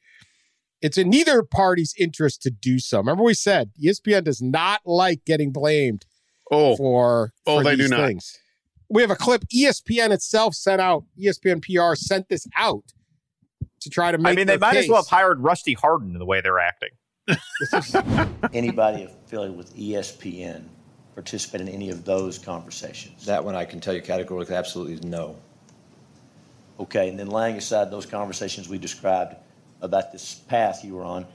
it's 0.82 0.98
in 0.98 1.10
neither 1.10 1.44
party's 1.44 1.94
interest 1.98 2.42
to 2.44 2.50
do 2.52 2.80
so. 2.80 2.98
Remember, 3.00 3.24
we 3.24 3.34
said 3.34 3.72
ESPN 3.84 4.24
does 4.26 4.42
not 4.42 4.82
like 4.86 5.24
getting 5.26 5.52
blamed 5.52 6.06
Oh, 6.52 6.76
for, 6.76 7.34
Oh, 7.48 7.58
for 7.60 7.64
they 7.64 7.76
these 7.76 7.90
do 7.90 7.96
not. 7.98 8.06
things. 8.08 8.38
We 8.90 9.02
have 9.02 9.10
a 9.10 9.16
clip 9.16 9.46
ESPN 9.48 10.12
itself 10.12 10.54
sent 10.54 10.80
out. 10.80 11.06
ESPN 11.20 11.60
PR 11.64 11.96
sent 11.96 12.30
this 12.30 12.46
out 12.56 12.84
to 13.82 13.90
try 13.90 14.12
to 14.12 14.18
make. 14.20 14.34
I 14.34 14.36
mean, 14.36 14.46
they 14.48 14.54
their 14.58 14.60
might 14.60 14.78
as 14.78 14.88
well 14.88 14.98
have 15.02 15.08
hired 15.08 15.40
Rusty 15.40 15.74
Hardin 15.74 16.14
the 16.20 16.26
way 16.26 16.42
they're 16.42 16.60
acting. 16.60 16.90
Anybody 18.54 19.06
affiliated 19.06 19.58
with 19.58 19.76
ESPN 19.76 20.66
participate 21.16 21.62
in 21.62 21.70
any 21.70 21.90
of 21.90 22.06
those 22.06 22.38
conversations? 22.38 23.26
That 23.26 23.44
one 23.44 23.56
I 23.56 23.66
can 23.66 23.80
tell 23.80 23.96
you 23.96 24.02
categorically, 24.02 24.56
absolutely 24.56 24.94
is 24.94 25.04
no. 25.04 25.38
Okay, 26.80 27.10
and 27.10 27.18
then 27.18 27.30
laying 27.30 27.56
aside 27.56 27.90
those 27.90 28.06
conversations 28.06 28.70
we 28.70 28.78
described 28.78 29.36
about 29.82 30.12
this 30.12 30.36
path 30.36 30.84
you 30.84 30.94
were 30.94 31.04
on, 31.04 31.26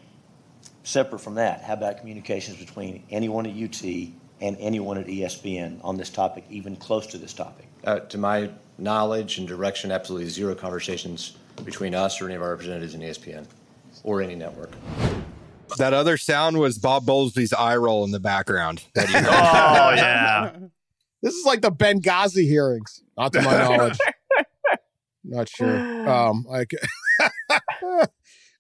separate 0.85 1.21
from 1.21 1.35
that, 1.35 1.63
how 1.63 1.73
about 1.73 1.99
communications 1.99 2.59
between 2.59 3.03
anyone 3.11 3.47
at 3.47 3.53
UT 3.53 3.83
and 4.41 4.57
anyone 4.59 4.99
at 4.99 5.07
ESPN 5.07 5.83
on 5.83 5.97
this 5.97 6.11
topic, 6.11 6.45
even 6.51 6.77
close 6.77 7.07
to 7.09 7.19
this 7.19 7.33
topic? 7.33 7.67
Uh, 7.85 8.01
to 8.01 8.19
my 8.19 8.51
knowledge 8.79 9.39
and 9.39 9.49
direction, 9.49 9.91
absolutely 9.91 10.29
zero 10.29 10.55
conversations 10.55 11.37
between 11.65 11.95
us 11.95 12.21
or 12.21 12.27
any 12.27 12.35
of 12.35 12.43
our 12.43 12.51
representatives 12.51 12.95
in 12.95 13.01
ESPN 13.01 13.47
or 14.05 14.23
any 14.23 14.35
network. 14.35 14.71
That 15.79 15.93
other 15.95 16.17
sound 16.17 16.59
was 16.59 16.79
Bob 16.79 17.05
Bowlesby's 17.07 17.53
eye 17.53 17.77
roll 17.77 18.05
in 18.05 18.11
the 18.11 18.21
background. 18.21 18.83
that 18.95 19.09
he. 19.09 19.17
Oh 19.17 19.21
yeah. 19.97 20.53
This 21.23 21.35
is 21.35 21.45
like 21.45 21.61
the 21.61 21.71
Benghazi 21.73 22.45
hearings, 22.47 23.03
not 23.17 23.33
to 23.35 23.43
my 23.43 23.53
knowledge. 23.59 23.99
Not 25.23 25.49
sure. 25.51 26.09
Um, 26.09 26.45
like, 26.49 26.71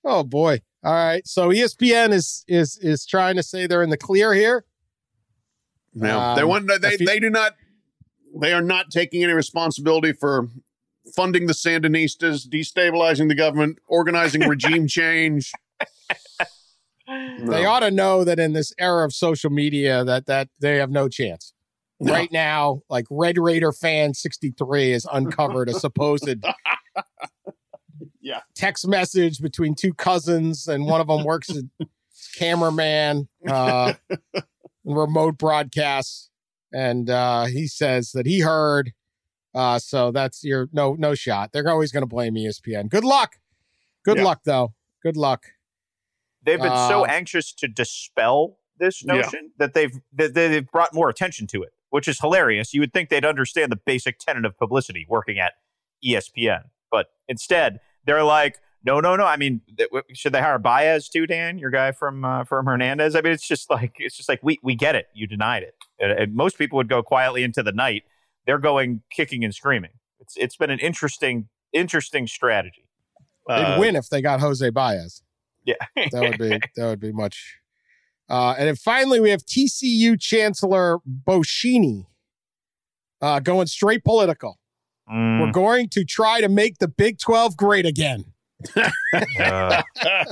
oh 0.04 0.22
boy. 0.24 0.60
All 0.82 0.92
right. 0.94 1.26
So 1.26 1.48
ESPN 1.48 2.10
is 2.12 2.44
is 2.48 2.78
is 2.82 3.06
trying 3.06 3.36
to 3.36 3.42
say 3.42 3.66
they're 3.66 3.82
in 3.82 3.90
the 3.90 3.96
clear 3.96 4.32
here. 4.34 4.64
no, 5.94 6.34
they 6.34 6.42
Um, 6.42 6.48
want 6.48 6.70
they 6.80 6.96
you- 6.98 7.06
they 7.06 7.18
do 7.20 7.30
not. 7.30 7.54
They 8.40 8.52
are 8.52 8.62
not 8.62 8.90
taking 8.90 9.24
any 9.24 9.32
responsibility 9.32 10.12
for 10.12 10.46
funding 11.16 11.46
the 11.46 11.52
Sandinistas, 11.52 12.46
destabilizing 12.48 13.26
the 13.28 13.34
government, 13.34 13.78
organizing 13.88 14.42
regime 14.48 14.86
change. 14.86 15.50
They 17.40 17.64
ought 17.64 17.80
to 17.80 17.90
know 17.90 18.24
that 18.24 18.38
in 18.38 18.52
this 18.52 18.72
era 18.78 19.04
of 19.04 19.12
social 19.12 19.50
media 19.50 20.04
that 20.04 20.26
that 20.26 20.48
they 20.60 20.76
have 20.76 20.90
no 20.90 21.08
chance. 21.08 21.52
No. 21.98 22.12
Right 22.12 22.30
now, 22.32 22.82
like 22.88 23.06
Red 23.10 23.36
Raider 23.36 23.72
fan 23.72 24.14
63 24.14 24.92
has 24.92 25.06
uncovered 25.12 25.68
a 25.68 25.74
supposed 25.74 26.28
Yeah. 28.22 28.40
text 28.54 28.86
message 28.86 29.40
between 29.40 29.74
two 29.74 29.92
cousins, 29.94 30.66
and 30.68 30.86
one 30.86 31.00
of 31.00 31.08
them 31.08 31.24
works 31.24 31.50
as 31.50 31.62
cameraman, 32.38 33.28
uh, 33.48 33.94
remote 34.84 35.38
broadcasts, 35.38 36.30
and 36.72 37.08
uh, 37.10 37.46
he 37.46 37.66
says 37.66 38.12
that 38.12 38.26
he 38.26 38.40
heard. 38.40 38.92
Uh, 39.54 39.78
so 39.78 40.10
that's 40.12 40.44
your 40.44 40.68
no 40.72 40.94
no 40.98 41.14
shot. 41.14 41.50
They're 41.52 41.68
always 41.68 41.90
going 41.92 42.02
to 42.02 42.06
blame 42.06 42.34
ESPN. 42.34 42.88
Good 42.88 43.04
luck. 43.04 43.36
Good 44.04 44.18
Yeah. 44.18 44.24
luck 44.24 44.40
though. 44.44 44.74
Good 45.02 45.16
luck. 45.16 45.46
They've 46.44 46.60
been 46.60 46.76
so 46.88 47.02
Uh, 47.04 47.08
anxious 47.08 47.52
to 47.54 47.68
dispel 47.68 48.58
this 48.78 49.02
Yeah. 49.04 49.14
notion 49.14 49.52
that 49.58 49.74
they've 49.74 49.92
that 50.12 50.34
they've 50.34 50.66
brought 50.70 50.94
more 50.94 51.08
attention 51.10 51.46
to 51.48 51.62
it, 51.62 51.72
which 51.90 52.08
is 52.08 52.20
hilarious. 52.20 52.72
You 52.72 52.80
would 52.80 52.92
think 52.92 53.08
they'd 53.10 53.24
understand 53.24 53.70
the 53.70 53.76
basic 53.76 54.18
tenet 54.18 54.44
of 54.44 54.56
publicity 54.58 55.04
working 55.08 55.38
at 55.38 55.54
ESPN, 56.04 56.70
but 56.90 57.08
instead 57.28 57.80
they're 58.04 58.24
like, 58.24 58.58
no, 58.82 58.98
no, 59.00 59.14
no. 59.16 59.26
I 59.26 59.36
mean, 59.36 59.60
should 60.14 60.32
they 60.32 60.40
hire 60.40 60.58
Baez 60.58 61.10
too, 61.10 61.26
Dan, 61.26 61.58
your 61.58 61.70
guy 61.70 61.92
from 61.92 62.24
uh, 62.24 62.44
from 62.44 62.64
Hernandez? 62.64 63.14
I 63.14 63.20
mean, 63.20 63.32
it's 63.34 63.46
just 63.46 63.68
like 63.68 63.96
it's 63.98 64.16
just 64.16 64.28
like 64.28 64.40
we 64.42 64.58
we 64.62 64.74
get 64.74 64.94
it. 64.94 65.08
You 65.14 65.26
denied 65.26 65.62
it, 65.62 65.74
and, 65.98 66.10
and 66.12 66.34
most 66.34 66.56
people 66.56 66.78
would 66.78 66.88
go 66.88 67.02
quietly 67.02 67.42
into 67.42 67.62
the 67.62 67.72
night. 67.72 68.04
They're 68.46 68.58
going 68.58 69.02
kicking 69.10 69.44
and 69.44 69.54
screaming. 69.54 69.90
It's 70.18 70.34
it's 70.38 70.56
been 70.56 70.70
an 70.70 70.78
interesting 70.78 71.50
interesting 71.74 72.26
strategy. 72.26 72.88
They'd 73.46 73.54
Uh, 73.54 73.76
win 73.78 73.96
if 73.96 74.08
they 74.08 74.22
got 74.22 74.40
Jose 74.40 74.70
Baez. 74.70 75.22
Yeah. 75.64 75.74
That 76.12 76.20
would 76.20 76.38
be 76.38 76.48
that 76.76 76.86
would 76.86 77.00
be 77.00 77.12
much. 77.12 77.56
Uh, 78.28 78.54
and 78.58 78.68
then 78.68 78.76
finally, 78.76 79.18
we 79.20 79.30
have 79.30 79.42
TCU 79.44 80.18
Chancellor 80.20 80.98
Boschini 81.26 82.06
uh, 83.20 83.40
going 83.40 83.66
straight 83.66 84.04
political. 84.04 84.58
Mm, 85.10 85.40
We're 85.40 85.52
going 85.52 85.88
to 85.90 86.04
try 86.04 86.40
to 86.40 86.48
make 86.48 86.78
the 86.78 86.86
Big 86.86 87.18
12 87.18 87.56
great 87.56 87.86
again. 87.86 88.24
uh, 89.40 89.82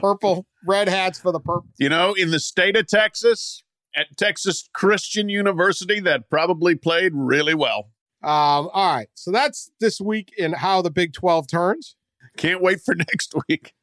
Purple, 0.00 0.46
red 0.66 0.88
hats 0.88 1.18
for 1.18 1.32
the 1.32 1.40
purple. 1.40 1.68
You 1.78 1.88
know, 1.88 2.14
in 2.14 2.30
the 2.30 2.40
state 2.40 2.76
of 2.76 2.86
Texas, 2.86 3.62
at 3.96 4.06
Texas 4.16 4.68
Christian 4.72 5.28
University, 5.28 6.00
that 6.00 6.28
probably 6.30 6.74
played 6.74 7.12
really 7.14 7.54
well. 7.54 7.90
Um, 8.22 8.68
all 8.72 8.94
right. 8.94 9.08
So 9.14 9.30
that's 9.30 9.70
this 9.80 10.00
week 10.00 10.32
in 10.36 10.52
how 10.52 10.82
the 10.82 10.90
Big 10.90 11.12
12 11.12 11.46
turns. 11.48 11.96
Can't 12.36 12.62
wait 12.62 12.80
for 12.84 12.94
next 13.12 13.34
week. 13.48 13.74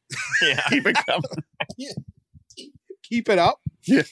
yeah. 0.42 0.62
Keep 0.68 0.86
it 0.86 0.96
coming. 1.06 1.90
Keep 3.02 3.28
it 3.28 3.38
up. 3.38 3.60
Yeah. 3.84 4.02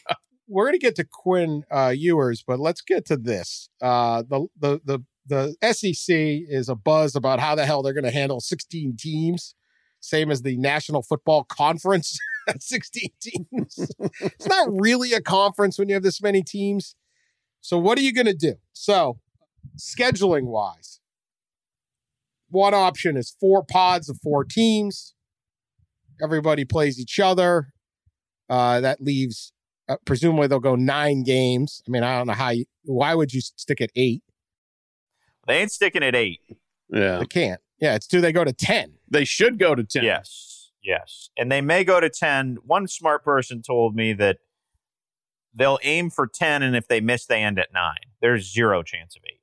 We're 0.49 0.65
going 0.67 0.79
to 0.79 0.79
get 0.79 0.97
to 0.97 1.05
Quinn 1.05 1.65
uh, 1.71 1.95
Ewers, 1.97 2.45
but 2.47 2.61
let's 2.61 2.83
get 2.83 3.07
to 3.07 3.17
this. 3.17 3.71
Uh, 3.81 4.23
the, 4.29 4.47
the, 4.59 4.81
the, 4.85 5.55
the 5.61 5.73
SEC 5.73 6.15
is 6.15 6.69
a 6.69 6.75
buzz 6.75 7.17
about 7.17 7.41
how 7.41 7.55
the 7.55 7.65
hell 7.65 7.83
they're 7.83 7.95
going 7.95 8.05
to 8.05 8.11
handle 8.11 8.41
16 8.41 8.97
teams, 8.99 9.55
same 10.01 10.31
as 10.31 10.43
the 10.43 10.57
National 10.59 11.03
Football 11.03 11.45
Conference. 11.45 12.19
16 12.59 13.11
teams. 13.21 13.91
it's 14.21 14.49
not 14.49 14.69
really 14.71 15.13
a 15.13 15.21
conference 15.21 15.79
when 15.79 15.89
you 15.89 15.95
have 15.95 16.03
this 16.03 16.21
many 16.21 16.43
teams. 16.43 16.97
So, 17.61 17.79
what 17.79 17.97
are 17.99 18.03
you 18.03 18.13
going 18.13 18.27
to 18.27 18.35
do? 18.35 18.55
So, 18.73 19.21
scheduling 19.79 20.47
wise, 20.47 20.99
one 22.53 22.75
option 22.75 23.17
is 23.17 23.35
four 23.41 23.65
pods 23.65 24.09
of 24.09 24.19
four 24.23 24.45
teams. 24.45 25.15
Everybody 26.23 26.65
plays 26.65 27.01
each 27.01 27.19
other. 27.19 27.73
Uh, 28.49 28.81
that 28.81 29.01
leaves, 29.01 29.53
uh, 29.89 29.97
presumably, 30.05 30.47
they'll 30.47 30.61
go 30.61 30.77
nine 30.77 31.23
games. 31.23 31.83
I 31.89 31.91
mean, 31.91 32.03
I 32.03 32.19
don't 32.19 32.27
know 32.27 32.35
how 32.35 32.51
you, 32.51 32.67
why 32.85 33.15
would 33.15 33.33
you 33.33 33.41
stick 33.41 33.81
at 33.81 33.91
eight? 33.97 34.23
They 35.47 35.59
ain't 35.59 35.73
sticking 35.73 36.03
at 36.03 36.15
eight. 36.15 36.41
Yeah. 36.91 37.19
They 37.19 37.27
can't. 37.27 37.61
Yeah, 37.81 37.95
it's 37.95 38.07
do 38.07 38.21
they 38.21 38.33
go 38.33 38.45
to 38.45 38.53
10? 38.53 38.93
They 39.11 39.25
should 39.25 39.59
go 39.59 39.75
to 39.75 39.83
10. 39.83 40.05
Yes, 40.05 40.71
yes. 40.85 41.31
And 41.37 41.51
they 41.51 41.61
may 41.61 41.83
go 41.83 41.99
to 41.99 42.09
10. 42.09 42.59
One 42.65 42.87
smart 42.87 43.25
person 43.25 43.63
told 43.63 43.97
me 43.97 44.13
that 44.13 44.39
they'll 45.55 45.81
aim 45.83 46.11
for 46.11 46.27
10, 46.27 46.63
and 46.63 46.77
if 46.77 46.87
they 46.87 47.01
miss, 47.01 47.27
they 47.27 47.43
end 47.43 47.59
at 47.59 47.73
nine. 47.73 48.13
There's 48.21 48.53
zero 48.53 48.83
chance 48.83 49.17
of 49.17 49.23
eight. 49.27 49.41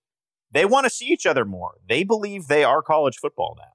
They 0.51 0.65
want 0.65 0.85
to 0.85 0.89
see 0.89 1.05
each 1.07 1.25
other 1.25 1.45
more. 1.45 1.75
They 1.87 2.03
believe 2.03 2.47
they 2.47 2.63
are 2.63 2.81
college 2.81 3.17
football 3.17 3.55
now. 3.57 3.73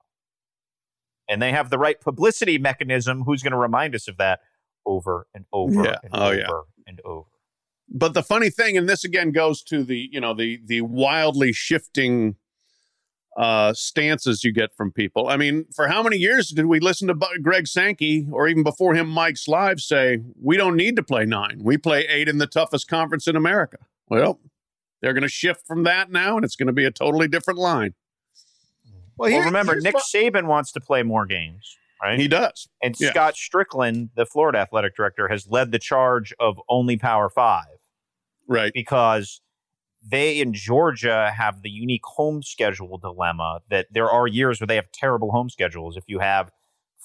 And 1.29 1.41
they 1.41 1.53
have 1.53 1.71
the 1.71 1.79
right 1.79 2.01
publicity 2.01 2.59
mechanism. 2.59 3.23
Who's 3.23 3.43
going 3.43 3.53
to 3.53 3.59
remind 3.59 3.95
us 3.95 4.09
of 4.09 4.17
that 4.19 4.41
over 4.85 5.27
and 5.35 5.45
over 5.53 5.85
Yeah. 5.85 5.97
and 6.03 6.11
Oh, 6.13 6.27
over 6.27 6.37
yeah. 6.37 6.49
and 6.87 7.01
over? 7.05 7.29
But 7.89 8.15
the 8.15 8.23
funny 8.23 8.51
thing, 8.51 8.77
and 8.77 8.89
this 8.89 9.05
again 9.05 9.31
goes 9.31 9.63
to 9.65 9.85
the, 9.85 10.09
you 10.11 10.21
know, 10.21 10.35
the 10.35 10.61
the 10.65 10.81
wildly 10.83 11.53
shifting 11.53 12.37
uh 13.37 13.73
stances 13.75 14.45
you 14.45 14.53
get 14.53 14.73
from 14.77 14.93
people. 14.93 15.29
I 15.29 15.37
mean, 15.37 15.67
for 15.75 15.89
how 15.89 16.03
many 16.03 16.17
years 16.17 16.51
did 16.51 16.67
we 16.67 16.79
listen 16.81 17.09
to 17.09 17.15
Bu- 17.15 17.41
Greg 17.43 17.67
Sankey 17.67 18.27
or 18.31 18.47
even 18.47 18.63
before 18.63 18.95
him 18.95 19.09
Mike 19.09 19.37
Slive 19.37 19.81
say, 19.81 20.21
"We 20.41 20.57
don't 20.57 20.77
need 20.77 20.95
to 20.97 21.03
play 21.03 21.25
9. 21.25 21.61
We 21.63 21.77
play 21.77 22.07
8 22.09 22.29
in 22.29 22.39
the 22.39 22.47
toughest 22.47 22.87
conference 22.89 23.27
in 23.27 23.35
America." 23.37 23.79
Well, 24.09 24.39
they're 25.05 25.13
going 25.13 25.23
to 25.23 25.29
shift 25.29 25.67
from 25.67 25.83
that 25.83 26.11
now 26.11 26.37
and 26.37 26.45
it's 26.47 26.57
going 26.57 26.67
to 26.67 26.73
be 26.73 26.87
a 26.87 26.91
totally 26.91 27.29
different 27.29 27.59
line. 27.61 27.93
Well, 29.19 29.31
Well, 29.31 29.45
remember, 29.45 29.79
Nick 29.79 29.97
Saban 29.97 30.47
wants 30.47 30.73
to 30.73 30.81
play 30.81 31.03
more 31.03 31.27
games, 31.27 31.77
right? 32.03 32.19
He 32.19 32.27
does. 32.27 32.69
And 32.83 32.97
Yeah. 32.99 33.11
Scott 33.11 33.35
Stricklin, 33.35 34.09
the 34.17 34.25
Florida 34.25 34.59
athletic 34.61 34.97
director, 34.97 35.29
has 35.29 35.47
led 35.47 35.73
the 35.73 35.79
charge 35.79 36.33
of 36.41 36.59
only 36.71 36.97
Power 36.97 37.29
Five 37.29 37.67
Right. 38.49 38.73
because 38.73 39.43
they 40.03 40.41
in 40.41 40.55
Georgia 40.55 41.31
have 41.37 41.61
the 41.63 41.71
unique 41.71 42.05
home 42.05 42.43
schedule 42.43 42.97
dilemma 42.97 43.61
that 43.69 43.87
there 43.91 44.11
are 44.11 44.27
years 44.27 44.59
where 44.59 44.67
they 44.67 44.77
have 44.77 44.91
terrible 44.91 45.31
home 45.33 45.51
schedules. 45.51 45.97
If 45.99 46.05
you 46.07 46.21
have 46.21 46.51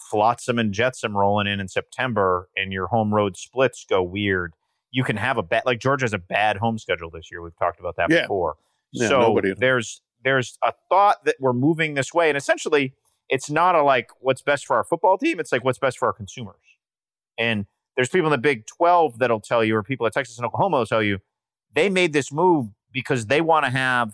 Flotsam 0.10 0.58
and 0.58 0.74
Jetsam 0.74 1.18
rolling 1.18 1.48
in 1.48 1.60
in 1.60 1.68
September 1.68 2.48
and 2.56 2.72
your 2.72 2.88
home 2.88 3.14
road 3.14 3.36
splits 3.36 3.86
go 3.88 4.02
weird, 4.02 4.54
you 4.92 5.04
can 5.04 5.18
have 5.18 5.38
a 5.38 5.44
bad 5.44 5.64
like 5.66 5.80
Georgia 5.80 6.04
has 6.06 6.14
a 6.14 6.18
bad 6.18 6.58
home 6.58 6.78
schedule 6.78 7.10
this 7.10 7.30
year. 7.32 7.42
We've 7.42 7.58
talked 7.58 7.80
about 7.80 7.96
that 7.98 8.10
Yeah. 8.10 8.22
before. 8.22 8.58
Yeah, 8.92 9.08
so 9.10 9.40
there's 9.58 10.02
there's 10.24 10.58
a 10.64 10.74
thought 10.90 11.24
that 11.26 11.36
we're 11.40 11.54
moving 11.54 11.94
this 11.94 12.14
way, 12.14 12.30
and 12.30 12.38
essentially, 12.38 12.94
it's 13.30 13.50
not 13.50 13.76
a 13.76 13.84
like 13.84 14.10
what's 14.20 14.42
best 14.42 14.66
for 14.66 14.76
our 14.78 14.84
football 14.84 15.18
team. 15.18 15.40
It's 15.40 15.52
like 15.52 15.64
what's 15.64 15.78
best 15.78 15.98
for 16.00 16.08
our 16.08 16.14
consumers. 16.14 16.56
And 17.38 17.68
there's 17.96 18.10
people 18.10 18.28
in 18.28 18.32
the 18.32 18.38
Big 18.40 18.66
Twelve 18.66 19.20
that'll 19.20 19.40
tell 19.42 19.64
you, 19.64 19.76
or 19.76 19.84
people 19.84 20.08
at 20.08 20.14
Texas 20.14 20.38
and 20.38 20.46
Oklahoma 20.46 20.80
will 20.80 20.86
tell 20.86 21.04
you, 21.04 21.20
they 21.74 21.90
made 21.90 22.14
this 22.14 22.32
move 22.32 22.70
because 22.92 23.28
they 23.28 23.42
want 23.42 23.66
to 23.66 23.72
have 23.72 24.14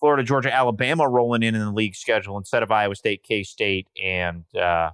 Florida, 0.00 0.22
Georgia, 0.22 0.52
Alabama 0.52 1.08
rolling 1.08 1.42
in 1.42 1.54
in 1.54 1.60
the 1.60 1.72
league 1.72 1.94
schedule 1.94 2.38
instead 2.38 2.62
of 2.62 2.70
Iowa 2.70 2.94
State, 2.96 3.22
K 3.22 3.42
State, 3.42 3.88
and 4.02 4.44
uh, 4.56 4.90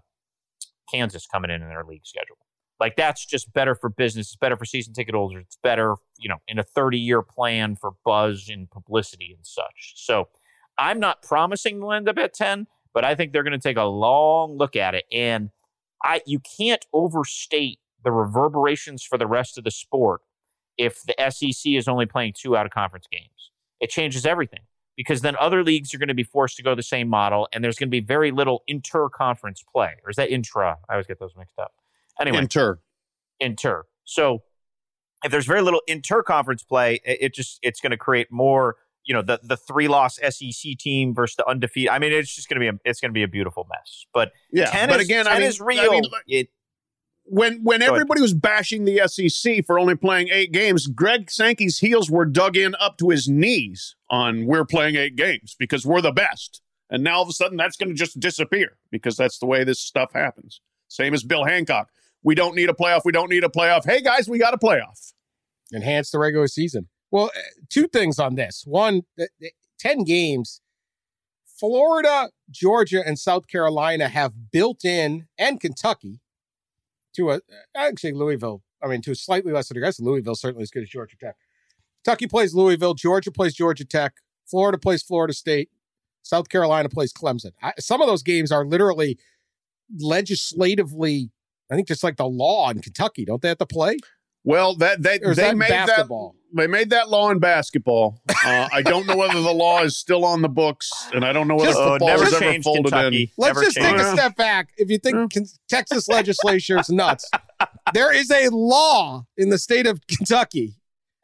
Kansas 0.90 1.26
coming 1.26 1.50
in 1.50 1.62
in 1.62 1.68
their 1.68 1.84
league 1.84 2.04
schedule. 2.04 2.36
Like 2.82 2.96
that's 2.96 3.24
just 3.24 3.52
better 3.52 3.76
for 3.76 3.90
business. 3.90 4.26
It's 4.26 4.36
better 4.36 4.56
for 4.56 4.64
season 4.64 4.92
ticket 4.92 5.14
holders. 5.14 5.44
It's 5.46 5.58
better, 5.62 5.94
you 6.18 6.28
know, 6.28 6.38
in 6.48 6.58
a 6.58 6.64
30 6.64 6.98
year 6.98 7.22
plan 7.22 7.76
for 7.76 7.92
buzz 8.04 8.48
and 8.48 8.68
publicity 8.68 9.32
and 9.36 9.46
such. 9.46 9.92
So 9.94 10.26
I'm 10.76 10.98
not 10.98 11.22
promising 11.22 11.78
they'll 11.78 11.92
end 11.92 12.08
up 12.08 12.18
at 12.18 12.34
10, 12.34 12.66
but 12.92 13.04
I 13.04 13.14
think 13.14 13.32
they're 13.32 13.44
going 13.44 13.52
to 13.52 13.60
take 13.60 13.76
a 13.76 13.84
long 13.84 14.58
look 14.58 14.74
at 14.74 14.96
it. 14.96 15.04
And 15.12 15.50
I 16.02 16.22
you 16.26 16.40
can't 16.40 16.84
overstate 16.92 17.78
the 18.02 18.10
reverberations 18.10 19.04
for 19.04 19.16
the 19.16 19.28
rest 19.28 19.56
of 19.56 19.62
the 19.62 19.70
sport 19.70 20.22
if 20.76 21.04
the 21.04 21.14
SEC 21.30 21.74
is 21.74 21.86
only 21.86 22.06
playing 22.06 22.32
two 22.36 22.56
out 22.56 22.66
of 22.66 22.72
conference 22.72 23.06
games. 23.12 23.52
It 23.78 23.90
changes 23.90 24.26
everything 24.26 24.62
because 24.96 25.20
then 25.20 25.36
other 25.38 25.62
leagues 25.62 25.94
are 25.94 25.98
going 25.98 26.08
to 26.08 26.14
be 26.14 26.24
forced 26.24 26.56
to 26.56 26.64
go 26.64 26.74
the 26.74 26.82
same 26.82 27.06
model 27.06 27.46
and 27.52 27.62
there's 27.62 27.76
going 27.76 27.90
to 27.90 27.92
be 27.92 28.00
very 28.00 28.32
little 28.32 28.64
inter 28.66 29.08
conference 29.08 29.62
play. 29.72 29.92
Or 30.02 30.10
is 30.10 30.16
that 30.16 30.30
intra? 30.30 30.78
I 30.88 30.94
always 30.94 31.06
get 31.06 31.20
those 31.20 31.36
mixed 31.36 31.60
up. 31.60 31.72
Anyway, 32.20 32.38
Inter. 32.38 32.78
inter. 33.40 33.84
So 34.04 34.42
if 35.24 35.30
there's 35.30 35.46
very 35.46 35.62
little 35.62 35.82
inter 35.86 36.22
conference 36.22 36.62
play, 36.62 37.00
it, 37.04 37.18
it 37.20 37.34
just 37.34 37.58
it's 37.62 37.80
going 37.80 37.90
to 37.90 37.96
create 37.96 38.30
more. 38.30 38.76
You 39.04 39.14
know, 39.14 39.22
the 39.22 39.40
the 39.42 39.56
three 39.56 39.88
loss 39.88 40.16
SEC 40.16 40.78
team 40.78 41.14
versus 41.14 41.36
the 41.36 41.48
undefeated. 41.48 41.90
I 41.90 41.98
mean, 41.98 42.12
it's 42.12 42.34
just 42.34 42.48
going 42.48 42.60
to 42.60 42.60
be 42.60 42.68
a, 42.68 42.80
it's 42.88 43.00
going 43.00 43.10
to 43.10 43.14
be 43.14 43.24
a 43.24 43.28
beautiful 43.28 43.66
mess. 43.68 44.06
But 44.14 44.32
Yeah, 44.52 44.66
ten 44.66 44.88
but 44.88 45.00
is, 45.00 45.06
again, 45.06 45.24
10 45.24 45.34
I 45.34 45.38
mean, 45.40 45.48
is 45.48 45.60
real. 45.60 45.80
I 45.80 45.88
mean, 45.88 46.04
it, 46.28 46.48
when 47.24 47.62
when 47.62 47.82
everybody 47.82 48.20
was 48.20 48.34
bashing 48.34 48.84
the 48.84 49.00
SEC 49.06 49.64
for 49.64 49.78
only 49.78 49.94
playing 49.94 50.28
eight 50.30 50.52
games, 50.52 50.86
Greg 50.86 51.30
Sankey's 51.30 51.78
heels 51.78 52.10
were 52.10 52.24
dug 52.24 52.56
in 52.56 52.74
up 52.80 52.98
to 52.98 53.08
his 53.10 53.28
knees 53.28 53.96
on 54.10 54.46
we're 54.46 54.64
playing 54.64 54.96
eight 54.96 55.16
games 55.16 55.56
because 55.58 55.86
we're 55.86 56.00
the 56.00 56.12
best. 56.12 56.62
And 56.90 57.02
now 57.02 57.16
all 57.16 57.22
of 57.22 57.28
a 57.28 57.32
sudden 57.32 57.56
that's 57.56 57.76
going 57.76 57.88
to 57.88 57.94
just 57.94 58.20
disappear 58.20 58.76
because 58.90 59.16
that's 59.16 59.38
the 59.38 59.46
way 59.46 59.64
this 59.64 59.80
stuff 59.80 60.12
happens. 60.12 60.60
Same 60.88 61.14
as 61.14 61.24
Bill 61.24 61.44
Hancock. 61.44 61.88
We 62.22 62.34
don't 62.34 62.54
need 62.54 62.70
a 62.70 62.74
playoff. 62.74 63.02
We 63.04 63.12
don't 63.12 63.30
need 63.30 63.44
a 63.44 63.48
playoff. 63.48 63.84
Hey 63.84 64.00
guys, 64.00 64.28
we 64.28 64.38
got 64.38 64.54
a 64.54 64.58
playoff. 64.58 65.12
enhance 65.74 66.10
the 66.10 66.18
regular 66.18 66.46
season. 66.46 66.88
Well, 67.10 67.30
uh, 67.36 67.40
two 67.68 67.88
things 67.88 68.18
on 68.18 68.36
this. 68.36 68.64
One, 68.66 69.02
the, 69.16 69.28
the 69.38 69.52
10 69.78 70.04
games, 70.04 70.60
Florida, 71.44 72.30
Georgia, 72.50 73.02
and 73.04 73.18
South 73.18 73.46
Carolina 73.46 74.08
have 74.08 74.50
built 74.50 74.84
in, 74.84 75.26
and 75.38 75.60
Kentucky, 75.60 76.20
to 77.14 77.32
a, 77.32 77.40
actually 77.76 78.12
Louisville, 78.12 78.62
I 78.82 78.88
mean, 78.88 79.02
to 79.02 79.10
a 79.10 79.14
slightly 79.14 79.52
lesser 79.52 79.74
degree. 79.74 79.90
Louisville 79.98 80.34
certainly 80.34 80.62
as 80.62 80.70
good 80.70 80.82
as 80.82 80.88
Georgia 80.88 81.16
Tech. 81.16 81.36
Kentucky 82.02 82.26
plays 82.26 82.54
Louisville, 82.54 82.94
Georgia 82.94 83.30
plays 83.30 83.54
Georgia 83.54 83.84
Tech, 83.84 84.14
Florida 84.46 84.78
plays 84.78 85.02
Florida 85.02 85.34
State, 85.34 85.70
South 86.22 86.48
Carolina 86.48 86.88
plays 86.88 87.12
Clemson. 87.12 87.52
I, 87.62 87.72
some 87.78 88.00
of 88.00 88.08
those 88.08 88.22
games 88.22 88.50
are 88.50 88.64
literally 88.64 89.18
legislatively, 90.00 91.30
I 91.72 91.74
think 91.74 91.90
it's 91.90 92.02
like 92.04 92.16
the 92.18 92.26
law 92.28 92.68
in 92.70 92.80
Kentucky. 92.80 93.24
Don't 93.24 93.40
they 93.40 93.48
have 93.48 93.58
to 93.58 93.66
play? 93.66 93.96
Well, 94.44 94.74
that 94.76 95.02
they 95.02 95.18
they 95.18 95.32
that 95.34 95.56
made 95.56 95.68
basketball? 95.68 96.34
that 96.52 96.60
they 96.62 96.66
made 96.66 96.90
that 96.90 97.08
law 97.08 97.30
in 97.30 97.38
basketball. 97.38 98.20
Uh, 98.28 98.68
I 98.72 98.82
don't 98.82 99.06
know 99.06 99.16
whether 99.16 99.40
the 99.40 99.52
law 99.52 99.82
is 99.84 99.96
still 99.96 100.24
on 100.24 100.42
the 100.42 100.48
books, 100.48 100.90
and 101.14 101.24
I 101.24 101.32
don't 101.32 101.48
know 101.48 101.54
whether 101.54 101.68
Just- 101.70 101.78
football 101.78 102.08
never 102.08 102.24
has 102.24 102.34
ever 102.34 102.42
changed 102.44 102.64
folded 102.64 102.86
in. 102.86 102.90
Kentucky. 102.90 103.32
Let's 103.38 103.54
Never 103.56 103.64
just 103.64 103.76
take 103.76 103.96
a 103.96 104.12
step 104.12 104.36
back. 104.36 104.70
If 104.76 104.90
you 104.90 104.98
think 104.98 105.32
Texas 105.68 106.08
legislature 106.08 106.78
is 106.78 106.90
nuts, 106.90 107.30
there 107.94 108.12
is 108.12 108.30
a 108.30 108.48
law 108.50 109.24
in 109.36 109.48
the 109.50 109.58
state 109.58 109.86
of 109.86 110.00
Kentucky, 110.08 110.74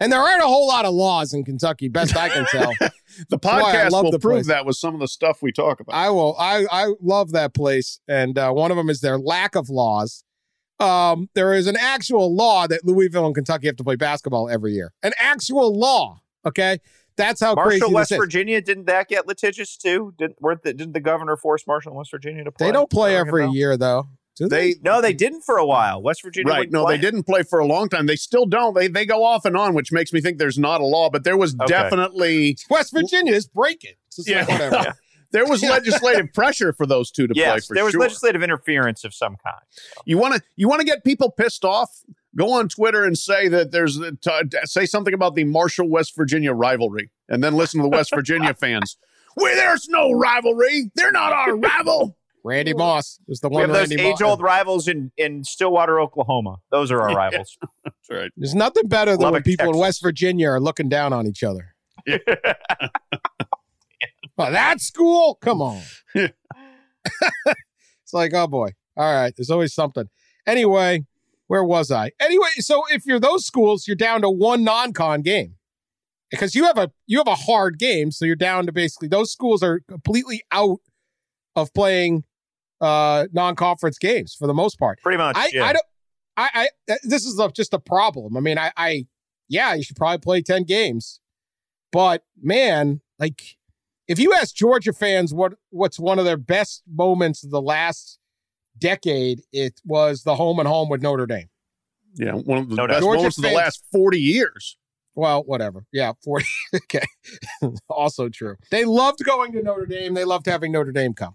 and 0.01 0.13
there 0.13 0.21
aren't 0.21 0.43
a 0.43 0.47
whole 0.47 0.69
lot 0.69 0.85
of 0.85 0.95
laws 0.95 1.35
in 1.35 1.45
Kentucky, 1.45 1.89
best 1.89 2.17
I 2.17 2.29
can 2.31 2.47
tell. 2.51 2.73
The 3.31 3.39
I 3.43 3.63
podcast 3.63 3.91
love 3.91 4.05
will 4.05 4.11
the 4.13 4.19
prove 4.21 4.37
place. 4.37 4.47
that 4.47 4.65
with 4.65 4.77
some 4.77 4.95
of 4.95 5.01
the 5.01 5.09
stuff 5.09 5.43
we 5.43 5.51
talk 5.51 5.81
about. 5.81 5.93
I 5.97 6.09
will. 6.11 6.37
I 6.39 6.67
I 6.71 6.93
love 7.03 7.33
that 7.33 7.53
place, 7.53 7.99
and 8.07 8.39
uh, 8.39 8.53
one 8.53 8.71
of 8.71 8.77
them 8.77 8.89
is 8.89 9.01
their 9.01 9.19
lack 9.19 9.57
of 9.57 9.69
laws. 9.71 10.23
Um, 10.81 11.29
there 11.35 11.55
is 11.55 11.67
an 11.67 11.77
actual 11.77 12.35
law 12.35 12.67
that 12.67 12.85
Louisville 12.85 13.27
and 13.27 13.35
Kentucky 13.35 13.67
have 13.67 13.77
to 13.77 13.85
play 13.85 13.97
basketball 13.97 14.49
every 14.49 14.73
year. 14.73 14.93
An 15.03 15.13
actual 15.19 15.77
law. 15.77 16.21
Okay, 16.47 16.79
that's 17.17 17.41
how 17.41 17.55
crazy 17.57 17.81
Marshall, 17.81 17.89
this 17.89 17.95
West 17.95 18.13
is. 18.13 18.19
Virginia, 18.19 18.61
didn't 18.63 18.87
that 18.87 19.09
get 19.09 19.27
litigious 19.27 19.77
too? 19.77 20.15
Didn't 20.19 20.41
weren't 20.41 20.63
the, 20.63 20.73
didn't 20.73 20.93
the 20.95 21.01
governor 21.01 21.37
force 21.37 21.67
Marshall 21.67 21.91
and 21.93 21.99
West 21.99 22.11
Virginia 22.13 22.45
to 22.45 22.53
play? 22.53 22.69
They 22.69 22.73
don't 22.73 22.89
play 22.91 23.17
every 23.17 23.43
bell? 23.45 23.55
year 23.55 23.77
though. 23.77 24.09
Do 24.37 24.49
they? 24.49 24.75
they 24.75 24.81
No, 24.85 25.01
they 25.01 25.13
didn't 25.13 25.43
for 25.43 25.57
a 25.59 25.67
while. 25.67 26.01
West 26.01 26.23
Virginia, 26.23 26.53
right? 26.53 26.71
No, 26.71 26.85
play. 26.85 26.97
they 26.97 27.01
didn't 27.01 27.25
play 27.25 27.43
for 27.43 27.59
a 27.59 27.67
long 27.67 27.89
time. 27.89 28.07
They 28.07 28.15
still 28.15 28.47
don't. 28.47 28.73
They 28.73 28.87
they 28.87 29.05
go 29.05 29.25
off 29.25 29.45
and 29.45 29.57
on, 29.57 29.75
which 29.75 29.91
makes 29.91 30.13
me 30.13 30.21
think 30.21 30.39
there's 30.39 30.61
not 30.61 30.81
a 30.81 30.85
law. 30.85 31.11
But 31.11 31.25
there 31.25 31.37
was 31.37 31.57
Okay. 31.61 31.67
definitely 31.67 32.57
West 32.71 32.93
Virginia 32.93 33.33
is 33.35 33.49
breaking. 33.49 33.95
It's 34.07 34.17
just 34.25 34.29
like, 34.29 34.49
Yeah. 34.49 34.55
whatever. 34.71 34.95
there 35.33 35.47
was 35.47 35.63
legislative 35.63 36.33
pressure 36.33 36.73
for 36.73 36.87
those 36.87 37.11
two 37.11 37.27
to 37.27 37.35
play 37.35 37.43
Yes, 37.43 37.67
for 37.67 37.75
there 37.75 37.85
was 37.85 37.93
sure. 37.93 38.01
legislative 38.01 38.43
interference 38.43 39.05
of 39.05 39.13
some 39.15 39.37
kind. 39.45 39.63
You 40.05 40.19
want 40.19 40.35
to 40.35 40.43
you 40.57 40.69
want 40.69 40.81
to 40.81 40.87
get 40.87 41.05
people 41.05 41.31
pissed 41.31 41.65
off? 41.65 41.91
Go 42.37 42.53
on 42.53 42.69
Twitter 42.69 43.05
and 43.05 43.17
say 43.19 43.49
that 43.49 43.73
there's 43.73 43.99
a 43.99 44.13
t- 44.13 44.31
uh, 44.31 44.43
say 44.65 44.87
something 44.87 45.15
about 45.15 45.35
the 45.35 45.45
Marshall 45.45 45.89
West 45.89 46.15
Virginia 46.17 46.53
rivalry, 46.53 47.11
and 47.29 47.43
then 47.43 47.55
listen 47.55 47.81
to 47.81 47.83
the 47.83 47.89
West 47.97 48.15
Virginia 48.15 48.55
fans. 48.61 48.97
Well, 49.37 49.55
there's 49.55 49.89
no 49.89 50.13
rivalry. 50.13 50.91
They're 50.95 51.13
not 51.13 51.33
our 51.33 51.57
rival. 51.57 52.17
Randy 52.45 52.73
mm. 52.73 52.79
Moss 52.79 53.19
is 53.29 53.41
the 53.41 53.49
one. 53.49 53.63
We 53.63 53.67
one. 53.67 53.71
have 53.71 53.89
those 53.89 53.91
Randy 53.91 54.11
Moss- 54.11 54.21
age-old 54.21 54.41
rivals 54.41 54.89
in 54.89 55.11
in 55.17 55.43
Stillwater, 55.45 56.01
Oklahoma. 56.01 56.57
Those 56.71 56.91
are 56.93 57.01
our 57.03 57.09
rivals. 57.17 57.59
That's 57.85 57.97
right. 58.11 58.31
There's 58.37 58.55
nothing 58.55 58.87
better 58.89 59.13
than 59.13 59.21
when 59.21 59.33
Lubbock, 59.33 59.45
people 59.45 59.71
in 59.73 59.79
West 59.79 60.03
Virginia 60.03 60.49
are 60.51 60.61
looking 60.61 60.89
down 60.89 61.13
on 61.13 61.27
each 61.27 61.43
other. 61.43 61.75
Well, 64.39 64.53
that 64.53 64.81
school? 64.81 65.37
Come 65.43 65.61
on. 65.61 65.83
it's 66.15 66.33
like, 68.13 68.33
oh 68.33 68.47
boy. 68.47 68.71
All 68.97 69.13
right. 69.13 69.35
There's 69.37 69.51
always 69.51 69.75
something. 69.75 70.09
Anyway, 70.47 71.05
where 71.49 71.65
was 71.65 71.91
I? 71.91 72.13
Anyway, 72.21 72.49
so 72.59 72.85
if 72.91 73.05
you're 73.05 73.21
those 73.21 73.45
schools, 73.45 73.87
you're 73.87 73.97
down 73.97 74.23
to 74.23 74.31
one 74.31 74.65
non-con 74.65 75.23
game. 75.23 75.57
Because 76.31 76.55
you 76.55 76.65
have 76.65 76.77
a 76.77 76.91
you 77.07 77.17
have 77.19 77.27
a 77.27 77.35
hard 77.35 77.79
game, 77.79 78.11
so 78.11 78.27
you're 78.27 78.37
down 78.37 78.67
to 78.67 78.73
basically 78.73 79.09
those 79.09 79.33
schools 79.33 79.63
are 79.63 79.81
completely 79.89 80.43
out 80.53 80.81
of 81.57 81.73
playing 81.73 82.25
uh 82.83 83.27
non-conference 83.33 83.99
games 83.99 84.35
for 84.39 84.47
the 84.47 84.53
most 84.53 84.79
part. 84.79 85.01
Pretty 85.03 85.17
much. 85.17 85.37
I, 85.37 85.49
yeah. 85.53 85.65
I 85.65 85.73
don't. 85.73 85.85
I, 86.37 86.69
I 86.87 86.99
this 87.03 87.25
is 87.25 87.39
a, 87.39 87.51
just 87.51 87.73
a 87.73 87.79
problem. 87.79 88.37
I 88.37 88.41
mean, 88.41 88.59
I, 88.59 88.71
I, 88.77 89.07
yeah, 89.49 89.73
you 89.75 89.83
should 89.83 89.97
probably 89.97 90.19
play 90.19 90.43
ten 90.43 90.65
games, 90.65 91.19
but 91.91 92.25
man, 92.41 93.01
like, 93.19 93.58
if 94.09 94.19
you 94.19 94.33
ask 94.35 94.55
Georgia 94.55 94.93
fans 94.93 95.33
what 95.33 95.55
what's 95.71 95.99
one 95.99 96.19
of 96.19 96.25
their 96.25 96.37
best 96.37 96.83
moments 96.91 97.45
of 97.45 97.51
the 97.51 97.63
last 97.63 98.19
decade, 98.79 99.43
it 99.53 99.81
was 99.85 100.23
the 100.23 100.35
home 100.37 100.59
and 100.59 100.67
home 100.69 100.89
with 100.89 101.03
Notre 101.03 101.27
Dame. 101.27 101.49
Yeah, 102.15 102.33
one 102.33 102.59
of 102.59 102.69
the 102.71 102.75
No 102.77 102.87
best 102.89 103.01
Georgia 103.01 103.17
moments 103.19 103.39
of 103.39 103.45
the 103.45 103.51
last 103.53 103.85
forty 103.93 104.21
years. 104.21 104.77
Well, 105.15 105.43
whatever. 105.43 105.85
Yeah, 105.93 106.13
forty. 106.25 106.47
okay, 106.75 107.05
also 107.89 108.29
true. 108.29 108.57
They 108.71 108.85
loved 108.85 109.23
going 109.25 109.53
to 109.53 109.63
Notre 109.63 109.87
Dame. 109.87 110.15
They 110.15 110.25
loved 110.25 110.47
having 110.47 110.73
Notre 110.73 110.93
Dame 110.93 111.13
come. 111.15 111.35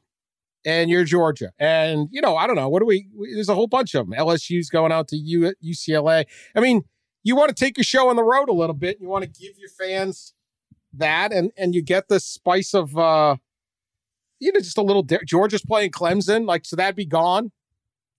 And 0.65 0.89
you're 0.89 1.03
Georgia, 1.03 1.51
and 1.59 2.07
you 2.11 2.21
know 2.21 2.37
I 2.37 2.47
don't 2.47 2.55
know 2.55 2.69
what 2.69 2.79
do 2.79 2.85
we? 2.85 3.07
we- 3.17 3.33
There's 3.33 3.49
a 3.49 3.55
whole 3.55 3.67
bunch 3.67 3.93
of 3.95 4.09
them. 4.09 4.17
LSU's 4.17 4.69
going 4.69 4.93
out 4.93 5.09
to 5.09 5.17
U, 5.17 5.53
UCLA. 5.63 6.23
I 6.55 6.59
mean, 6.61 6.83
you 7.21 7.35
want 7.35 7.49
to 7.49 7.55
take 7.55 7.77
your 7.77 7.83
show 7.83 8.07
on 8.09 8.15
the 8.15 8.23
road 8.23 8.47
a 8.47 8.53
little 8.53 8.73
bit. 8.73 8.97
You 9.01 9.09
want 9.09 9.25
to 9.25 9.29
give 9.29 9.57
your 9.59 9.67
fans 9.69 10.33
that, 10.93 11.31
and 11.33 11.51
and 11.57 11.73
you 11.75 11.81
get 11.81 12.07
the 12.07 12.19
spice 12.19 12.73
of, 12.73 12.97
uh 12.97 13.35
you 14.39 14.51
know, 14.51 14.59
just 14.59 14.77
a 14.77 14.81
little. 14.81 15.03
Di- 15.03 15.19
Georgia's 15.25 15.61
playing 15.63 15.91
Clemson, 15.91 16.45
like 16.45 16.65
so 16.65 16.75
that'd 16.75 16.95
be 16.95 17.05
gone. 17.05 17.51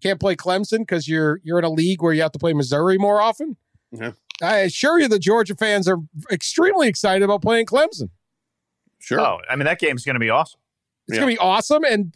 Can't 0.03 0.19
play 0.21 0.37
Clemson 0.37 0.79
because 0.79 1.07
you're 1.09 1.41
you're 1.45 1.59
in 1.59 1.65
a 1.65 1.71
league 1.71 2.03
where 2.03 2.13
you 2.13 2.23
have 2.23 2.33
to 2.33 2.39
play 2.39 2.53
Missouri 2.53 2.99
more 2.99 3.21
often. 3.21 3.57
Yeah. 3.91 4.13
I 4.43 4.59
assure 4.59 4.99
you, 4.99 5.07
the 5.07 5.19
Georgia 5.19 5.55
fans 5.55 5.87
are 5.89 5.99
extremely 6.33 6.89
excited 6.89 7.23
about 7.23 7.41
playing 7.43 7.67
Clemson. 7.67 8.11
Sure. 8.99 9.21
Oh, 9.21 9.39
I 9.49 9.57
mean 9.57 9.67
that 9.67 9.79
game's 9.79 10.05
going 10.05 10.15
to 10.15 10.21
be 10.21 10.31
awesome. 10.31 10.61
It's 11.09 11.17
Yeah. 11.17 11.23
going 11.25 11.37
to 11.37 11.41
be 11.41 11.45
awesome, 11.47 11.85
and 11.85 12.15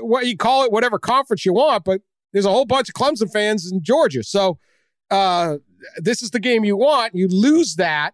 what 0.00 0.26
you 0.26 0.36
call 0.36 0.64
it, 0.64 0.72
whatever 0.72 0.98
conference 0.98 1.46
you 1.46 1.52
want, 1.54 1.84
but 1.84 2.02
there's 2.32 2.44
a 2.44 2.50
whole 2.50 2.66
bunch 2.66 2.88
of 2.88 2.94
Clemson 2.94 3.32
fans 3.32 3.70
in 3.70 3.82
Georgia, 3.82 4.22
so 4.24 4.58
uh, 5.10 5.56
this 5.98 6.20
is 6.22 6.30
the 6.32 6.40
game 6.40 6.64
you 6.64 6.76
want. 6.76 7.14
You 7.14 7.28
lose 7.28 7.76
that, 7.76 8.12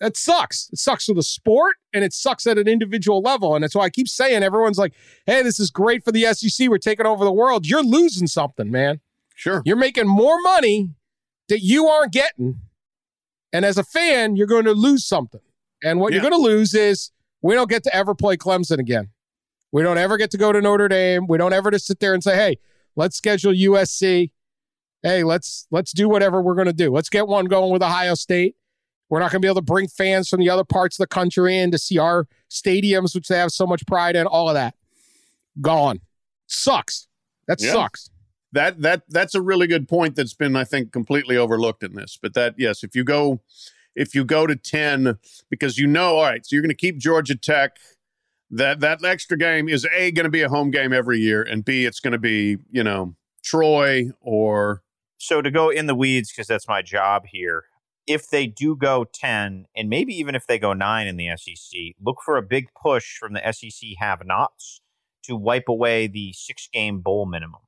that 0.00 0.16
sucks. 0.16 0.68
It 0.72 0.78
sucks 0.78 1.06
for 1.06 1.14
the 1.14 1.22
sport, 1.22 1.76
and 1.92 2.04
it 2.04 2.12
sucks 2.12 2.46
at 2.46 2.58
an 2.58 2.68
individual 2.68 3.20
level, 3.20 3.54
and 3.54 3.62
that's 3.62 3.74
why 3.74 3.84
I 3.84 3.90
keep 3.90 4.08
saying 4.08 4.42
everyone's 4.42 4.78
like, 4.78 4.92
"Hey, 5.26 5.42
this 5.42 5.60
is 5.60 5.70
great 5.70 6.04
for 6.04 6.12
the 6.12 6.24
SEC. 6.24 6.68
We're 6.68 6.78
taking 6.78 7.06
over 7.06 7.24
the 7.24 7.32
world." 7.32 7.66
You're 7.66 7.84
losing 7.84 8.26
something, 8.26 8.70
man. 8.70 9.00
Sure. 9.34 9.62
You're 9.64 9.76
making 9.76 10.06
more 10.06 10.40
money 10.42 10.90
that 11.48 11.60
you 11.60 11.86
aren't 11.86 12.12
getting. 12.12 12.60
And 13.52 13.64
as 13.64 13.78
a 13.78 13.84
fan, 13.84 14.36
you're 14.36 14.46
going 14.46 14.64
to 14.64 14.72
lose 14.72 15.04
something. 15.04 15.40
And 15.82 16.00
what 16.00 16.12
you're 16.12 16.22
going 16.22 16.32
to 16.32 16.38
lose 16.38 16.74
is 16.74 17.10
we 17.42 17.54
don't 17.54 17.70
get 17.70 17.84
to 17.84 17.94
ever 17.94 18.14
play 18.14 18.36
Clemson 18.36 18.78
again. 18.78 19.10
We 19.70 19.82
don't 19.82 19.98
ever 19.98 20.16
get 20.16 20.30
to 20.32 20.38
go 20.38 20.50
to 20.52 20.60
Notre 20.60 20.88
Dame. 20.88 21.26
We 21.28 21.38
don't 21.38 21.52
ever 21.52 21.70
to 21.70 21.78
sit 21.78 22.00
there 22.00 22.14
and 22.14 22.22
say, 22.22 22.36
"Hey, 22.36 22.58
let's 22.96 23.16
schedule 23.16 23.52
USC. 23.52 24.30
Hey, 25.02 25.22
let's 25.22 25.66
let's 25.70 25.92
do 25.92 26.08
whatever 26.08 26.40
we're 26.40 26.54
going 26.54 26.66
to 26.66 26.72
do. 26.72 26.90
Let's 26.90 27.08
get 27.08 27.28
one 27.28 27.44
going 27.46 27.72
with 27.72 27.82
Ohio 27.82 28.14
State. 28.14 28.56
We're 29.14 29.20
not 29.20 29.30
going 29.30 29.40
to 29.42 29.46
be 29.46 29.48
able 29.48 29.60
to 29.60 29.62
bring 29.62 29.86
fans 29.86 30.28
from 30.28 30.40
the 30.40 30.50
other 30.50 30.64
parts 30.64 30.98
of 30.98 31.04
the 31.04 31.06
country 31.14 31.56
in 31.56 31.70
to 31.70 31.78
see 31.78 31.98
our 31.98 32.26
stadiums, 32.50 33.14
which 33.14 33.28
they 33.28 33.38
have 33.38 33.52
so 33.52 33.64
much 33.64 33.86
pride 33.86 34.16
in. 34.16 34.26
All 34.26 34.48
of 34.48 34.54
that 34.54 34.74
gone. 35.60 36.00
Sucks. 36.48 37.06
That 37.46 37.62
Yeah. 37.62 37.74
sucks. 37.74 38.10
That 38.50 38.82
that 38.82 39.02
that's 39.08 39.36
a 39.36 39.40
really 39.40 39.68
good 39.68 39.86
point 39.86 40.16
that's 40.16 40.34
been 40.34 40.56
I 40.56 40.64
think 40.64 40.90
completely 40.90 41.36
overlooked 41.36 41.84
in 41.84 41.94
this. 41.94 42.18
But 42.20 42.34
that 42.34 42.56
yes, 42.58 42.82
if 42.82 42.96
you 42.96 43.04
go 43.04 43.40
if 43.94 44.16
you 44.16 44.24
go 44.24 44.48
to 44.48 44.56
10 44.56 45.16
because 45.48 45.78
you 45.78 45.86
know 45.86 46.16
all 46.16 46.24
right, 46.24 46.44
so 46.44 46.56
you're 46.56 46.62
going 46.62 46.70
to 46.70 46.74
keep 46.74 46.98
Georgia 46.98 47.36
Tech 47.36 47.76
that 48.50 48.80
that 48.80 49.04
extra 49.04 49.38
game 49.38 49.68
is 49.68 49.86
a 49.96 50.10
going 50.10 50.24
to 50.24 50.30
be 50.30 50.42
a 50.42 50.48
home 50.48 50.72
game 50.72 50.92
every 50.92 51.20
year 51.20 51.40
and 51.40 51.64
b 51.64 51.86
it's 51.86 52.00
going 52.00 52.14
to 52.14 52.18
be, 52.18 52.58
you 52.72 52.82
know, 52.82 53.14
Troy 53.44 54.10
or 54.20 54.82
So 55.18 55.40
to 55.40 55.52
go 55.52 55.70
in 55.70 55.86
the 55.86 55.94
weeds, 55.94 56.32
because 56.32 56.48
that's 56.48 56.66
my 56.66 56.82
job 56.82 57.26
here, 57.26 57.66
if 58.06 58.28
they 58.28 58.46
do 58.46 58.76
go 58.76 59.04
10, 59.04 59.66
and 59.76 59.88
maybe 59.88 60.14
even 60.14 60.34
if 60.34 60.46
they 60.46 60.58
go 60.58 60.72
9 60.72 61.06
in 61.06 61.16
the 61.16 61.30
SEC, 61.36 61.80
look 62.04 62.18
for 62.24 62.36
a 62.36 62.42
big 62.42 62.68
push 62.80 63.16
from 63.16 63.32
the 63.32 63.52
SEC 63.52 63.90
have 63.98 64.24
nots 64.24 64.80
to 65.24 65.36
wipe 65.36 65.68
away 65.68 66.06
the 66.06 66.32
six 66.34 66.68
game 66.72 67.00
bowl 67.00 67.26
minimum, 67.26 67.62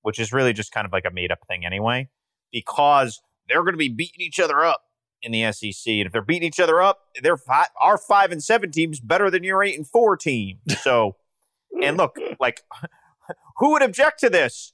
which 0.00 0.18
is 0.18 0.32
really 0.32 0.52
just 0.52 0.72
kind 0.72 0.86
of 0.86 0.92
like 0.92 1.04
a 1.04 1.10
made 1.10 1.30
up 1.30 1.40
thing 1.46 1.64
anyway, 1.64 2.08
because 2.50 3.20
they're 3.48 3.62
going 3.62 3.74
to 3.74 3.78
be 3.78 3.88
beating 3.88 4.20
each 4.20 4.40
other 4.40 4.64
up 4.64 4.82
in 5.20 5.30
the 5.30 5.52
SEC. 5.52 5.86
And 5.86 6.06
if 6.06 6.12
they're 6.12 6.22
beating 6.22 6.48
each 6.48 6.60
other 6.60 6.80
up, 6.80 7.00
they're 7.22 7.36
fi- 7.36 7.68
our 7.80 7.98
5 7.98 8.32
and 8.32 8.42
7 8.42 8.70
team's 8.70 9.00
better 9.00 9.30
than 9.30 9.44
your 9.44 9.62
8 9.62 9.76
and 9.76 9.86
4 9.86 10.16
team. 10.16 10.58
So, 10.80 11.16
and 11.82 11.96
look, 11.96 12.16
like, 12.40 12.62
who 13.58 13.72
would 13.72 13.82
object 13.82 14.20
to 14.20 14.30
this? 14.30 14.72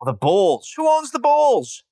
Well, 0.00 0.12
the 0.12 0.18
Bulls. 0.18 0.72
Who 0.76 0.88
owns 0.88 1.10
the 1.12 1.18
Bulls? 1.18 1.84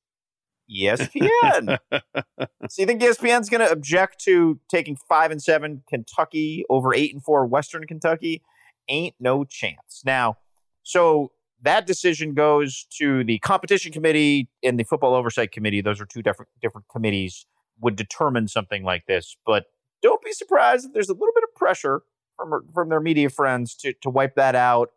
ESPN. 0.71 1.79
so 1.93 2.83
you 2.83 2.87
think 2.87 3.01
ESPN's 3.01 3.49
going 3.49 3.67
to 3.67 3.71
object 3.71 4.21
to 4.25 4.61
taking 4.69 4.97
five 5.09 5.31
and 5.31 5.43
seven 5.43 5.83
Kentucky 5.89 6.65
over 6.69 6.95
eight 6.95 7.13
and 7.13 7.23
four 7.23 7.47
Western 7.47 7.87
Kentucky? 7.87 8.43
Ain't 8.89 9.15
no 9.21 9.45
chance. 9.45 10.03
Now, 10.05 10.39
so 10.83 11.33
that 11.63 11.87
decision 11.87 12.35
goes 12.35 12.87
to 12.99 13.25
the 13.25 13.39
competition 13.41 13.93
committee 13.93 14.49
and 14.63 14.79
the 14.79 14.85
football 14.85 15.15
oversight 15.15 15.53
committee. 15.53 15.81
Those 15.81 16.01
are 16.01 16.07
two 16.07 16.23
different 16.23 16.49
different 16.63 16.87
committees 16.89 17.47
would 17.81 17.97
determine 17.97 18.49
something 18.49 18.83
like 18.83 19.07
this. 19.07 19.37
But 19.47 19.67
don't 20.03 20.23
be 20.23 20.33
surprised 20.33 20.87
if 20.87 20.93
there's 20.93 21.09
a 21.09 21.15
little 21.15 21.33
bit 21.35 21.45
of 21.45 21.55
pressure 21.55 22.03
from 22.37 22.69
from 22.73 22.89
their 22.89 23.01
media 23.01 23.31
friends 23.31 23.75
to 23.77 23.93
to 24.03 24.11
wipe 24.11 24.37
that 24.37 24.55
out. 24.55 24.91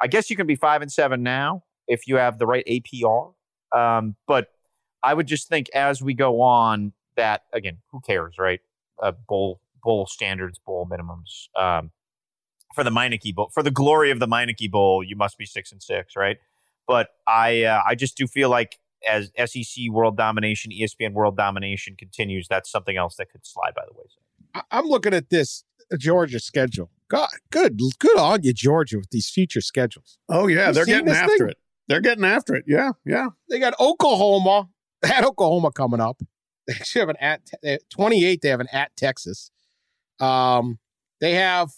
I 0.00 0.06
guess 0.06 0.30
you 0.30 0.36
can 0.36 0.46
be 0.46 0.56
five 0.56 0.82
and 0.82 0.92
seven 0.92 1.22
now 1.22 1.64
if 1.88 2.06
you 2.06 2.16
have 2.16 2.38
the 2.38 2.46
right 2.46 2.64
APR. 2.66 3.32
Um, 3.74 4.16
but 4.26 4.48
I 5.06 5.14
would 5.14 5.26
just 5.26 5.48
think 5.48 5.68
as 5.74 6.02
we 6.02 6.14
go 6.14 6.40
on 6.40 6.92
that 7.16 7.42
again, 7.52 7.78
who 7.92 8.00
cares, 8.00 8.34
right? 8.38 8.60
Uh, 9.02 9.12
bowl 9.28 9.60
bowl 9.82 10.06
standards, 10.06 10.58
bowl 10.58 10.88
minimums. 10.90 11.48
Um, 11.60 11.90
for 12.74 12.82
the 12.84 12.90
Meineke 12.90 13.34
Bowl, 13.34 13.50
for 13.54 13.62
the 13.62 13.70
glory 13.70 14.10
of 14.10 14.18
the 14.18 14.26
Meineke 14.26 14.70
Bowl, 14.70 15.02
you 15.02 15.16
must 15.16 15.38
be 15.38 15.46
six 15.46 15.72
and 15.72 15.82
six, 15.82 16.14
right? 16.16 16.36
But 16.86 17.08
I 17.26 17.62
uh, 17.62 17.80
I 17.86 17.94
just 17.94 18.16
do 18.16 18.26
feel 18.26 18.50
like 18.50 18.78
as 19.08 19.30
SEC 19.46 19.84
world 19.90 20.16
domination, 20.16 20.72
ESPN 20.72 21.12
world 21.12 21.36
domination 21.36 21.94
continues, 21.96 22.48
that's 22.48 22.70
something 22.70 22.96
else 22.96 23.16
that 23.16 23.30
could 23.30 23.46
slide 23.46 23.74
by 23.74 23.82
the 23.86 23.92
wayside. 23.94 24.22
I- 24.54 24.78
I'm 24.78 24.86
looking 24.86 25.14
at 25.14 25.30
this 25.30 25.64
Georgia 25.98 26.40
schedule. 26.40 26.90
God, 27.08 27.28
good, 27.50 27.78
good 28.00 28.18
on 28.18 28.42
you, 28.42 28.52
Georgia, 28.52 28.98
with 28.98 29.10
these 29.10 29.30
future 29.30 29.60
schedules. 29.60 30.18
Oh 30.28 30.48
yeah, 30.48 30.68
You 30.68 30.74
they're 30.74 30.84
getting 30.86 31.08
after 31.08 31.36
thing? 31.38 31.48
it. 31.50 31.58
They're 31.88 32.00
getting 32.00 32.24
after 32.24 32.56
it. 32.56 32.64
Yeah, 32.66 32.92
yeah. 33.04 33.28
They 33.48 33.60
got 33.60 33.74
Oklahoma. 33.78 34.68
They 35.06 35.12
had 35.14 35.24
Oklahoma 35.24 35.72
coming 35.72 36.00
up. 36.00 36.20
They 36.66 36.74
actually 36.74 37.00
have 37.02 37.08
an 37.10 37.16
at 37.20 37.42
they 37.62 37.78
28. 37.90 38.40
They 38.42 38.48
have 38.48 38.58
an 38.58 38.66
at 38.72 38.90
Texas. 38.96 39.52
Um, 40.18 40.80
they 41.20 41.34
have 41.34 41.70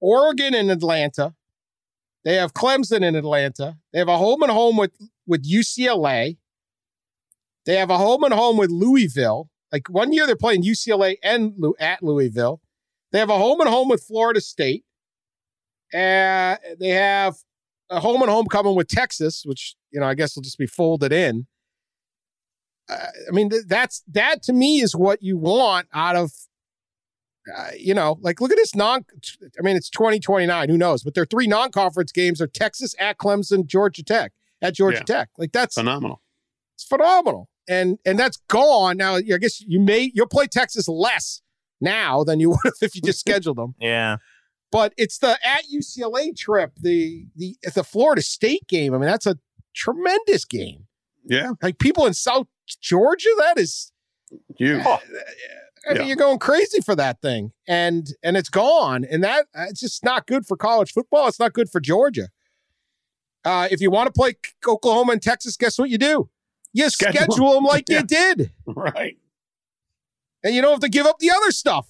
Oregon 0.00 0.54
and 0.54 0.70
Atlanta. 0.70 1.34
They 2.24 2.36
have 2.36 2.54
Clemson 2.54 3.02
in 3.02 3.14
Atlanta. 3.14 3.76
They 3.92 3.98
have 3.98 4.08
a 4.08 4.16
home 4.16 4.42
and 4.42 4.50
home 4.50 4.78
with 4.78 4.92
with 5.26 5.44
UCLA. 5.46 6.38
They 7.66 7.76
have 7.76 7.90
a 7.90 7.98
home 7.98 8.24
and 8.24 8.32
home 8.32 8.56
with 8.56 8.70
Louisville. 8.70 9.50
Like 9.70 9.90
one 9.90 10.14
year 10.14 10.26
they're 10.26 10.34
playing 10.34 10.62
UCLA 10.62 11.16
and 11.22 11.52
at 11.78 12.02
Louisville. 12.02 12.62
They 13.10 13.18
have 13.18 13.28
a 13.28 13.36
home 13.36 13.60
and 13.60 13.68
home 13.68 13.90
with 13.90 14.02
Florida 14.02 14.40
State. 14.40 14.86
And 15.92 16.58
they 16.80 16.88
have 16.88 17.34
a 17.90 18.00
home 18.00 18.22
and 18.22 18.30
home 18.30 18.46
coming 18.46 18.74
with 18.74 18.88
Texas, 18.88 19.42
which 19.44 19.76
you 19.90 20.00
know 20.00 20.06
I 20.06 20.14
guess 20.14 20.34
will 20.34 20.42
just 20.42 20.56
be 20.56 20.66
folded 20.66 21.12
in. 21.12 21.46
I 23.28 23.30
mean, 23.32 23.50
th- 23.50 23.64
that's 23.66 24.02
that 24.08 24.42
to 24.44 24.52
me 24.52 24.80
is 24.80 24.94
what 24.94 25.22
you 25.22 25.36
want 25.36 25.88
out 25.92 26.16
of, 26.16 26.32
uh, 27.56 27.70
you 27.78 27.94
know, 27.94 28.18
like 28.20 28.40
look 28.40 28.50
at 28.52 28.56
this 28.56 28.74
non. 28.74 29.04
I 29.58 29.62
mean, 29.62 29.76
it's 29.76 29.90
twenty 29.90 30.20
twenty 30.20 30.46
nine. 30.46 30.68
Who 30.68 30.78
knows? 30.78 31.02
But 31.02 31.14
their 31.14 31.24
three 31.26 31.46
non 31.46 31.70
conference 31.72 32.12
games 32.12 32.40
are 32.40 32.46
Texas 32.46 32.94
at 32.98 33.18
Clemson, 33.18 33.66
Georgia 33.66 34.02
Tech 34.04 34.32
at 34.60 34.74
Georgia 34.74 34.98
Yeah. 34.98 35.04
Tech. 35.16 35.28
Like 35.38 35.52
that's 35.52 35.74
Phenomenal. 35.74 36.22
it's 36.74 36.84
phenomenal, 36.84 37.48
and 37.68 37.98
and 38.06 38.18
that's 38.18 38.38
gone 38.48 38.96
now. 38.96 39.16
I 39.16 39.22
guess 39.22 39.60
you 39.60 39.80
may 39.80 40.10
you'll 40.14 40.28
play 40.28 40.46
Texas 40.46 40.86
less 40.88 41.42
now 41.80 42.22
than 42.22 42.38
you 42.40 42.50
would 42.50 42.58
have 42.64 42.74
if 42.80 42.94
you 42.94 43.02
just 43.02 43.20
scheduled 43.26 43.56
them. 43.58 43.74
Yeah. 43.80 44.18
But 44.70 44.94
it's 44.96 45.18
the 45.18 45.36
at 45.46 45.64
UCLA 45.74 46.34
trip, 46.36 46.72
the 46.80 47.26
the 47.36 47.56
the 47.74 47.84
Florida 47.84 48.22
State 48.22 48.66
game. 48.68 48.94
I 48.94 48.98
mean, 48.98 49.06
that's 49.06 49.26
a 49.26 49.36
tremendous 49.74 50.44
game. 50.44 50.86
Yeah. 51.24 51.52
Like 51.60 51.78
people 51.78 52.06
in 52.06 52.14
South 52.14 52.46
Georgia, 52.76 53.28
that 53.38 53.58
is 53.58 53.92
You. 54.58 54.80
I 54.80 54.98
mean, 55.94 55.96
Yeah. 55.96 56.02
you're 56.04 56.16
going 56.16 56.38
crazy 56.38 56.80
for 56.80 56.94
that 56.94 57.20
thing, 57.20 57.52
and 57.66 58.06
and 58.22 58.36
it's 58.36 58.48
gone, 58.48 59.04
and 59.04 59.22
that 59.24 59.46
it's 59.54 59.80
just 59.80 60.04
not 60.04 60.26
good 60.26 60.46
for 60.46 60.56
college 60.56 60.92
football. 60.92 61.26
It's 61.28 61.40
not 61.40 61.52
good 61.52 61.68
for 61.70 61.80
Georgia. 61.80 62.28
Uh, 63.44 63.66
if 63.70 63.80
you 63.80 63.90
want 63.90 64.06
to 64.06 64.12
play 64.12 64.34
Oklahoma 64.66 65.12
and 65.12 65.20
Texas, 65.22 65.56
guess 65.56 65.76
what 65.78 65.90
you 65.90 65.98
do? 65.98 66.30
You 66.72 66.88
Schedule 66.88 67.34
schedule, 67.34 67.48
'em. 67.48 67.54
them 67.54 67.64
like 67.64 67.88
Yeah. 67.88 67.98
you 67.98 68.04
did, 68.06 68.52
Right. 68.66 69.16
and 70.44 70.54
you 70.54 70.62
don't 70.62 70.70
have 70.70 70.80
to 70.80 70.88
give 70.88 71.04
up 71.06 71.18
the 71.18 71.30
other 71.32 71.50
stuff. 71.50 71.88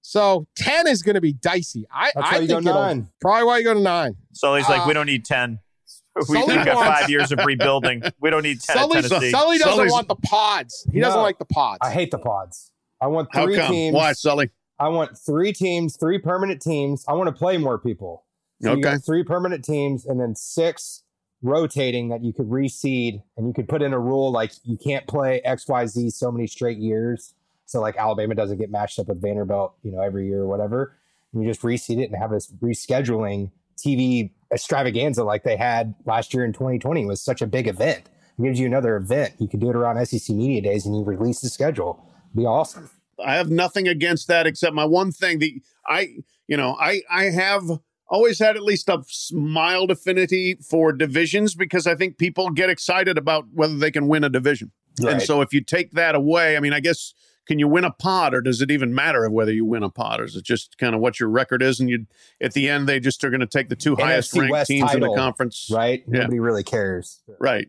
So 0.00 0.48
ten 0.56 0.88
is 0.88 1.02
going 1.02 1.14
to 1.14 1.20
be 1.20 1.32
dicey. 1.32 1.86
I, 1.90 2.10
That's 2.14 2.26
I 2.28 2.32
why 2.32 2.38
you 2.40 2.48
go 2.48 2.54
think 2.56 2.66
it'll- 2.66 2.80
nine. 2.82 3.08
Probably 3.20 3.44
why 3.44 3.58
you 3.58 3.64
go 3.64 3.74
to 3.74 3.80
nine. 3.80 4.16
Sully's 4.32 4.68
like, 4.68 4.80
Uh, 4.82 4.88
we 4.88 4.92
don't 4.94 5.06
need 5.06 5.24
10. 5.24 5.60
We, 6.16 6.24
Sully 6.24 6.56
we've 6.56 6.64
got 6.66 6.76
wants- 6.76 7.00
five 7.00 7.10
years 7.10 7.32
of 7.32 7.38
rebuilding. 7.44 8.02
We 8.20 8.28
don't 8.30 8.42
need 8.42 8.60
10 8.60 8.76
Sully, 8.76 9.02
Tennessee. 9.02 9.30
Sully 9.30 9.56
doesn't 9.58 9.74
Sully's- 9.74 9.92
want 9.92 10.08
the 10.08 10.16
pods. 10.16 10.86
He 10.92 11.00
doesn't 11.00 11.20
like 11.22 11.38
the 11.38 11.46
pods. 11.46 11.78
I 11.82 11.90
hate 11.90 12.10
the 12.10 12.18
pods. 12.18 12.70
I 13.00 13.06
want 13.06 13.28
How 13.32 13.44
three 13.46 13.56
come? 13.56 13.70
teams. 13.72 13.94
Why, 13.94 14.12
Sully? 14.12 14.50
I 14.78 14.88
want 14.88 15.16
three 15.16 15.52
teams, 15.54 15.96
three 15.96 16.18
permanent 16.18 16.60
teams. 16.60 17.04
I 17.08 17.14
want 17.14 17.28
to 17.28 17.32
play 17.32 17.56
more 17.56 17.78
people. 17.78 18.24
So 18.60 18.68
you 18.68 18.72
Okay. 18.74 18.82
got 18.82 19.02
three 19.04 19.24
permanent 19.24 19.64
teams 19.64 20.04
and 20.06 20.20
then 20.20 20.34
six 20.36 21.02
rotating 21.40 22.08
that 22.10 22.22
you 22.22 22.32
could 22.32 22.46
reseed 22.48 23.22
and 23.36 23.46
you 23.48 23.52
could 23.54 23.68
put 23.68 23.82
in 23.82 23.92
a 23.92 23.98
rule 23.98 24.30
like 24.30 24.52
you 24.64 24.76
can't 24.76 25.06
play 25.08 25.40
XYZ 25.46 26.12
so 26.12 26.30
many 26.30 26.46
straight 26.46 26.78
years. 26.78 27.34
So 27.66 27.80
like 27.80 27.96
Alabama 27.96 28.34
doesn't 28.34 28.58
get 28.58 28.70
matched 28.70 28.98
up 28.98 29.08
with 29.08 29.20
Vanderbilt, 29.22 29.74
you 29.82 29.90
know, 29.92 30.00
every 30.02 30.26
year 30.26 30.42
or 30.42 30.46
whatever. 30.46 30.96
And 31.32 31.42
you 31.42 31.48
just 31.48 31.62
reseed 31.62 32.00
it 32.00 32.10
and 32.10 32.16
have 32.16 32.30
this 32.30 32.52
rescheduling 32.62 33.50
TV 33.84 34.30
extravaganza 34.52 35.24
like 35.24 35.44
they 35.44 35.56
had 35.56 35.94
last 36.04 36.34
year 36.34 36.44
in 36.44 36.52
2020 36.52 37.06
was 37.06 37.22
such 37.22 37.42
a 37.42 37.46
big 37.46 37.66
event. 37.66 38.08
It 38.38 38.42
gives 38.42 38.60
you 38.60 38.66
another 38.66 38.96
event. 38.96 39.34
You 39.38 39.48
could 39.48 39.60
do 39.60 39.70
it 39.70 39.76
around 39.76 40.04
SEC 40.06 40.34
media 40.34 40.60
days 40.60 40.86
and 40.86 40.96
you 40.96 41.04
release 41.04 41.40
the 41.40 41.48
schedule. 41.48 42.04
Be 42.34 42.44
awesome. 42.44 42.90
I 43.24 43.34
have 43.34 43.50
nothing 43.50 43.88
against 43.88 44.28
that 44.28 44.46
except 44.46 44.74
my 44.74 44.84
one 44.84 45.12
thing. 45.12 45.38
The 45.38 45.62
I, 45.86 46.08
you 46.48 46.56
know, 46.56 46.76
I 46.80 47.02
I 47.10 47.24
have 47.24 47.64
always 48.08 48.38
had 48.38 48.56
at 48.56 48.62
least 48.62 48.88
a 48.88 49.02
mild 49.32 49.90
affinity 49.90 50.58
for 50.68 50.92
divisions 50.92 51.54
because 51.54 51.86
I 51.86 51.94
think 51.94 52.18
people 52.18 52.50
get 52.50 52.68
excited 52.68 53.16
about 53.16 53.46
whether 53.52 53.76
they 53.76 53.90
can 53.90 54.06
win 54.06 54.22
a 54.22 54.28
division. 54.28 54.70
And 55.00 55.22
so 55.22 55.40
if 55.40 55.54
you 55.54 55.62
take 55.62 55.92
that 55.92 56.14
away, 56.14 56.56
I 56.56 56.60
mean, 56.60 56.74
I 56.74 56.80
guess 56.80 57.14
can 57.46 57.58
you 57.58 57.68
win 57.68 57.84
a 57.84 57.90
pod 57.90 58.34
or 58.34 58.40
does 58.40 58.60
it 58.60 58.70
even 58.70 58.94
matter 58.94 59.24
of 59.24 59.32
whether 59.32 59.52
you 59.52 59.64
win 59.64 59.82
a 59.82 59.90
pod 59.90 60.20
or 60.20 60.24
is 60.24 60.36
it 60.36 60.44
just 60.44 60.78
kind 60.78 60.94
of 60.94 61.00
what 61.00 61.18
your 61.18 61.28
record 61.28 61.62
is 61.62 61.80
and 61.80 61.88
you 61.90 62.06
at 62.40 62.52
the 62.52 62.68
end 62.68 62.88
they 62.88 63.00
just 63.00 63.22
are 63.24 63.30
going 63.30 63.40
to 63.40 63.46
take 63.46 63.68
the 63.68 63.76
two 63.76 63.96
highest 63.96 64.32
ranked 64.34 64.52
West 64.52 64.68
teams 64.68 64.94
in 64.94 65.00
the 65.00 65.14
conference. 65.14 65.68
Right? 65.70 66.04
Yeah. 66.06 66.20
Nobody 66.20 66.40
really 66.40 66.64
cares. 66.64 67.22
Right. 67.40 67.68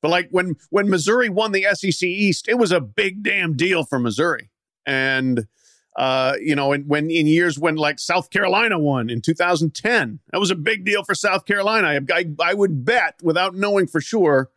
But 0.00 0.10
like 0.10 0.28
when 0.30 0.56
when 0.70 0.90
Missouri 0.90 1.28
won 1.28 1.52
the 1.52 1.66
SEC 1.72 2.02
East, 2.02 2.48
it 2.48 2.58
was 2.58 2.72
a 2.72 2.80
big 2.80 3.22
damn 3.22 3.56
deal 3.56 3.84
for 3.84 3.98
Missouri. 3.98 4.50
And 4.84 5.46
uh, 5.96 6.34
you 6.40 6.56
know, 6.56 6.72
and 6.72 6.88
when 6.88 7.10
in 7.10 7.26
years 7.26 7.58
when 7.58 7.76
like 7.76 8.00
South 8.00 8.30
Carolina 8.30 8.78
won 8.78 9.10
in 9.10 9.20
2010, 9.20 10.20
that 10.32 10.40
was 10.40 10.50
a 10.50 10.56
big 10.56 10.84
deal 10.84 11.04
for 11.04 11.14
South 11.14 11.44
Carolina. 11.44 11.86
I, 11.86 12.00
I, 12.12 12.24
I 12.40 12.54
would 12.54 12.84
bet, 12.84 13.20
without 13.22 13.54
knowing 13.54 13.86
for 13.86 14.00
sure, 14.00 14.50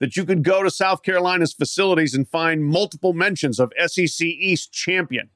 that 0.00 0.16
you 0.16 0.24
could 0.24 0.44
go 0.44 0.62
to 0.62 0.70
South 0.70 1.02
Carolina's 1.02 1.52
facilities 1.52 2.14
and 2.14 2.28
find 2.28 2.64
multiple 2.64 3.12
mentions 3.12 3.58
of 3.58 3.72
SEC 3.86 4.26
East 4.26 4.72
champion 4.72 5.30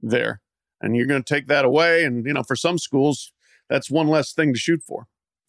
there. 0.00 0.40
And 0.80 0.96
you're 0.96 1.06
going 1.06 1.22
to 1.22 1.34
take 1.34 1.46
that 1.46 1.64
away. 1.64 2.04
And 2.04 2.24
you 2.26 2.32
know, 2.32 2.42
for 2.42 2.56
some 2.56 2.78
schools, 2.78 3.32
that's 3.68 3.90
one 3.90 4.08
less 4.08 4.32
thing 4.32 4.52
to 4.52 4.58
shoot 4.58 4.82
for. 4.82 5.06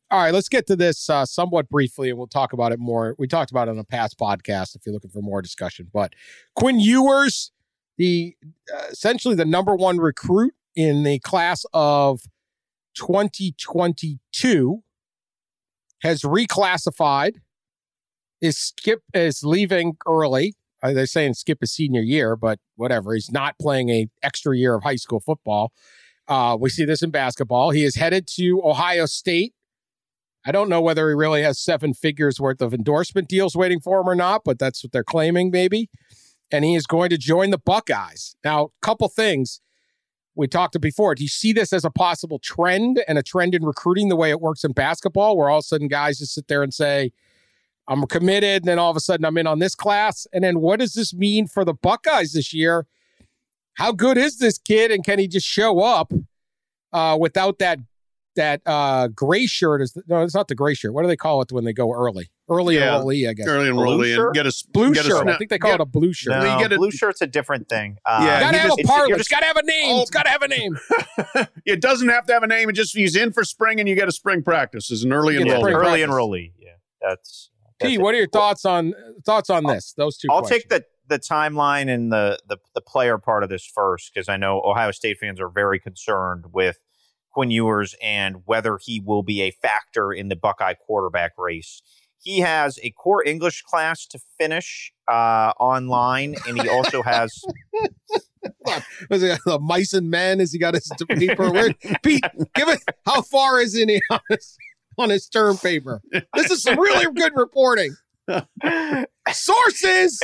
All 0.09 0.21
right, 0.21 0.33
let's 0.33 0.47
get 0.47 0.67
to 0.67 0.77
this 0.77 1.09
uh, 1.09 1.25
somewhat 1.25 1.69
briefly, 1.69 2.09
and 2.09 2.17
we'll 2.17 2.27
talk 2.27 2.53
about 2.53 2.71
it 2.71 2.79
more. 2.79 3.13
We 3.17 3.27
talked 3.27 3.51
about 3.51 3.67
it 3.67 3.71
on 3.71 3.77
a 3.77 3.83
past 3.83 4.17
podcast 4.17 4.73
if 4.73 4.83
you're 4.85 4.93
looking 4.93 5.11
for 5.11 5.21
more 5.21 5.41
discussion. 5.41 5.89
But 5.93 6.13
Quinn 6.55 6.79
Ewers, 6.79 7.51
the 7.97 8.37
uh, 8.73 8.85
essentially 8.89 9.35
the 9.35 9.43
number 9.43 9.75
one 9.75 9.97
recruit 9.97 10.53
in 10.77 11.03
the 11.03 11.19
class 11.19 11.65
of 11.73 12.21
2022, 12.95 14.81
has 16.03 16.21
reclassified. 16.21 17.41
Is 18.41 18.57
Skip 18.57 19.01
is 19.13 19.43
leaving 19.43 19.97
early. 20.05 20.55
Uh, 20.83 20.93
They're 20.93 21.07
saying 21.07 21.33
Skip 21.33 21.59
is 21.63 21.71
senior 21.71 22.01
year, 22.01 22.35
but 22.35 22.59
whatever. 22.75 23.13
He's 23.13 23.31
not 23.31 23.57
playing 23.59 23.89
a 23.89 24.07
extra 24.21 24.55
year 24.55 24.75
of 24.75 24.83
high 24.83 24.95
school 24.95 25.19
football. 25.19 25.71
Uh, 26.27 26.57
we 26.59 26.69
see 26.69 26.85
this 26.85 27.01
in 27.01 27.09
basketball. 27.09 27.71
He 27.71 27.83
is 27.83 27.95
headed 27.95 28.27
to 28.35 28.61
Ohio 28.63 29.05
State. 29.05 29.53
I 30.45 30.51
don't 30.51 30.69
know 30.69 30.81
whether 30.81 31.09
he 31.09 31.15
really 31.15 31.41
has 31.43 31.59
seven 31.59 31.93
figures 31.93 32.39
worth 32.39 32.61
of 32.61 32.73
endorsement 32.73 33.27
deals 33.27 33.55
waiting 33.55 33.79
for 33.79 33.99
him 33.99 34.07
or 34.07 34.15
not, 34.15 34.43
but 34.45 34.59
that's 34.59 34.83
what 34.83 34.91
they're 34.91 35.03
claiming, 35.03 35.51
maybe. 35.51 35.89
And 36.51 36.63
he 36.63 36.75
is 36.75 36.85
going 36.85 37.09
to 37.09 37.17
join 37.17 37.49
the 37.49 37.57
Buckeyes. 37.57 38.35
Now, 38.45 38.65
a 38.65 38.67
couple 38.81 39.09
things 39.09 39.59
we 40.35 40.47
talked 40.47 40.73
to 40.73 40.79
before. 40.79 41.15
Do 41.15 41.23
you 41.23 41.29
see 41.29 41.51
this 41.51 41.73
as 41.73 41.83
a 41.83 41.89
possible 41.89 42.39
trend 42.39 43.03
and 43.07 43.17
a 43.17 43.23
trend 43.23 43.55
in 43.55 43.65
recruiting 43.65 44.07
the 44.07 44.15
way 44.15 44.29
it 44.29 44.39
works 44.39 44.63
in 44.63 44.71
basketball, 44.71 45.35
where 45.35 45.49
all 45.49 45.59
of 45.59 45.63
a 45.63 45.67
sudden 45.67 45.87
guys 45.87 46.19
just 46.19 46.33
sit 46.33 46.47
there 46.47 46.63
and 46.63 46.73
say, 46.73 47.11
I'm 47.87 48.05
committed, 48.07 48.63
and 48.63 48.65
then 48.65 48.79
all 48.79 48.91
of 48.91 48.97
a 48.97 48.99
sudden 48.99 49.25
I'm 49.25 49.37
in 49.37 49.47
on 49.47 49.59
this 49.59 49.75
class? 49.75 50.27
And 50.33 50.43
then 50.43 50.59
what 50.59 50.79
does 50.79 50.93
this 50.93 51.13
mean 51.13 51.47
for 51.47 51.63
the 51.63 51.73
Buckeyes 51.73 52.33
this 52.33 52.53
year? 52.53 52.85
How 53.75 53.91
good 53.91 54.17
is 54.17 54.39
this 54.39 54.57
kid, 54.57 54.91
and 54.91 55.03
can 55.05 55.19
he 55.19 55.27
just 55.27 55.45
show 55.47 55.79
up 55.81 56.11
uh, 56.93 57.17
without 57.19 57.59
that 57.59 57.79
that 58.35 58.61
uh, 58.65 59.07
gray 59.09 59.45
shirt? 59.45 59.81
Is 59.81 59.97
no, 60.07 60.21
it's 60.23 60.35
not 60.35 60.47
the 60.47 60.55
gray 60.55 60.73
shirt. 60.73 60.93
What 60.93 61.03
do 61.03 61.07
they 61.07 61.15
call 61.15 61.41
it 61.41 61.51
when 61.51 61.63
they 61.63 61.73
go 61.73 61.93
early? 61.93 62.29
Early 62.49 62.75
Yeah, 62.77 62.99
enrollee, 62.99 63.29
I 63.29 63.33
guess. 63.33 63.45
Early 63.45 63.69
enrollee 63.69 64.17
and 64.25 64.33
get 64.33 64.45
a 64.45 64.47
s- 64.47 64.61
blue 64.63 64.93
get 64.93 65.05
a 65.05 65.09
blue 65.09 65.17
shirt. 65.19 65.27
I 65.27 65.37
think 65.37 65.49
they 65.49 65.59
call 65.59 65.71
get- 65.71 65.81
it 65.81 65.83
a 65.83 65.85
blue 65.85 66.13
shirt. 66.13 66.31
No, 66.31 66.39
Well, 66.39 66.57
you 66.57 66.63
get 66.63 66.71
a- 66.73 66.77
blue 66.77 66.91
shirt's 66.91 67.21
a 67.21 67.27
different 67.27 67.67
thing. 67.67 67.97
Uh, 68.05 68.21
Yeah, 68.23 68.39
gotta 68.39 68.57
have 68.57 68.67
just- 68.67 68.77
a 68.79 68.81
it's- 68.81 68.89
parlay. 68.89 69.07
you're 69.09 69.17
It's 69.17 69.27
just- 69.27 69.31
gotta 69.31 69.45
have 69.47 69.57
a 69.57 69.63
name. 69.63 69.95
It's 69.97 70.09
gotta 70.09 70.29
have 70.29 70.41
a 70.43 70.47
name. 70.47 70.77
It 71.65 71.81
doesn't 71.81 72.07
have 72.07 72.25
to 72.27 72.33
have 72.33 72.43
a 72.43 72.47
name. 72.47 72.69
It 72.69 72.73
just 72.73 72.95
he's 72.95 73.15
in 73.17 73.33
for 73.33 73.43
spring 73.43 73.79
and 73.81 73.89
you 73.89 73.95
get 73.95 74.07
a 74.07 74.11
spring 74.13 74.41
practice 74.43 74.89
as 74.91 75.03
an 75.03 75.11
early 75.11 75.33
You 75.33 75.39
get 75.43 75.47
yeah, 75.49 75.59
spring 75.59 75.75
enrollee. 75.75 75.79
early 75.79 76.03
practice. 76.05 76.15
enrollee. 76.15 76.51
Yeah, 76.57 76.69
that's. 77.01 77.49
P, 77.81 77.97
what 77.97 78.13
are 78.13 78.17
your 78.17 78.27
thoughts 78.27 78.65
on 78.65 78.93
thoughts 79.25 79.49
on 79.49 79.63
this? 79.63 79.93
Those 79.95 80.17
two. 80.17 80.27
I'll 80.31 80.41
questions. 80.41 80.63
take 80.63 80.69
the 80.69 80.85
the 81.07 81.19
timeline 81.19 81.93
and 81.93 82.11
the 82.11 82.39
the, 82.47 82.57
the 82.73 82.81
player 82.81 83.17
part 83.17 83.43
of 83.43 83.49
this 83.49 83.65
first 83.65 84.11
because 84.13 84.29
I 84.29 84.37
know 84.37 84.61
Ohio 84.63 84.91
State 84.91 85.17
fans 85.19 85.39
are 85.39 85.49
very 85.49 85.79
concerned 85.79 86.45
with 86.51 86.77
Quinn 87.31 87.51
Ewers 87.51 87.95
and 88.01 88.37
whether 88.45 88.79
he 88.81 88.99
will 88.99 89.23
be 89.23 89.41
a 89.41 89.51
factor 89.51 90.11
in 90.11 90.29
the 90.29 90.35
Buckeye 90.35 90.73
quarterback 90.73 91.33
race. 91.37 91.81
He 92.19 92.39
has 92.39 92.79
a 92.81 92.89
core 92.91 93.23
English 93.25 93.61
class 93.61 94.05
to 94.07 94.19
finish 94.39 94.91
uh, 95.07 95.53
online, 95.59 96.35
and 96.47 96.59
he 96.59 96.67
also 96.67 97.03
has 97.03 97.31
Was 99.09 99.23
it 99.23 99.39
the 99.45 99.59
mice 99.59 99.93
and 99.93 100.09
men? 100.09 100.39
Has 100.39 100.51
he 100.51 100.59
got 100.59 100.73
his 100.73 100.91
paper? 101.09 101.51
Where, 101.51 101.73
Pete, 102.03 102.23
give 102.55 102.69
it. 102.69 102.79
How 103.05 103.21
far 103.21 103.61
is 103.61 103.75
in 103.75 103.89
he 103.89 104.01
on 104.09 104.19
his, 104.29 104.57
on 105.03 105.09
his 105.09 105.27
term 105.27 105.57
paper? 105.57 106.01
This 106.11 106.51
is 106.51 106.63
some 106.63 106.79
really 106.79 107.11
good 107.13 107.33
reporting. 107.35 107.95
Sources. 109.31 110.21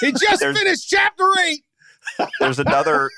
He 0.00 0.12
just 0.12 0.42
finished 0.42 0.88
chapter 0.88 1.24
eight. 1.48 1.62
there's 2.40 2.58
another. 2.58 3.10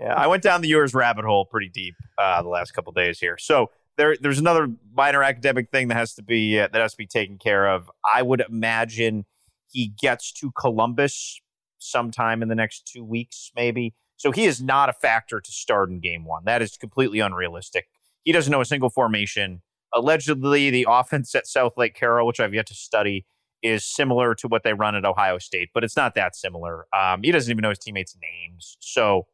yeah, 0.00 0.14
I 0.14 0.26
went 0.26 0.42
down 0.42 0.60
the 0.60 0.68
Ewers 0.68 0.94
rabbit 0.94 1.24
hole 1.24 1.46
pretty 1.46 1.68
deep 1.68 1.94
uh, 2.18 2.42
the 2.42 2.48
last 2.48 2.72
couple 2.72 2.92
days 2.92 3.18
here. 3.18 3.38
So 3.38 3.70
there, 3.96 4.16
there's 4.20 4.38
another 4.38 4.68
minor 4.94 5.22
academic 5.22 5.70
thing 5.70 5.88
that 5.88 5.96
has 5.96 6.14
to 6.14 6.22
be 6.22 6.58
uh, 6.58 6.68
that 6.72 6.80
has 6.80 6.92
to 6.92 6.98
be 6.98 7.06
taken 7.06 7.38
care 7.38 7.68
of. 7.68 7.90
I 8.10 8.22
would 8.22 8.42
imagine 8.48 9.26
he 9.70 9.92
gets 10.00 10.32
to 10.34 10.50
Columbus 10.52 11.40
sometime 11.78 12.42
in 12.42 12.48
the 12.48 12.54
next 12.54 12.90
two 12.92 13.04
weeks, 13.04 13.50
maybe. 13.54 13.94
So 14.16 14.32
he 14.32 14.46
is 14.46 14.62
not 14.62 14.88
a 14.88 14.92
factor 14.92 15.40
to 15.40 15.50
start 15.50 15.90
in 15.90 16.00
game 16.00 16.24
one. 16.24 16.44
That 16.44 16.60
is 16.60 16.76
completely 16.76 17.20
unrealistic. 17.20 17.86
He 18.24 18.32
doesn't 18.32 18.50
know 18.50 18.60
a 18.60 18.64
single 18.64 18.90
formation. 18.90 19.62
Allegedly, 19.94 20.70
the 20.70 20.86
offense 20.88 21.34
at 21.34 21.44
Southlake 21.44 21.94
Carroll, 21.94 22.26
which 22.26 22.40
I've 22.40 22.52
yet 22.54 22.66
to 22.66 22.74
study, 22.74 23.24
is 23.62 23.84
similar 23.84 24.34
to 24.36 24.48
what 24.48 24.62
they 24.62 24.72
run 24.72 24.94
at 24.94 25.04
Ohio 25.04 25.38
State, 25.38 25.70
but 25.74 25.82
it's 25.82 25.96
not 25.96 26.14
that 26.14 26.36
similar. 26.36 26.86
Um, 26.94 27.22
he 27.22 27.32
doesn't 27.32 27.50
even 27.50 27.62
know 27.62 27.70
his 27.70 27.78
teammates' 27.78 28.16
names. 28.20 28.76
So 28.80 29.26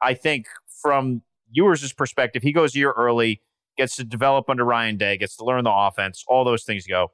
I 0.00 0.14
think 0.14 0.46
from 0.82 1.22
Ewers' 1.50 1.92
perspective, 1.92 2.42
he 2.42 2.52
goes 2.52 2.74
a 2.74 2.78
year 2.78 2.92
early, 2.92 3.42
gets 3.76 3.96
to 3.96 4.04
develop 4.04 4.48
under 4.48 4.64
Ryan 4.64 4.96
Day, 4.96 5.16
gets 5.16 5.36
to 5.36 5.44
learn 5.44 5.64
the 5.64 5.72
offense, 5.72 6.24
all 6.26 6.44
those 6.44 6.64
things 6.64 6.86
go. 6.86 7.12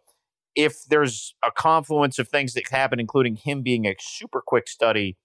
If 0.55 0.85
there's 0.85 1.35
a 1.45 1.51
confluence 1.51 2.19
of 2.19 2.29
things 2.29 2.55
that 2.55 2.69
happen, 2.69 3.01
including 3.01 3.37
him 3.37 3.63
being 3.63 3.87
a 3.87 3.95
super 3.99 4.43
quick 4.45 4.69
study, 4.69 5.17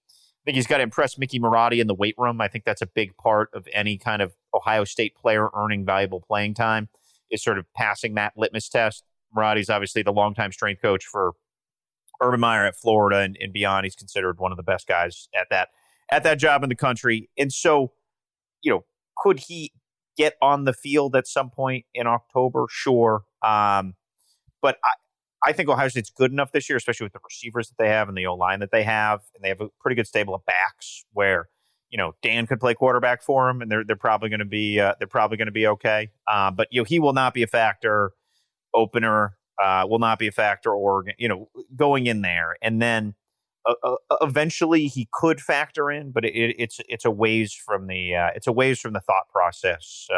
think 0.48 0.56
he's 0.56 0.66
got 0.66 0.78
to 0.78 0.82
impress 0.82 1.18
Mickey 1.18 1.38
Marotti 1.38 1.78
in 1.78 1.88
the 1.88 1.94
weight 1.94 2.14
room. 2.16 2.40
I 2.40 2.48
think 2.48 2.64
that's 2.64 2.80
a 2.80 2.86
big 2.86 3.14
part 3.18 3.50
of 3.52 3.68
any 3.74 3.98
kind 3.98 4.22
of 4.22 4.34
Ohio 4.54 4.84
State 4.84 5.14
player 5.14 5.50
earning 5.54 5.84
valuable 5.84 6.22
playing 6.26 6.54
time 6.54 6.88
is 7.30 7.42
sort 7.42 7.58
of 7.58 7.66
passing 7.76 8.14
that 8.14 8.32
litmus 8.34 8.70
test. 8.70 9.04
Marotti's 9.36 9.68
obviously 9.68 10.02
the 10.02 10.10
longtime 10.10 10.52
strength 10.52 10.80
coach 10.80 11.04
for 11.04 11.32
Urban 12.22 12.40
Meyer 12.40 12.64
at 12.64 12.76
Florida 12.76 13.18
and, 13.18 13.36
and 13.38 13.52
beyond. 13.52 13.84
He's 13.84 13.94
considered 13.94 14.38
one 14.38 14.50
of 14.50 14.56
the 14.56 14.62
best 14.62 14.86
guys 14.88 15.28
at 15.38 15.48
that 15.50 15.68
at 16.10 16.22
that 16.22 16.38
job 16.38 16.62
in 16.62 16.70
the 16.70 16.74
country. 16.74 17.28
And 17.36 17.52
so, 17.52 17.92
you 18.62 18.72
know, 18.72 18.86
could 19.18 19.40
he 19.40 19.72
get 20.16 20.36
on 20.40 20.64
the 20.64 20.72
field 20.72 21.14
at 21.14 21.26
some 21.26 21.50
point 21.50 21.84
in 21.92 22.06
October? 22.06 22.64
Sure. 22.70 23.24
Um, 23.42 23.96
but 24.62 24.78
I, 24.82 24.92
I 25.44 25.52
think 25.52 25.68
Ohio 25.68 25.88
State's 25.88 26.10
good 26.10 26.32
enough 26.32 26.52
this 26.52 26.68
year, 26.68 26.76
especially 26.76 27.04
with 27.04 27.12
the 27.12 27.20
receivers 27.24 27.68
that 27.68 27.78
they 27.78 27.88
have 27.88 28.08
and 28.08 28.18
the 28.18 28.26
O 28.26 28.34
line 28.34 28.60
that 28.60 28.70
they 28.72 28.82
have, 28.82 29.20
and 29.34 29.42
they 29.42 29.48
have 29.48 29.60
a 29.60 29.68
pretty 29.80 29.94
good 29.94 30.06
stable 30.06 30.34
of 30.34 30.44
backs 30.44 31.04
where 31.12 31.48
you 31.90 31.98
know 31.98 32.12
Dan 32.22 32.46
could 32.46 32.60
play 32.60 32.74
quarterback 32.74 33.22
for 33.22 33.48
him, 33.48 33.62
and 33.62 33.70
they're 33.70 33.84
they're 33.84 33.96
probably 33.96 34.28
going 34.28 34.40
to 34.40 34.44
be 34.46 34.80
uh, 34.80 34.94
they're 34.98 35.08
probably 35.08 35.36
going 35.36 35.46
to 35.46 35.52
be 35.52 35.66
okay. 35.66 36.10
Uh, 36.26 36.50
but 36.50 36.68
you 36.70 36.80
know 36.80 36.84
he 36.84 36.98
will 36.98 37.12
not 37.12 37.34
be 37.34 37.42
a 37.42 37.46
factor. 37.46 38.12
Opener 38.74 39.36
uh, 39.62 39.86
will 39.88 39.98
not 39.98 40.18
be 40.18 40.26
a 40.26 40.32
factor, 40.32 40.72
or 40.72 41.04
you 41.18 41.28
know 41.28 41.48
going 41.74 42.06
in 42.06 42.22
there, 42.22 42.56
and 42.60 42.82
then 42.82 43.14
uh, 43.64 43.74
uh, 43.82 44.16
eventually 44.20 44.86
he 44.86 45.08
could 45.12 45.40
factor 45.40 45.90
in, 45.90 46.10
but 46.10 46.24
it, 46.24 46.56
it's 46.58 46.80
it's 46.88 47.04
a 47.04 47.10
ways 47.10 47.52
from 47.52 47.86
the 47.86 48.14
uh, 48.14 48.30
it's 48.34 48.46
a 48.46 48.52
ways 48.52 48.80
from 48.80 48.92
the 48.92 49.00
thought 49.00 49.28
process 49.32 50.08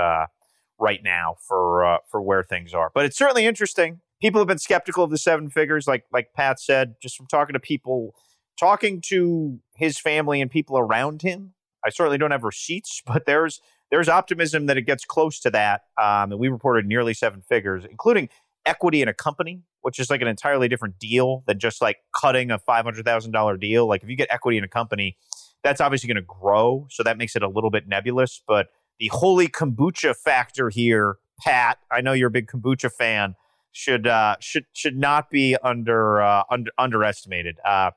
right 0.78 1.02
now 1.04 1.36
for 1.46 1.98
for 2.08 2.22
where 2.22 2.42
things 2.42 2.72
are. 2.72 2.90
But 2.94 3.04
it's 3.04 3.18
certainly 3.18 3.44
interesting. 3.44 4.00
People 4.20 4.40
have 4.40 4.48
been 4.48 4.58
skeptical 4.58 5.04
of 5.04 5.10
the 5.10 5.18
seven 5.18 5.50
figures, 5.50 5.86
like 5.86 6.04
like 6.12 6.32
Pat 6.34 6.60
said, 6.60 6.96
just 7.02 7.16
from 7.16 7.26
talking 7.26 7.54
to 7.54 7.60
people, 7.60 8.14
talking 8.58 9.00
to 9.06 9.60
his 9.76 9.98
family 9.98 10.40
and 10.40 10.50
people 10.50 10.78
around 10.78 11.22
him. 11.22 11.54
I 11.84 11.90
certainly 11.90 12.18
don't 12.18 12.30
have 12.30 12.44
receipts, 12.44 13.02
but 13.06 13.26
there's 13.26 13.60
there's 13.90 14.08
optimism 14.08 14.66
that 14.66 14.76
it 14.76 14.82
gets 14.82 15.04
close 15.04 15.40
to 15.40 15.50
that. 15.50 15.82
Um, 16.00 16.32
and 16.32 16.38
we 16.38 16.48
reported 16.48 16.86
nearly 16.86 17.14
seven 17.14 17.42
figures, 17.42 17.84
including 17.84 18.28
equity 18.64 19.02
in 19.02 19.08
a 19.08 19.14
company, 19.14 19.62
which 19.80 19.98
is 19.98 20.10
like 20.10 20.20
an 20.20 20.28
entirely 20.28 20.68
different 20.68 20.98
deal 20.98 21.42
than 21.46 21.58
just 21.58 21.82
like 21.82 21.98
cutting 22.18 22.50
a 22.50 22.58
five 22.58 22.84
hundred 22.84 23.04
thousand 23.04 23.32
dollar 23.32 23.56
deal. 23.56 23.86
Like 23.86 24.02
if 24.02 24.08
you 24.08 24.16
get 24.16 24.28
equity 24.30 24.58
in 24.58 24.64
a 24.64 24.68
company, 24.68 25.16
that's 25.62 25.80
obviously 25.80 26.08
going 26.08 26.16
to 26.16 26.22
grow, 26.40 26.86
so 26.90 27.02
that 27.02 27.18
makes 27.18 27.36
it 27.36 27.42
a 27.42 27.48
little 27.48 27.70
bit 27.70 27.88
nebulous. 27.88 28.42
But 28.46 28.68
the 28.98 29.08
holy 29.08 29.48
kombucha 29.48 30.14
factor 30.14 30.68
here, 30.68 31.16
Pat, 31.40 31.78
I 31.90 32.00
know 32.00 32.12
you're 32.12 32.28
a 32.28 32.30
big 32.30 32.48
kombucha 32.48 32.92
fan, 32.92 33.34
should 33.72 34.06
uh, 34.06 34.36
should 34.40 34.64
should 34.72 34.96
not 34.96 35.30
be 35.30 35.56
under 35.62 36.20
uh, 36.22 36.42
under 36.50 36.70
underestimated. 36.78 37.56
Uh, 37.64 37.90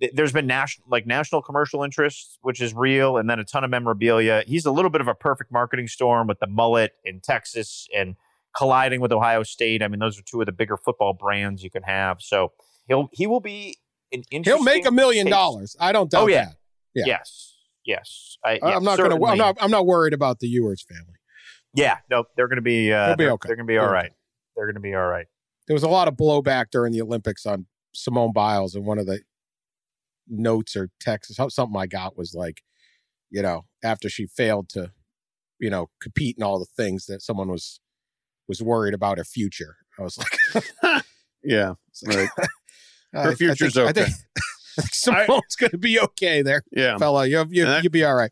th- 0.00 0.12
there's 0.14 0.32
been 0.32 0.46
national 0.46 0.86
like 0.90 1.06
national 1.06 1.42
commercial 1.42 1.82
interests, 1.82 2.38
which 2.42 2.60
is 2.60 2.74
real, 2.74 3.16
and 3.16 3.28
then 3.28 3.38
a 3.38 3.44
ton 3.44 3.64
of 3.64 3.70
memorabilia. 3.70 4.42
He's 4.46 4.64
a 4.66 4.72
little 4.72 4.90
bit 4.90 5.00
of 5.00 5.08
a 5.08 5.14
perfect 5.14 5.52
marketing 5.52 5.88
storm 5.88 6.26
with 6.26 6.38
the 6.40 6.46
mullet 6.46 6.92
in 7.04 7.20
Texas 7.20 7.86
and 7.96 8.16
colliding 8.56 9.00
with 9.00 9.12
Ohio 9.12 9.42
State. 9.42 9.82
I 9.82 9.88
mean, 9.88 10.00
those 10.00 10.18
are 10.18 10.22
two 10.22 10.40
of 10.40 10.46
the 10.46 10.52
bigger 10.52 10.76
football 10.76 11.12
brands 11.12 11.62
you 11.62 11.70
can 11.70 11.82
have. 11.82 12.20
So 12.20 12.52
he'll 12.88 13.08
he 13.12 13.26
will 13.26 13.40
be 13.40 13.76
an 14.12 14.22
He'll 14.44 14.62
make 14.62 14.86
a 14.86 14.90
million 14.90 15.26
case. 15.26 15.32
dollars. 15.32 15.76
I 15.78 15.92
don't 15.92 16.10
doubt 16.10 16.24
Oh 16.24 16.26
yeah. 16.28 16.46
that. 16.46 16.56
Yeah. 16.94 17.04
Yes. 17.06 17.56
Yes. 17.84 18.36
I, 18.44 18.54
yeah, 18.54 18.76
I'm 18.76 18.84
not 18.84 18.98
gonna. 18.98 19.24
I'm 19.24 19.38
not. 19.38 19.56
I'm 19.60 19.70
not 19.70 19.86
worried 19.86 20.12
about 20.12 20.40
the 20.40 20.48
Ewers 20.48 20.82
family. 20.82 21.14
Yeah. 21.74 21.98
No, 22.10 22.24
they're 22.36 22.48
going 22.48 22.56
to 22.56 22.62
be. 22.62 22.92
Uh, 22.92 23.14
be 23.14 23.24
they're, 23.24 23.32
okay. 23.34 23.46
They're 23.48 23.56
going 23.56 23.66
to 23.66 23.70
be 23.70 23.74
They're 23.74 23.86
all 23.86 23.92
right. 23.92 24.10
They're 24.60 24.66
going 24.66 24.74
to 24.74 24.80
be 24.80 24.94
all 24.94 25.06
right. 25.06 25.24
There 25.66 25.74
was 25.74 25.82
a 25.84 25.88
lot 25.88 26.06
of 26.06 26.16
blowback 26.16 26.66
during 26.70 26.92
the 26.92 27.00
Olympics 27.00 27.46
on 27.46 27.64
Simone 27.94 28.30
Biles, 28.34 28.74
and 28.74 28.84
one 28.84 28.98
of 28.98 29.06
the 29.06 29.20
notes 30.28 30.76
or 30.76 30.90
texts, 31.00 31.34
something 31.48 31.80
I 31.80 31.86
got 31.86 32.14
was 32.18 32.34
like, 32.34 32.60
you 33.30 33.40
know, 33.40 33.64
after 33.82 34.10
she 34.10 34.26
failed 34.26 34.68
to, 34.70 34.90
you 35.58 35.70
know, 35.70 35.88
compete 36.02 36.36
in 36.36 36.42
all 36.42 36.58
the 36.58 36.66
things 36.76 37.06
that 37.06 37.22
someone 37.22 37.48
was 37.48 37.80
was 38.48 38.62
worried 38.62 38.92
about 38.92 39.16
her 39.16 39.24
future. 39.24 39.76
I 39.98 40.02
was 40.02 40.18
like, 40.18 41.02
Yeah. 41.42 41.74
Right. 42.06 42.28
I- 43.14 43.22
Her 43.22 43.30
I 43.30 43.34
future's 43.34 43.72
think- 43.74 43.86
I 43.86 43.90
okay. 43.90 44.02
think- 44.04 44.14
I 44.78 44.82
think 44.82 44.94
Simone's 44.94 45.56
going 45.58 45.70
to 45.70 45.78
be 45.78 45.98
okay 46.00 46.42
there, 46.42 46.62
Yeah. 46.70 46.96
fella. 46.98 47.26
You'll, 47.26 47.46
you, 47.52 47.66
you'll 47.82 47.90
be 47.90 48.04
all 48.04 48.14
right. 48.14 48.30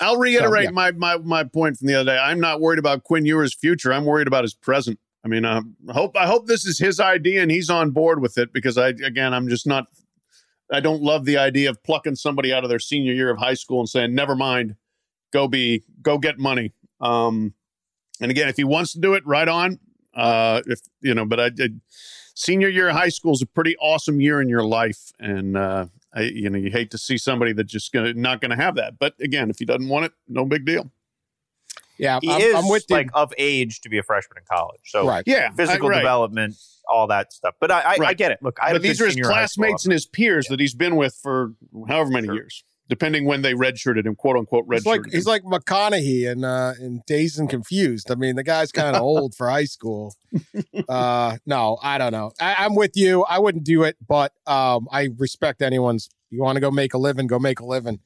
I'll 0.00 0.16
reiterate 0.16 0.64
yeah. 0.64 0.70
my, 0.70 0.90
my 0.92 1.16
my 1.18 1.44
point 1.44 1.76
from 1.78 1.86
the 1.88 1.94
other 1.94 2.12
day. 2.12 2.18
I'm 2.18 2.40
not 2.40 2.60
worried 2.60 2.78
about 2.80 3.04
Quinn 3.04 3.24
Ewers' 3.26 3.54
future. 3.54 3.92
I'm 3.92 4.04
worried 4.04 4.26
about 4.26 4.42
his 4.44 4.52
present. 4.54 4.98
I 5.26 5.28
mean, 5.28 5.44
I 5.44 5.60
hope 5.92 6.16
I 6.16 6.24
hope 6.28 6.46
this 6.46 6.64
is 6.64 6.78
his 6.78 7.00
idea 7.00 7.42
and 7.42 7.50
he's 7.50 7.68
on 7.68 7.90
board 7.90 8.22
with 8.22 8.38
it 8.38 8.52
because 8.52 8.78
I 8.78 8.90
again 8.90 9.34
I'm 9.34 9.48
just 9.48 9.66
not. 9.66 9.88
I 10.72 10.78
don't 10.78 11.02
love 11.02 11.24
the 11.24 11.36
idea 11.36 11.68
of 11.68 11.82
plucking 11.82 12.14
somebody 12.14 12.52
out 12.52 12.62
of 12.62 12.70
their 12.70 12.78
senior 12.78 13.12
year 13.12 13.28
of 13.30 13.38
high 13.38 13.54
school 13.54 13.80
and 13.80 13.88
saying, 13.88 14.14
"Never 14.14 14.36
mind, 14.36 14.76
go 15.32 15.48
be 15.48 15.82
go 16.00 16.18
get 16.18 16.38
money." 16.38 16.74
Um, 17.00 17.54
and 18.20 18.30
again, 18.30 18.48
if 18.48 18.56
he 18.56 18.62
wants 18.62 18.92
to 18.92 19.00
do 19.00 19.14
it, 19.14 19.26
right 19.26 19.48
on. 19.48 19.80
Uh, 20.14 20.62
if 20.66 20.80
you 21.00 21.12
know, 21.12 21.24
but 21.24 21.40
I 21.40 21.48
did. 21.48 21.80
Senior 22.36 22.68
year 22.68 22.90
of 22.90 22.94
high 22.94 23.08
school 23.08 23.32
is 23.32 23.42
a 23.42 23.46
pretty 23.46 23.76
awesome 23.78 24.20
year 24.20 24.40
in 24.40 24.48
your 24.48 24.62
life, 24.62 25.10
and 25.18 25.56
uh, 25.56 25.86
I, 26.14 26.20
you 26.22 26.50
know, 26.50 26.58
you 26.58 26.70
hate 26.70 26.92
to 26.92 26.98
see 26.98 27.18
somebody 27.18 27.52
that 27.54 27.64
just 27.64 27.92
gonna 27.92 28.14
not 28.14 28.40
to 28.42 28.54
have 28.54 28.76
that. 28.76 29.00
But 29.00 29.14
again, 29.20 29.50
if 29.50 29.58
he 29.58 29.64
doesn't 29.64 29.88
want 29.88 30.04
it, 30.04 30.12
no 30.28 30.44
big 30.44 30.64
deal. 30.64 30.92
Yeah, 31.98 32.18
He 32.22 32.30
I'm, 32.30 32.40
is 32.40 32.54
I'm 32.54 32.68
with 32.68 32.84
you. 32.88 32.96
like 32.96 33.10
of 33.14 33.32
age 33.38 33.80
to 33.82 33.88
be 33.88 33.98
a 33.98 34.02
freshman 34.02 34.38
in 34.38 34.44
college. 34.50 34.80
So 34.86 35.06
Right. 35.06 35.24
Yeah, 35.26 35.50
physical 35.52 35.86
I- 35.88 35.90
right. 35.90 35.96
development, 35.98 36.56
all 36.90 37.06
that 37.08 37.32
stuff. 37.32 37.54
But 37.60 37.70
I, 37.70 37.80
I, 37.80 37.96
I 38.06 38.14
get 38.14 38.32
it. 38.32 38.38
Look, 38.42 38.58
I 38.62 38.72
but 38.72 38.82
these 38.82 39.00
are 39.00 39.06
his 39.06 39.14
senior 39.14 39.30
high 39.30 39.46
school 39.46 39.64
classmates 39.64 39.84
and 39.84 39.92
his 39.92 40.06
peers 40.06 40.46
that 40.48 40.60
he's 40.60 40.74
been 40.74 40.96
with 40.96 41.18
for 41.22 41.52
however 41.88 42.10
many 42.10 42.28
years, 42.28 42.62
depending 42.88 43.24
when 43.24 43.42
they 43.42 43.54
redshirted 43.54 44.06
him, 44.06 44.14
quote 44.14 44.36
unquote 44.36 44.66
He's 44.70 44.82
redshirted. 44.82 44.86
like 44.86 45.00
him. 45.06 45.10
he's 45.12 45.26
like 45.26 45.42
McConaughey 45.42 46.30
in 46.30 46.44
uh, 46.44 46.74
in 46.80 47.02
Dazed 47.06 47.38
and 47.40 47.48
Confused. 47.50 48.10
I 48.10 48.14
mean, 48.14 48.36
the 48.36 48.44
guy's 48.44 48.70
kind 48.72 48.94
of 48.94 49.02
old 49.10 49.34
for 49.34 49.48
high 49.50 49.64
school. 49.64 50.14
Uh, 50.88 51.36
no, 51.46 51.78
I 51.82 51.98
don't 51.98 52.12
know. 52.12 52.30
I, 52.40 52.56
I'm 52.58 52.74
with 52.74 52.96
you. 52.96 53.24
I 53.24 53.38
wouldn't 53.38 53.64
do 53.64 53.82
it, 53.82 53.96
but 54.06 54.32
um, 54.46 54.86
I 54.92 55.08
respect 55.18 55.62
anyone's. 55.62 56.08
You 56.30 56.42
want 56.42 56.56
to 56.56 56.60
go 56.60 56.70
make 56.70 56.94
a 56.94 56.98
living, 56.98 57.26
go 57.26 57.38
make 57.38 57.60
a 57.60 57.64
living. 57.64 58.00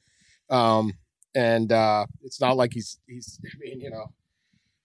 Um, 0.49 0.93
and 1.35 1.71
uh, 1.71 2.05
it's 2.23 2.41
not 2.41 2.57
like 2.57 2.73
he's 2.73 2.99
he's. 3.07 3.39
I 3.45 3.57
mean, 3.59 3.81
you 3.81 3.89
know, 3.89 4.13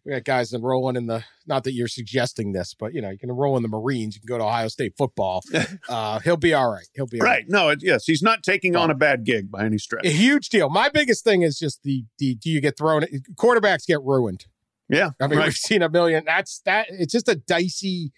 we 0.04 0.12
got 0.12 0.24
guys 0.24 0.52
enrolling 0.52 0.96
in 0.96 1.06
the. 1.06 1.24
Not 1.46 1.64
that 1.64 1.72
you're 1.72 1.88
suggesting 1.88 2.52
this, 2.52 2.74
but 2.74 2.94
you 2.94 3.00
know, 3.00 3.10
you 3.10 3.18
can 3.18 3.30
enroll 3.30 3.56
in 3.56 3.62
the 3.62 3.68
Marines. 3.68 4.14
You 4.14 4.20
can 4.20 4.28
go 4.28 4.38
to 4.38 4.44
Ohio 4.44 4.68
State 4.68 4.94
football. 4.96 5.42
Uh, 5.88 6.18
he'll 6.20 6.36
be 6.36 6.52
all 6.52 6.70
right. 6.70 6.86
He'll 6.94 7.06
be 7.06 7.20
all 7.20 7.26
right. 7.26 7.36
right. 7.36 7.44
No, 7.48 7.68
it, 7.68 7.78
yes, 7.80 8.06
he's 8.06 8.22
not 8.22 8.42
taking 8.42 8.74
on 8.74 8.90
a 8.90 8.94
bad 8.94 9.24
gig 9.24 9.50
by 9.50 9.64
any 9.64 9.78
stretch. 9.78 10.04
A 10.04 10.10
huge 10.10 10.48
deal. 10.48 10.68
My 10.68 10.88
biggest 10.88 11.22
thing 11.22 11.42
is 11.42 11.58
just 11.58 11.82
the 11.84 12.04
the 12.18 12.34
do 12.34 12.50
you 12.50 12.60
get 12.60 12.76
thrown? 12.76 13.02
Quarterbacks 13.36 13.86
get 13.86 14.02
ruined. 14.02 14.46
Yeah, 14.88 15.10
I 15.20 15.28
mean 15.28 15.38
right. 15.38 15.46
we've 15.46 15.54
seen 15.54 15.82
a 15.82 15.88
million. 15.88 16.24
That's 16.26 16.60
that. 16.64 16.86
It's 16.90 17.12
just 17.12 17.28
a 17.28 17.36
dicey 17.36 18.12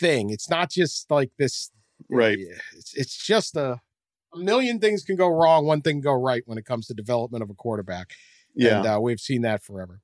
thing. 0.00 0.30
It's 0.30 0.50
not 0.50 0.70
just 0.70 1.10
like 1.10 1.30
this. 1.38 1.70
Right. 2.08 2.38
It's 2.76 2.94
it's 2.94 3.16
just 3.16 3.56
a, 3.56 3.80
a 4.34 4.38
million 4.38 4.78
things 4.78 5.04
can 5.04 5.16
go 5.16 5.28
wrong. 5.28 5.66
One 5.66 5.82
thing 5.82 5.96
can 5.96 6.00
go 6.02 6.12
right 6.12 6.42
when 6.46 6.58
it 6.58 6.64
comes 6.64 6.86
to 6.86 6.94
development 6.94 7.42
of 7.42 7.50
a 7.50 7.54
quarterback. 7.54 8.12
Yeah. 8.54 8.78
and 8.78 8.86
uh, 8.86 8.98
we've 9.00 9.20
seen 9.20 9.42
that 9.42 9.62
forever. 9.62 10.00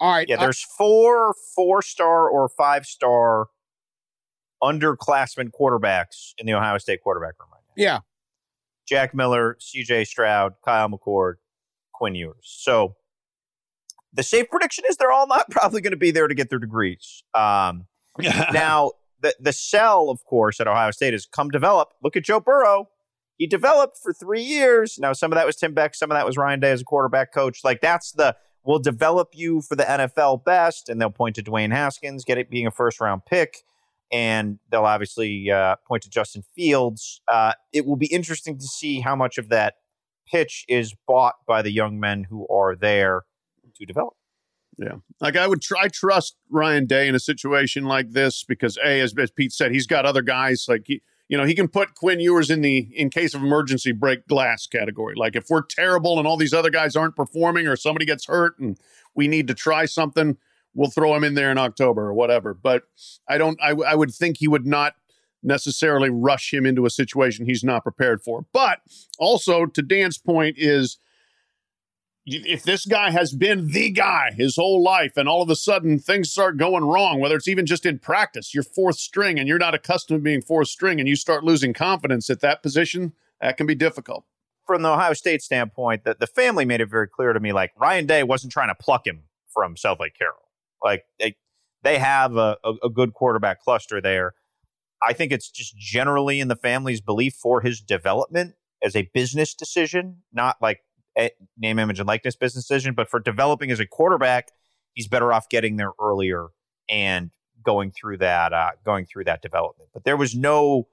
All 0.00 0.12
right. 0.12 0.28
Yeah, 0.28 0.36
uh, 0.36 0.40
there's 0.40 0.60
four 0.60 1.34
four 1.54 1.82
star 1.82 2.28
or 2.28 2.48
five 2.48 2.86
star 2.86 3.46
underclassmen 4.62 5.50
quarterbacks 5.58 6.32
in 6.38 6.46
the 6.46 6.54
Ohio 6.54 6.78
State 6.78 7.00
quarterback 7.02 7.34
room 7.40 7.50
right 7.52 7.62
now. 7.68 7.82
yeah. 7.82 7.98
Jack 8.88 9.14
Miller, 9.14 9.58
CJ 9.60 10.06
Stroud, 10.06 10.54
Kyle 10.64 10.88
McCord, 10.88 11.34
Quinn 11.92 12.14
Ewers. 12.14 12.36
So 12.42 12.96
the 14.12 14.22
safe 14.22 14.48
prediction 14.50 14.84
is 14.88 14.96
they're 14.96 15.12
all 15.12 15.26
not 15.26 15.50
probably 15.50 15.80
going 15.80 15.92
to 15.92 15.98
be 15.98 16.10
there 16.10 16.26
to 16.26 16.34
get 16.34 16.48
their 16.48 16.58
degrees. 16.58 17.22
Um, 17.34 17.86
now, 18.52 18.92
the, 19.20 19.34
the 19.40 19.52
sell, 19.52 20.10
of 20.10 20.24
course, 20.24 20.60
at 20.60 20.66
Ohio 20.68 20.90
State 20.90 21.12
is 21.12 21.26
come 21.26 21.50
develop. 21.50 21.90
Look 22.02 22.16
at 22.16 22.24
Joe 22.24 22.40
Burrow. 22.40 22.88
He 23.38 23.46
developed 23.46 23.98
for 24.02 24.12
three 24.12 24.42
years. 24.42 24.98
Now, 24.98 25.12
some 25.12 25.32
of 25.32 25.36
that 25.36 25.46
was 25.46 25.56
Tim 25.56 25.72
Beck, 25.72 25.94
some 25.94 26.10
of 26.10 26.16
that 26.16 26.26
was 26.26 26.36
Ryan 26.36 26.60
Day 26.60 26.72
as 26.72 26.82
a 26.82 26.84
quarterback 26.84 27.32
coach. 27.32 27.60
Like, 27.64 27.80
that's 27.80 28.12
the 28.12 28.36
we'll 28.64 28.78
develop 28.78 29.30
you 29.32 29.62
for 29.62 29.76
the 29.76 29.84
NFL 29.84 30.44
best. 30.44 30.88
And 30.88 31.00
they'll 31.00 31.10
point 31.10 31.36
to 31.36 31.42
Dwayne 31.42 31.72
Haskins, 31.72 32.24
get 32.24 32.36
it 32.36 32.50
being 32.50 32.66
a 32.66 32.70
first 32.70 33.00
round 33.00 33.24
pick. 33.24 33.62
And 34.12 34.58
they'll 34.70 34.84
obviously 34.84 35.50
uh, 35.50 35.76
point 35.86 36.02
to 36.02 36.10
Justin 36.10 36.42
Fields. 36.54 37.20
Uh, 37.28 37.52
it 37.72 37.86
will 37.86 37.96
be 37.96 38.06
interesting 38.06 38.58
to 38.58 38.64
see 38.64 39.00
how 39.00 39.16
much 39.16 39.38
of 39.38 39.48
that 39.50 39.74
pitch 40.30 40.64
is 40.68 40.94
bought 41.06 41.34
by 41.46 41.62
the 41.62 41.70
young 41.70 41.98
men 42.00 42.24
who 42.24 42.46
are 42.48 42.74
there 42.74 43.22
to 43.76 43.86
develop. 43.86 44.14
Yeah. 44.78 44.96
Like 45.20 45.36
I 45.36 45.46
would 45.46 45.60
try 45.60 45.88
trust 45.88 46.36
Ryan 46.50 46.86
Day 46.86 47.08
in 47.08 47.14
a 47.14 47.20
situation 47.20 47.84
like 47.84 48.12
this 48.12 48.44
because 48.44 48.78
A, 48.84 49.00
as, 49.00 49.14
as 49.18 49.30
Pete 49.30 49.52
said, 49.52 49.72
he's 49.72 49.86
got 49.86 50.06
other 50.06 50.22
guys 50.22 50.66
like 50.68 50.82
he, 50.86 51.02
you 51.28 51.36
know, 51.36 51.44
he 51.44 51.54
can 51.54 51.68
put 51.68 51.94
Quinn 51.94 52.20
Ewers 52.20 52.50
in 52.50 52.62
the 52.62 52.88
in 52.94 53.10
case 53.10 53.34
of 53.34 53.42
emergency 53.42 53.92
break 53.92 54.26
glass 54.26 54.66
category. 54.66 55.14
Like 55.16 55.36
if 55.36 55.46
we're 55.50 55.62
terrible 55.62 56.18
and 56.18 56.26
all 56.26 56.36
these 56.36 56.54
other 56.54 56.70
guys 56.70 56.96
aren't 56.96 57.16
performing 57.16 57.66
or 57.66 57.76
somebody 57.76 58.06
gets 58.06 58.26
hurt 58.26 58.58
and 58.58 58.78
we 59.14 59.28
need 59.28 59.46
to 59.48 59.54
try 59.54 59.84
something, 59.84 60.38
we'll 60.74 60.90
throw 60.90 61.14
him 61.14 61.24
in 61.24 61.34
there 61.34 61.50
in 61.50 61.58
October 61.58 62.06
or 62.06 62.14
whatever. 62.14 62.54
But 62.54 62.84
I 63.28 63.36
don't 63.36 63.58
I, 63.62 63.72
I 63.72 63.94
would 63.94 64.12
think 64.12 64.38
he 64.38 64.48
would 64.48 64.66
not 64.66 64.94
necessarily 65.42 66.10
rush 66.10 66.52
him 66.52 66.66
into 66.66 66.86
a 66.86 66.90
situation 66.90 67.46
he's 67.46 67.64
not 67.64 67.82
prepared 67.82 68.22
for. 68.22 68.46
But 68.52 68.80
also 69.18 69.66
to 69.66 69.82
Dan's 69.82 70.18
point 70.18 70.56
is 70.58 70.98
if 72.30 72.62
this 72.62 72.84
guy 72.84 73.10
has 73.10 73.32
been 73.32 73.68
the 73.68 73.90
guy 73.90 74.30
his 74.36 74.56
whole 74.56 74.82
life 74.82 75.16
and 75.16 75.28
all 75.28 75.42
of 75.42 75.48
a 75.48 75.56
sudden 75.56 75.98
things 75.98 76.30
start 76.30 76.56
going 76.58 76.84
wrong 76.84 77.20
whether 77.20 77.36
it's 77.36 77.48
even 77.48 77.64
just 77.64 77.86
in 77.86 77.98
practice 77.98 78.52
you're 78.52 78.62
fourth 78.62 78.98
string 78.98 79.38
and 79.38 79.48
you're 79.48 79.58
not 79.58 79.74
accustomed 79.74 80.20
to 80.20 80.22
being 80.22 80.42
fourth 80.42 80.68
string 80.68 81.00
and 81.00 81.08
you 81.08 81.16
start 81.16 81.42
losing 81.42 81.72
confidence 81.72 82.28
at 82.28 82.40
that 82.40 82.62
position 82.62 83.12
that 83.40 83.56
can 83.56 83.66
be 83.66 83.74
difficult 83.74 84.24
From 84.66 84.82
the 84.82 84.90
Ohio 84.90 85.14
State 85.14 85.42
standpoint, 85.42 86.04
that 86.04 86.20
the 86.20 86.26
family 86.26 86.64
made 86.64 86.80
it 86.80 86.90
very 86.90 87.08
clear 87.08 87.32
to 87.32 87.40
me 87.40 87.52
like 87.52 87.72
Ryan 87.76 88.06
Day 88.06 88.22
wasn't 88.22 88.52
trying 88.52 88.68
to 88.68 88.74
pluck 88.74 89.06
him 89.06 89.24
from 89.48 89.76
Southlake 89.76 90.14
Carroll. 90.18 90.50
Like 90.82 91.04
they 91.18 91.36
they 91.82 91.98
have 91.98 92.36
a, 92.36 92.58
a, 92.64 92.74
a 92.84 92.90
good 92.90 93.14
quarterback 93.14 93.60
cluster 93.60 94.00
there. 94.00 94.34
I 95.02 95.12
think 95.12 95.32
it's 95.32 95.48
just 95.50 95.76
generally 95.76 96.40
in 96.40 96.48
the 96.48 96.56
family's 96.56 97.00
belief 97.00 97.34
for 97.34 97.60
his 97.60 97.80
development 97.80 98.54
as 98.82 98.96
a 98.96 99.08
business 99.14 99.54
decision, 99.54 100.22
not 100.32 100.56
like 100.60 100.80
name, 101.56 101.78
image, 101.78 101.98
and 101.98 102.06
likeness 102.06 102.36
business 102.36 102.64
decision, 102.66 102.94
but 102.94 103.08
for 103.08 103.20
developing 103.20 103.70
as 103.70 103.80
a 103.80 103.86
quarterback, 103.86 104.50
he's 104.94 105.08
better 105.08 105.32
off 105.32 105.48
getting 105.48 105.76
there 105.76 105.92
earlier 106.00 106.48
and 106.88 107.30
going 107.62 107.90
through 107.90 108.18
that 108.18 108.52
uh, 108.52 108.70
going 108.84 109.06
through 109.06 109.24
that 109.24 109.42
development. 109.42 109.90
But 109.92 110.04
there 110.04 110.16
was 110.16 110.34
no 110.34 110.88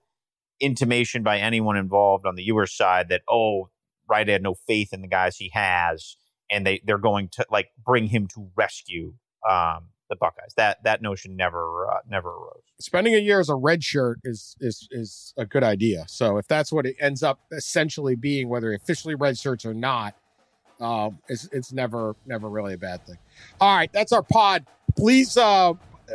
intimation 0.60 1.24
by 1.24 1.40
anyone 1.40 1.78
involved 1.78 2.26
on 2.26 2.36
the 2.36 2.44
Ewers 2.44 2.76
side 2.76 3.10
that 3.10 3.22
oh, 3.30 3.70
Ryan 4.10 4.28
had 4.28 4.44
no 4.44 4.56
faith 4.68 4.94
in 4.94 5.02
the 5.02 5.08
guys 5.08 5.38
he 5.38 5.52
has, 5.54 6.18
and 6.50 6.66
they 6.66 6.82
they're 6.86 6.98
going 6.98 7.30
to 7.34 7.46
like 7.50 7.70
bring 7.84 8.08
him 8.08 8.28
to 8.28 8.50
rescue 8.56 9.14
um, 9.50 9.90
the 10.10 10.16
Buckeyes. 10.16 10.54
That 10.58 10.84
that 10.84 11.02
notion 11.02 11.36
never 11.36 11.90
uh, 11.90 12.00
never 12.10 12.30
arose. 12.30 12.62
spending 12.80 13.16
a 13.16 13.20
year 13.20 13.40
as 13.40 13.50
a 13.50 13.56
red 13.56 13.84
shirt 13.84 14.20
is 14.24 14.56
is 14.60 14.88
is 14.92 15.34
a 15.38 15.46
good 15.46 15.64
idea. 15.64 16.06
So 16.08 16.38
if 16.38 16.48
that's 16.48 16.72
what 16.72 16.86
it 16.86 16.96
ends 17.00 17.24
up 17.24 17.40
essentially 17.52 18.16
being, 18.16 18.50
whether 18.50 18.74
officially 18.74 19.16
red 19.16 19.38
shirts 19.38 19.66
or 19.66 19.74
not, 19.74 20.16
um, 20.80 21.20
it's 21.28 21.50
it's 21.52 21.72
never 21.72 22.16
never 22.26 22.50
really 22.50 22.74
a 22.74 22.78
bad 22.78 23.06
thing. 23.06 23.18
All 23.60 23.76
right, 23.76 23.92
that's 23.92 24.12
our 24.12 24.24
pod. 24.24 24.66
Please, 24.96 25.36
uh, 25.38 25.74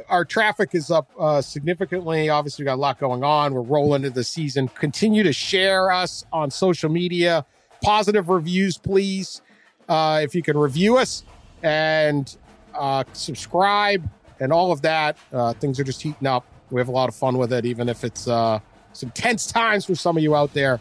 our 0.09 0.25
traffic 0.25 0.71
is 0.75 0.91
up 0.91 1.11
uh, 1.19 1.43
significantly. 1.43 2.29
Obviously, 2.29 2.63
we 2.63 2.67
got 2.67 2.77
a 2.77 2.77
lot 2.77 2.99
going 2.99 3.25
on. 3.25 3.55
We're 3.55 3.63
rolling 3.63 4.05
into 4.05 4.15
the 4.15 4.25
season. 4.25 4.69
Continue 4.69 5.23
to 5.23 5.33
share 5.33 5.91
us 5.91 6.25
on 6.33 6.51
social 6.51 6.91
media. 6.91 7.45
Positive 7.83 8.29
reviews, 8.29 8.79
please. 8.79 9.43
Uh, 9.89 10.21
if 10.23 10.35
you 10.35 10.43
can 10.43 10.57
review 10.57 10.97
us 10.99 11.25
and 11.63 12.37
uh, 12.75 13.05
subscribe 13.13 14.09
and 14.41 14.53
all 14.53 14.73
of 14.73 14.83
that. 14.83 15.17
Uh, 15.33 15.53
things 15.55 15.79
are 15.81 15.85
just 15.85 16.03
heating 16.03 16.27
up. 16.27 16.45
We 16.71 16.81
have 16.81 16.89
a 16.89 16.93
lot 16.93 17.09
of 17.09 17.15
fun 17.15 17.37
with 17.39 17.53
it, 17.53 17.65
even 17.67 17.89
if 17.89 18.05
it's 18.05 18.29
uh, 18.29 18.61
some 18.93 19.11
tense 19.11 19.47
times 19.47 19.85
for 19.85 19.95
some 19.95 20.17
of 20.17 20.23
you 20.23 20.35
out 20.37 20.55
there. 20.55 20.81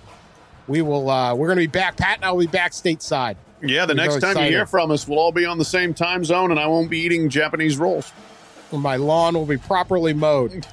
We 0.67 0.81
will. 0.81 1.09
Uh, 1.09 1.33
we're 1.35 1.47
going 1.47 1.57
to 1.57 1.63
be 1.63 1.67
back. 1.67 1.97
Pat 1.97 2.17
and 2.17 2.25
I 2.25 2.31
will 2.31 2.41
be 2.41 2.47
back 2.47 2.71
stateside. 2.73 3.35
yeah 3.61 3.85
the 3.85 3.93
We're 3.93 3.97
next 3.97 4.13
so 4.15 4.19
time 4.33 4.45
you 4.45 4.51
hear 4.51 4.65
from 4.65 4.91
us 4.91 5.07
we'll 5.07 5.19
all 5.19 5.31
be 5.31 5.45
on 5.45 5.57
the 5.57 5.65
same 5.65 5.93
time 5.93 6.23
zone 6.23 6.49
and 6.51 6.57
i 6.59 6.65
won't 6.65 6.89
be 6.89 6.99
eating 6.99 7.27
japanese 7.27 7.77
rolls 7.77 8.13
my 8.71 8.95
lawn 8.95 9.33
will 9.33 9.45
be 9.45 9.57
properly 9.57 10.13
mowed. 10.13 10.65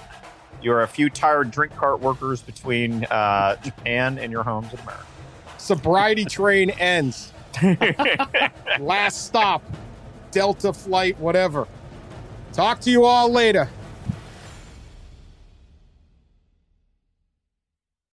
You're 0.62 0.82
a 0.82 0.86
few 0.88 1.08
tired 1.08 1.50
drink 1.50 1.74
cart 1.76 2.00
workers 2.00 2.42
between 2.42 3.04
uh, 3.04 3.56
Japan 3.62 4.18
and 4.18 4.30
your 4.32 4.42
homes 4.42 4.72
in 4.72 4.78
America. 4.80 5.06
Sobriety 5.56 6.24
train 6.24 6.70
ends. 6.70 7.32
Last 8.80 9.24
stop. 9.26 9.62
Delta 10.30 10.72
flight, 10.72 11.18
whatever. 11.18 11.66
Talk 12.52 12.80
to 12.80 12.90
you 12.90 13.04
all 13.04 13.30
later. 13.30 13.68